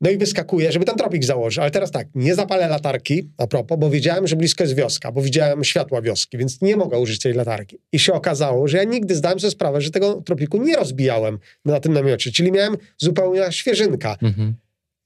[0.00, 1.58] No i wyskakuję, żeby tam tropik założyć.
[1.58, 5.22] Ale teraz tak, nie zapalę latarki, a propos, bo wiedziałem, że blisko jest wioska, bo
[5.22, 7.78] widziałem światła wioski, więc nie mogę użyć tej latarki.
[7.92, 11.80] I się okazało, że ja nigdy zdałem sobie sprawę, że tego tropiku nie rozbijałem na
[11.80, 14.16] tym namiocie, czyli miałem zupełnie świeżynka.
[14.22, 14.54] Mhm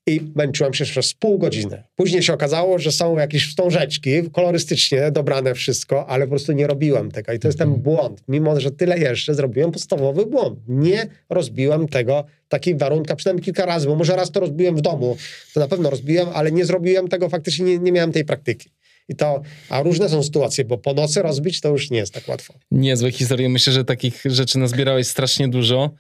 [0.07, 1.83] i męczyłem się przez pół godziny.
[1.97, 7.11] Później się okazało, że są jakieś wstążeczki, kolorystycznie dobrane wszystko, ale po prostu nie robiłem
[7.11, 7.33] tego.
[7.33, 7.83] I to jest ten mhm.
[7.83, 8.23] błąd.
[8.29, 10.59] Mimo, że tyle jeszcze, zrobiłem podstawowy błąd.
[10.69, 14.81] Nie rozbiłem tego w takich warunkach, przynajmniej kilka razy, bo może raz to rozbiłem w
[14.81, 15.17] domu,
[15.55, 18.71] to na pewno rozbiłem, ale nie zrobiłem tego, faktycznie nie, nie miałem tej praktyki.
[19.09, 22.29] I to, a różne są sytuacje, bo po nocy rozbić to już nie jest tak
[22.29, 22.55] łatwo.
[22.71, 23.49] Niezłe historie.
[23.49, 25.91] Myślę, że takich rzeczy nazbierałeś strasznie dużo.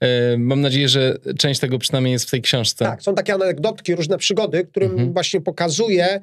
[0.00, 2.84] E, mam nadzieję, że część tego przynajmniej jest w tej książce.
[2.84, 5.12] Tak, są takie anegdotki, różne przygody, którym mhm.
[5.12, 6.20] właśnie pokazuje,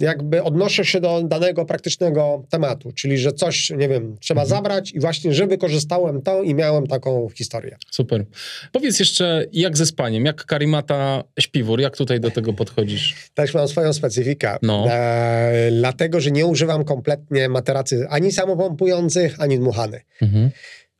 [0.00, 4.56] jakby odnoszę się do danego praktycznego tematu, czyli że coś, nie wiem, trzeba mhm.
[4.58, 7.76] zabrać i właśnie, że wykorzystałem to i miałem taką historię.
[7.90, 8.24] Super.
[8.72, 13.14] Powiedz jeszcze, jak ze spaniem, jak karimata śpiwór, jak tutaj do tego podchodzisz?
[13.34, 14.86] Też mam swoją specyfikę, no.
[14.90, 20.02] e, dlatego, że nie używam kompletnie materacy ani samopompujących, ani dmuchanych.
[20.22, 20.50] Mhm.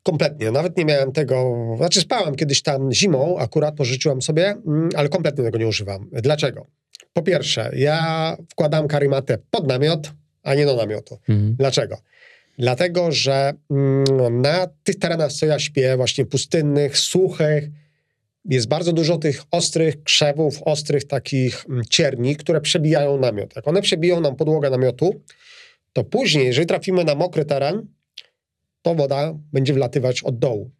[0.07, 0.51] Kompletnie.
[0.51, 1.55] Nawet nie miałem tego.
[1.77, 6.09] Znaczy, spałem kiedyś tam zimą, akurat pożyczyłem sobie, mm, ale kompletnie tego nie używam.
[6.11, 6.67] Dlaczego?
[7.13, 10.11] Po pierwsze, ja wkładam karimatę pod namiot,
[10.43, 11.19] a nie do namiotu.
[11.29, 11.55] Mhm.
[11.55, 11.97] Dlaczego?
[12.57, 17.63] Dlatego, że mm, na tych terenach, co ja śpię, właśnie pustynnych, suchych,
[18.45, 23.55] jest bardzo dużo tych ostrych krzewów, ostrych takich mm, cierni, które przebijają namiot.
[23.55, 25.21] Jak one przebiją nam podłogę namiotu,
[25.93, 27.96] to później, jeżeli trafimy na mokry teren,
[28.87, 30.71] to woda będzie wlatywać od dołu.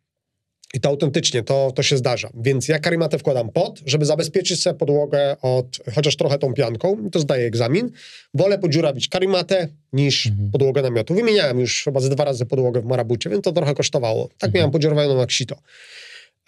[0.73, 2.29] I to autentycznie, to, to się zdarza.
[2.33, 7.19] Więc ja karimatę wkładam pod, żeby zabezpieczyć sobie podłogę od, chociaż trochę tą pianką, to
[7.19, 7.91] zdaję egzamin.
[8.33, 10.51] Wolę podziurawić karimatę niż mhm.
[10.51, 11.15] podłogę namiotu.
[11.15, 14.27] Wymieniałem już chyba ze dwa razy podłogę w Marabucie, więc to trochę kosztowało.
[14.27, 14.53] Tak mhm.
[14.53, 15.55] miałem podziurowaną jak sito.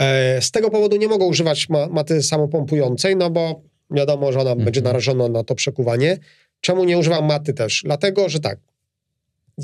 [0.02, 3.62] E, z tego powodu nie mogę używać ma, maty samopompującej, no bo
[3.92, 4.66] wiadomo, że ona mhm.
[4.66, 6.18] będzie narażona na to przekuwanie.
[6.62, 7.82] Czemu nie używam maty też?
[7.86, 8.60] Dlatego, że tak,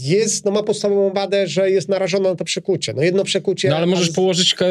[0.03, 2.93] jest, no ma podstawową wadę, że jest narażona na to przekucie.
[2.93, 3.69] No jedno przekucie...
[3.69, 4.65] No ale możesz położyć ka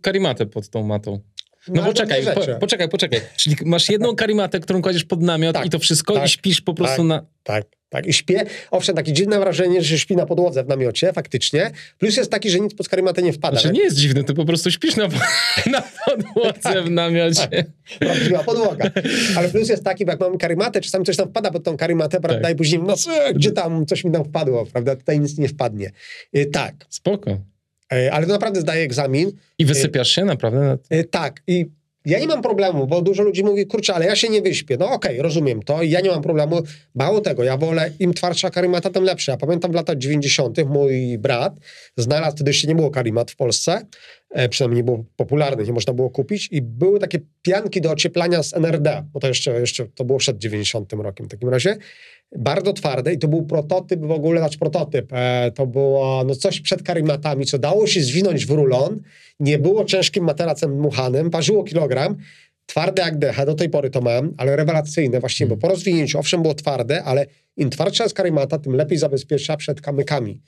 [0.00, 1.20] karimatę pod tą matą.
[1.68, 3.20] No, no poczekaj, po, poczekaj, poczekaj.
[3.36, 6.60] Czyli masz jedną karimatę, którą kładziesz pod namiot tak, i to wszystko tak, i śpisz
[6.60, 7.26] po prostu tak, na...
[7.42, 8.06] Tak, tak.
[8.06, 8.44] I śpię.
[8.70, 11.70] Owszem, takie dziwne wrażenie, że się śpi na podłodze w namiocie, faktycznie.
[11.98, 13.60] Plus jest taki, że nic pod karimatę nie wpada.
[13.60, 15.08] Znaczy nie jest dziwne, ty po prostu śpisz na,
[15.72, 17.48] na podłodze w namiocie.
[17.48, 17.66] Tak.
[17.98, 18.90] Prawdziwa podłoga.
[19.36, 22.20] Ale plus jest taki, bo jak mamy karimatę, czasami coś tam wpada pod tą karimatę,
[22.20, 22.52] prawda, tak.
[22.52, 22.94] i później no
[23.34, 25.90] gdzie tam coś mi tam wpadło, prawda, tutaj nic nie wpadnie.
[26.32, 26.74] I tak.
[26.88, 27.38] Spoko.
[27.92, 29.32] E, ale to naprawdę zdaje egzamin.
[29.58, 30.78] I wysypiasz się naprawdę?
[30.90, 31.42] E, tak.
[31.46, 31.66] I
[32.06, 34.76] ja nie mam problemu, bo dużo ludzi mówi, kurczę, ale ja się nie wyśpię.
[34.76, 36.62] No okej, okay, rozumiem to ja nie mam problemu.
[36.94, 39.32] Mało tego, ja wolę, im twardsza karimata, tym lepsza.
[39.32, 40.58] Ja pamiętam w latach 90.
[40.66, 41.54] mój brat
[41.96, 43.86] znalazł, wtedy jeszcze nie było karimat w Polsce,
[44.30, 48.42] e, przynajmniej nie było popularnych, nie można było kupić i były takie pianki do ocieplania
[48.42, 51.76] z NRD, bo to jeszcze, jeszcze to było przed 90 rokiem w takim razie
[52.38, 56.60] bardzo twarde i to był prototyp w ogóle, znaczy prototyp, e, to było no coś
[56.60, 59.00] przed karimatami, co dało się zwinąć w rulon,
[59.40, 62.16] nie było ciężkim materacem dmuchanym, ważyło kilogram,
[62.66, 66.42] twarde jak decha, do tej pory to mam, ale rewelacyjne właśnie, bo po rozwinięciu, owszem
[66.42, 70.40] było twarde, ale im twardsza jest karimata, tym lepiej zabezpiecza przed kamykami.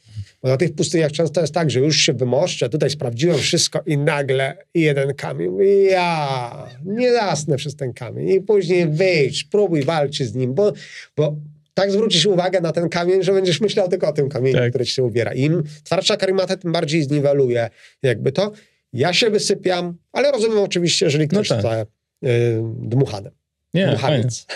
[0.42, 3.98] Bo na tych pustyniach często jest tak, że już się wymoszczę, tutaj sprawdziłem wszystko i
[3.98, 5.56] nagle jeden kamień,
[5.90, 8.28] ja, nie zasnę przez ten kamień.
[8.28, 10.72] I później wyjdź, próbuj walczyć z nim, bo,
[11.16, 11.36] bo
[11.76, 14.70] tak zwrócisz uwagę na ten kamień, że będziesz myślał tylko o tym kamieniu, tak.
[14.70, 15.32] który ci się ubiera.
[15.32, 17.70] Im twardsza karimata, tym bardziej zniweluje
[18.02, 18.52] jakby to.
[18.92, 21.64] Ja się wysypiam, ale rozumiem oczywiście, jeżeli ktoś no tak.
[21.64, 21.86] chce
[22.28, 23.32] y, dmuchanem.
[23.74, 24.46] Nie, Dmuchaniec.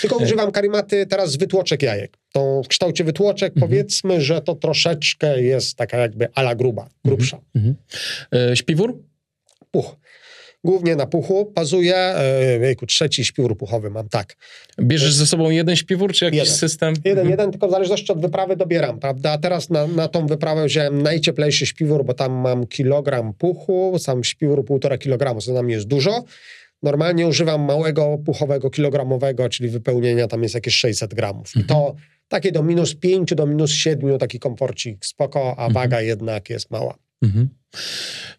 [0.00, 2.16] Tylko używam karimaty teraz z wytłoczek jajek.
[2.32, 3.70] To w kształcie wytłoczek mhm.
[3.70, 7.40] powiedzmy, że to troszeczkę jest taka jakby ala gruba, grubsza.
[7.54, 7.74] Mhm.
[8.34, 9.02] E, śpiwór?
[9.70, 9.96] Puch
[10.68, 11.96] głównie na puchu bazuje.
[11.96, 14.36] E, wieku, trzeci śpiwór puchowy mam, tak.
[14.80, 16.54] Bierzesz ze sobą jeden śpiwór, czy jakiś jeden.
[16.54, 16.94] system?
[17.04, 17.30] Jeden, mhm.
[17.30, 19.32] jeden, tylko w zależności od wyprawy dobieram, prawda?
[19.32, 24.24] A teraz na, na tą wyprawę wziąłem najcieplejszy śpiwór, bo tam mam kilogram puchu, sam
[24.24, 26.24] śpiwór półtora kilogramu, co mnie jest dużo.
[26.82, 31.56] Normalnie używam małego puchowego kilogramowego, czyli wypełnienia tam jest jakieś 600 gramów.
[31.56, 31.96] I to mhm.
[32.28, 35.72] takie do minus 5, do minus 7, taki komforcik spoko, a mhm.
[35.72, 36.98] waga jednak jest mała.
[37.22, 37.48] Mhm.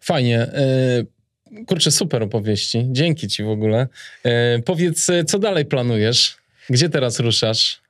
[0.00, 0.42] Fajnie.
[0.42, 1.19] Y
[1.66, 2.86] Kurczę, super opowieści.
[2.90, 3.88] Dzięki ci w ogóle.
[4.24, 6.36] E, powiedz, e, co dalej planujesz?
[6.70, 7.82] Gdzie teraz ruszasz?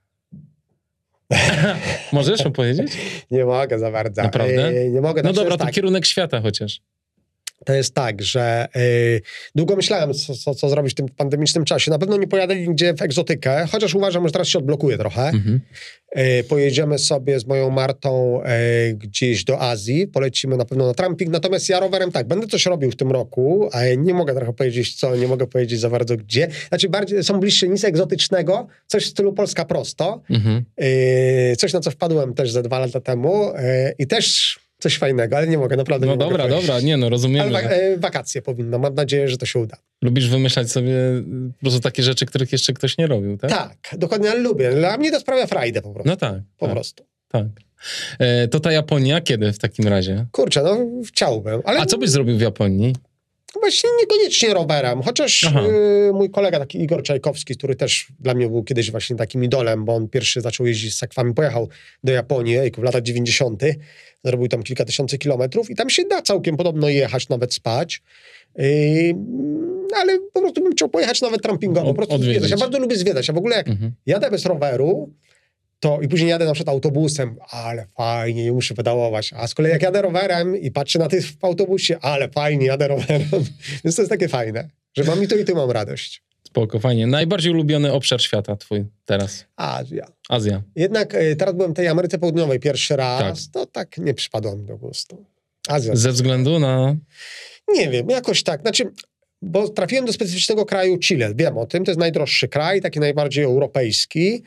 [2.12, 2.93] Możesz opowiedzieć?
[3.31, 4.23] Nie mogę za bardzo.
[4.23, 4.69] Naprawdę?
[4.69, 5.23] E, nie mogę.
[5.23, 5.74] No dobra, to tak.
[5.74, 6.81] kierunek świata chociaż.
[7.65, 9.20] To jest tak, że y,
[9.55, 11.91] długo myślałem, co, co, co, zrobić w tym pandemicznym czasie.
[11.91, 15.23] Na pewno nie pojadę nigdzie w egzotykę, chociaż uważam, że teraz się odblokuje trochę.
[15.23, 15.61] Mhm.
[16.19, 18.43] Y, pojedziemy sobie z moją Martą
[18.91, 21.31] y, gdzieś do Azji, polecimy na pewno na tramping.
[21.31, 24.95] Natomiast ja rowerem tak, będę coś robił w tym roku, a nie mogę trochę powiedzieć
[24.95, 26.49] co, nie mogę powiedzieć za bardzo gdzie.
[26.69, 30.23] Znaczy bardziej są bliższe nic egzotycznego, coś w stylu Polska prosto.
[30.31, 30.65] Mhm.
[31.59, 33.53] coś na co wpadłem też ze dwa lata temu
[33.99, 37.09] i też coś fajnego, ale nie mogę, naprawdę No nie dobra, mogę dobra, nie no,
[37.09, 37.47] rozumiem.
[37.47, 39.77] Ale e, wakacje powinno, mam nadzieję, że to się uda.
[40.02, 40.94] Lubisz wymyślać sobie
[41.52, 43.51] po prostu takie rzeczy, których jeszcze ktoś nie robił, tak?
[43.51, 44.70] Tak, dokładnie, ale lubię.
[44.70, 46.09] Dla mnie to sprawia frajdę po prostu.
[46.09, 46.40] No tak.
[46.59, 47.05] Po tak, prostu.
[47.28, 47.47] Tak.
[48.19, 50.27] E, to ta Japonia kiedy w takim razie?
[50.32, 51.61] Kurczę, no chciałbym.
[51.65, 51.81] Ale...
[51.81, 52.94] A co byś zrobił w Japonii?
[53.60, 58.64] Właśnie niekoniecznie rowerem, chociaż y, mój kolega taki Igor Czajkowski, który też dla mnie był
[58.64, 61.68] kiedyś właśnie takim idolem, bo on pierwszy zaczął jeździć z sakwami, pojechał
[62.05, 63.62] do Japonii w latach 90.,
[64.24, 68.02] zrobił tam kilka tysięcy kilometrów i tam się da całkiem podobno jechać, nawet spać.
[68.56, 69.14] Yy,
[69.97, 72.51] ale po prostu bym chciał pojechać nawet trampingowo, po prostu zwiedzać.
[72.51, 73.28] Ja bardzo lubię zwiedzać.
[73.28, 73.93] Ja w ogóle jak mhm.
[74.06, 75.10] jadę bez roweru,
[75.81, 79.31] to i później jadę na przykład autobusem, ale fajnie, nie muszę pedałować.
[79.36, 82.89] A z kolei jak jadę rowerem i patrzę na tych w autobusie, ale fajnie, jadę
[82.89, 83.28] rowerem.
[83.85, 86.23] Więc to jest takie fajne, że mam i tu i tu mam radość.
[86.47, 87.07] Spoko, fajnie.
[87.07, 89.44] Najbardziej ulubiony obszar świata twój teraz?
[89.57, 90.07] Azja.
[90.28, 90.62] Azja.
[90.77, 93.52] Jednak y, teraz byłem w tej Ameryce Południowej pierwszy raz, tak.
[93.52, 95.24] to tak nie przypadło mi do gustu.
[95.69, 95.97] Azja.
[95.97, 96.97] Ze względu na...
[97.69, 98.61] Nie wiem, jakoś tak.
[98.61, 98.93] Znaczy,
[99.43, 101.35] bo trafiłem do specyficznego kraju Chile.
[101.35, 104.43] Wiem o tym, to jest najdroższy kraj, taki najbardziej europejski.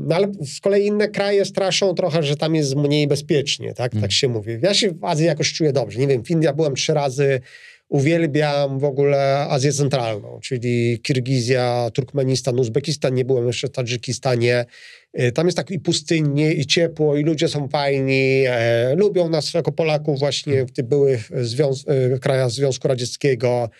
[0.00, 4.02] No ale z kolei inne kraje straszą trochę, że tam jest mniej bezpiecznie, tak, mm.
[4.02, 4.58] tak się mówi.
[4.62, 6.00] Ja się w Azji jakoś czuję dobrze.
[6.00, 7.40] Nie wiem, w Indiach byłem trzy razy,
[7.88, 14.64] uwielbiam w ogóle Azję Centralną, czyli Kirgizja, Turkmenistan, Uzbekistan, nie byłem jeszcze w Tadżykistanie.
[15.12, 19.54] E, tam jest tak i pustynnie, i ciepło, i ludzie są fajni, e, lubią nas
[19.54, 23.70] jako Polaków właśnie w tych byłych związ- e, krajach Związku Radzieckiego.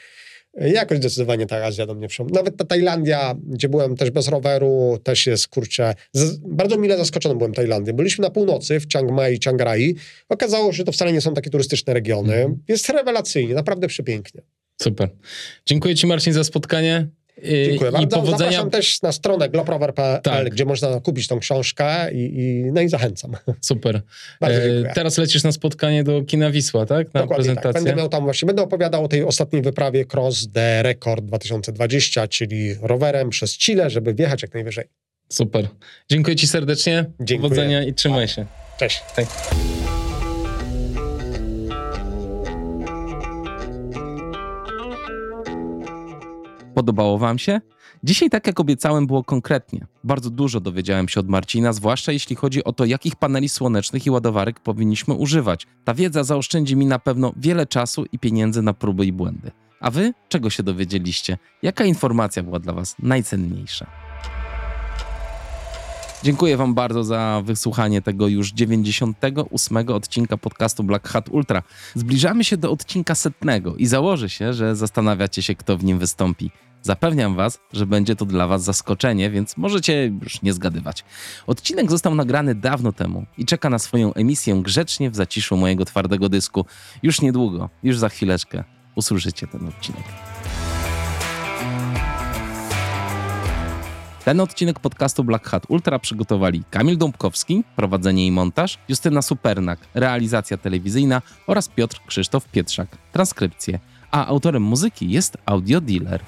[0.56, 2.40] Jakoś zdecydowanie ta Azja do mnie przemówiła.
[2.40, 7.34] Nawet ta Tajlandia, gdzie byłem też bez roweru, też jest, kurczę, z, bardzo mile zaskoczony
[7.34, 7.92] byłem Tajlandią.
[7.92, 9.96] Byliśmy na północy, w Chiang Mai i Chiang Rai.
[10.28, 12.34] Okazało się, że to wcale nie są takie turystyczne regiony.
[12.34, 12.58] Mm.
[12.68, 14.42] Jest rewelacyjnie, naprawdę przepięknie.
[14.82, 15.08] Super.
[15.66, 17.08] Dziękuję Ci Marcin za spotkanie.
[17.44, 18.06] Dziękuję bardzo.
[18.06, 18.38] I powodzenia...
[18.38, 20.50] Zapraszam też na stronę gloprover.pl, tak.
[20.50, 23.36] gdzie można kupić tą książkę i, i, no i zachęcam.
[23.60, 24.02] Super.
[24.40, 27.14] Bardzo e, teraz lecisz na spotkanie do Kina Wisła, tak?
[27.14, 27.72] Na Dokładnie prezentację.
[27.72, 27.82] Tak.
[27.82, 32.74] Będę miał tam właśnie, będę opowiadał o tej ostatniej wyprawie Cross the Record 2020, czyli
[32.82, 34.84] rowerem przez Chile, żeby wjechać jak najwyżej.
[35.28, 35.68] Super.
[36.10, 37.04] Dziękuję Ci serdecznie.
[37.20, 37.50] Dziękuję.
[37.50, 38.46] Powodzenia i trzymaj się.
[38.78, 39.02] Cześć.
[39.16, 39.26] Tak.
[46.76, 47.60] Podobało Wam się?
[48.04, 49.86] Dzisiaj, tak jak obiecałem, było konkretnie.
[50.04, 54.10] Bardzo dużo dowiedziałem się od Marcina, zwłaszcza jeśli chodzi o to, jakich paneli słonecznych i
[54.10, 55.66] ładowarek powinniśmy używać.
[55.84, 59.50] Ta wiedza zaoszczędzi mi na pewno wiele czasu i pieniędzy na próby i błędy.
[59.80, 61.38] A Wy czego się dowiedzieliście?
[61.62, 64.05] Jaka informacja była dla Was najcenniejsza?
[66.22, 71.62] Dziękuję Wam bardzo za wysłuchanie tego już 98 odcinka podcastu Black Hat Ultra.
[71.94, 76.50] Zbliżamy się do odcinka setnego i założę się, że zastanawiacie się, kto w nim wystąpi.
[76.82, 81.04] Zapewniam Was, że będzie to dla Was zaskoczenie, więc możecie już nie zgadywać.
[81.46, 86.28] Odcinek został nagrany dawno temu i czeka na swoją emisję grzecznie w zaciszu mojego twardego
[86.28, 86.66] dysku.
[87.02, 88.64] Już niedługo, już za chwileczkę
[88.94, 90.04] usłyszycie ten odcinek.
[94.26, 100.56] Ten odcinek podcastu Black Hat Ultra przygotowali Kamil Dąbkowski, prowadzenie i montaż, Justyna Supernak, realizacja
[100.56, 103.78] telewizyjna oraz Piotr Krzysztof Pietrzak, transkrypcje
[104.10, 106.20] a autorem muzyki jest Audio Dealer.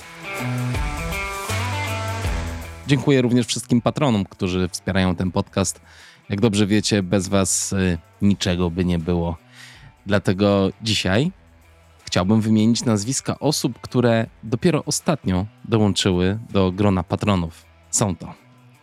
[2.87, 5.81] Dziękuję również wszystkim patronom, którzy wspierają ten podcast.
[6.29, 9.37] Jak dobrze wiecie, bez Was y, niczego by nie było.
[10.07, 11.33] Dlatego dzisiaj
[12.05, 17.68] chciałbym wymienić nazwiska osób, które dopiero ostatnio dołączyły do grona patronów.
[17.99, 18.35] Są to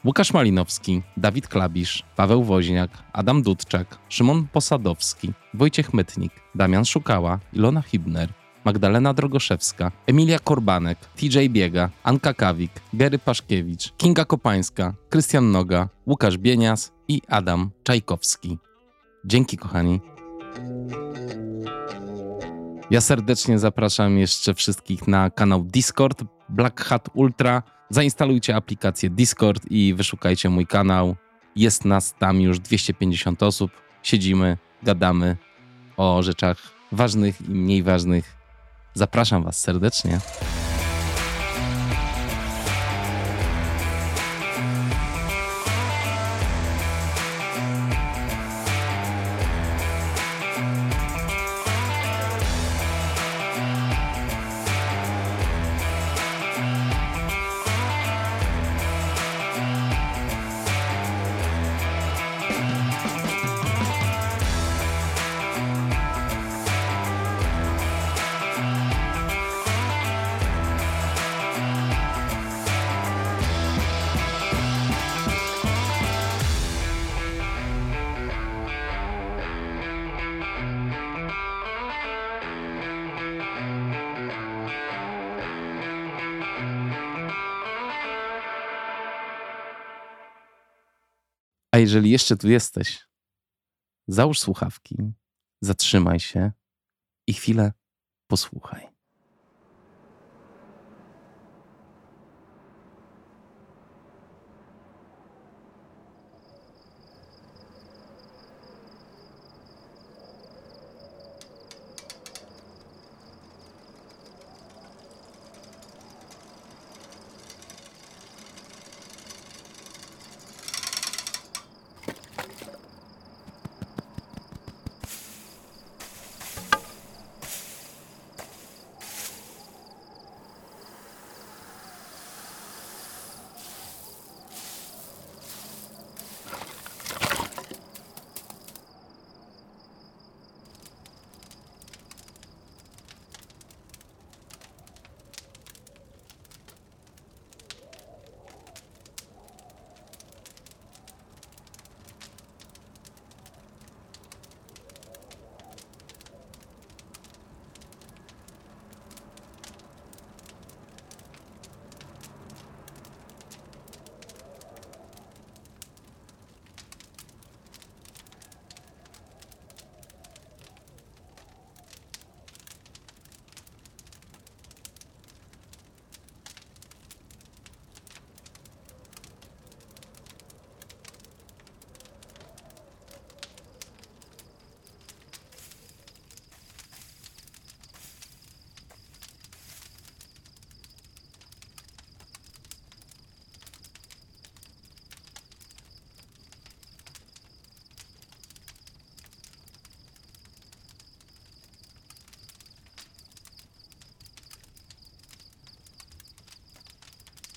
[0.06, 7.82] Łukasz Malinowski, Dawid Klabisz, Paweł Woźniak, Adam Dudczak, Szymon Posadowski, Wojciech Mytnik, Damian Szukała, Ilona
[7.82, 8.30] Hibner,
[8.66, 16.38] Magdalena Drogoszewska, Emilia Korbanek, TJ Biega, Anka Kawik, Gery Paszkiewicz, Kinga Kopańska, Krystian Noga, Łukasz
[16.38, 18.58] Bienias i Adam Czajkowski.
[19.26, 20.00] Dzięki kochani.
[22.92, 27.64] Ja serdecznie zapraszam jeszcze wszystkich na kanał Discord Black Hat Ultra.
[27.90, 31.16] Zainstalujcie aplikację Discord i wyszukajcie mój kanał.
[31.56, 33.72] Jest nas tam już 250 osób.
[34.04, 35.38] Siedzimy, gadamy
[35.98, 36.58] o rzeczach
[36.92, 38.36] ważnych i mniej ważnych
[38.96, 40.20] Zapraszam Was serdecznie.
[91.76, 93.08] A jeżeli jeszcze tu jesteś,
[94.08, 95.14] załóż słuchawki,
[95.62, 96.52] zatrzymaj się
[97.28, 97.74] i chwilę
[98.28, 98.95] posłuchaj.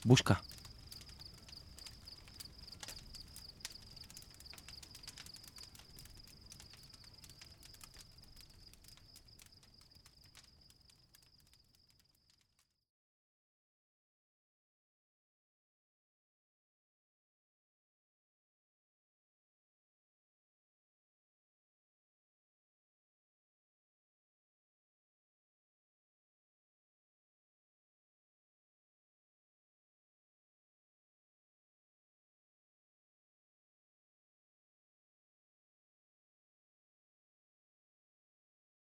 [0.08, 0.37] Бушка.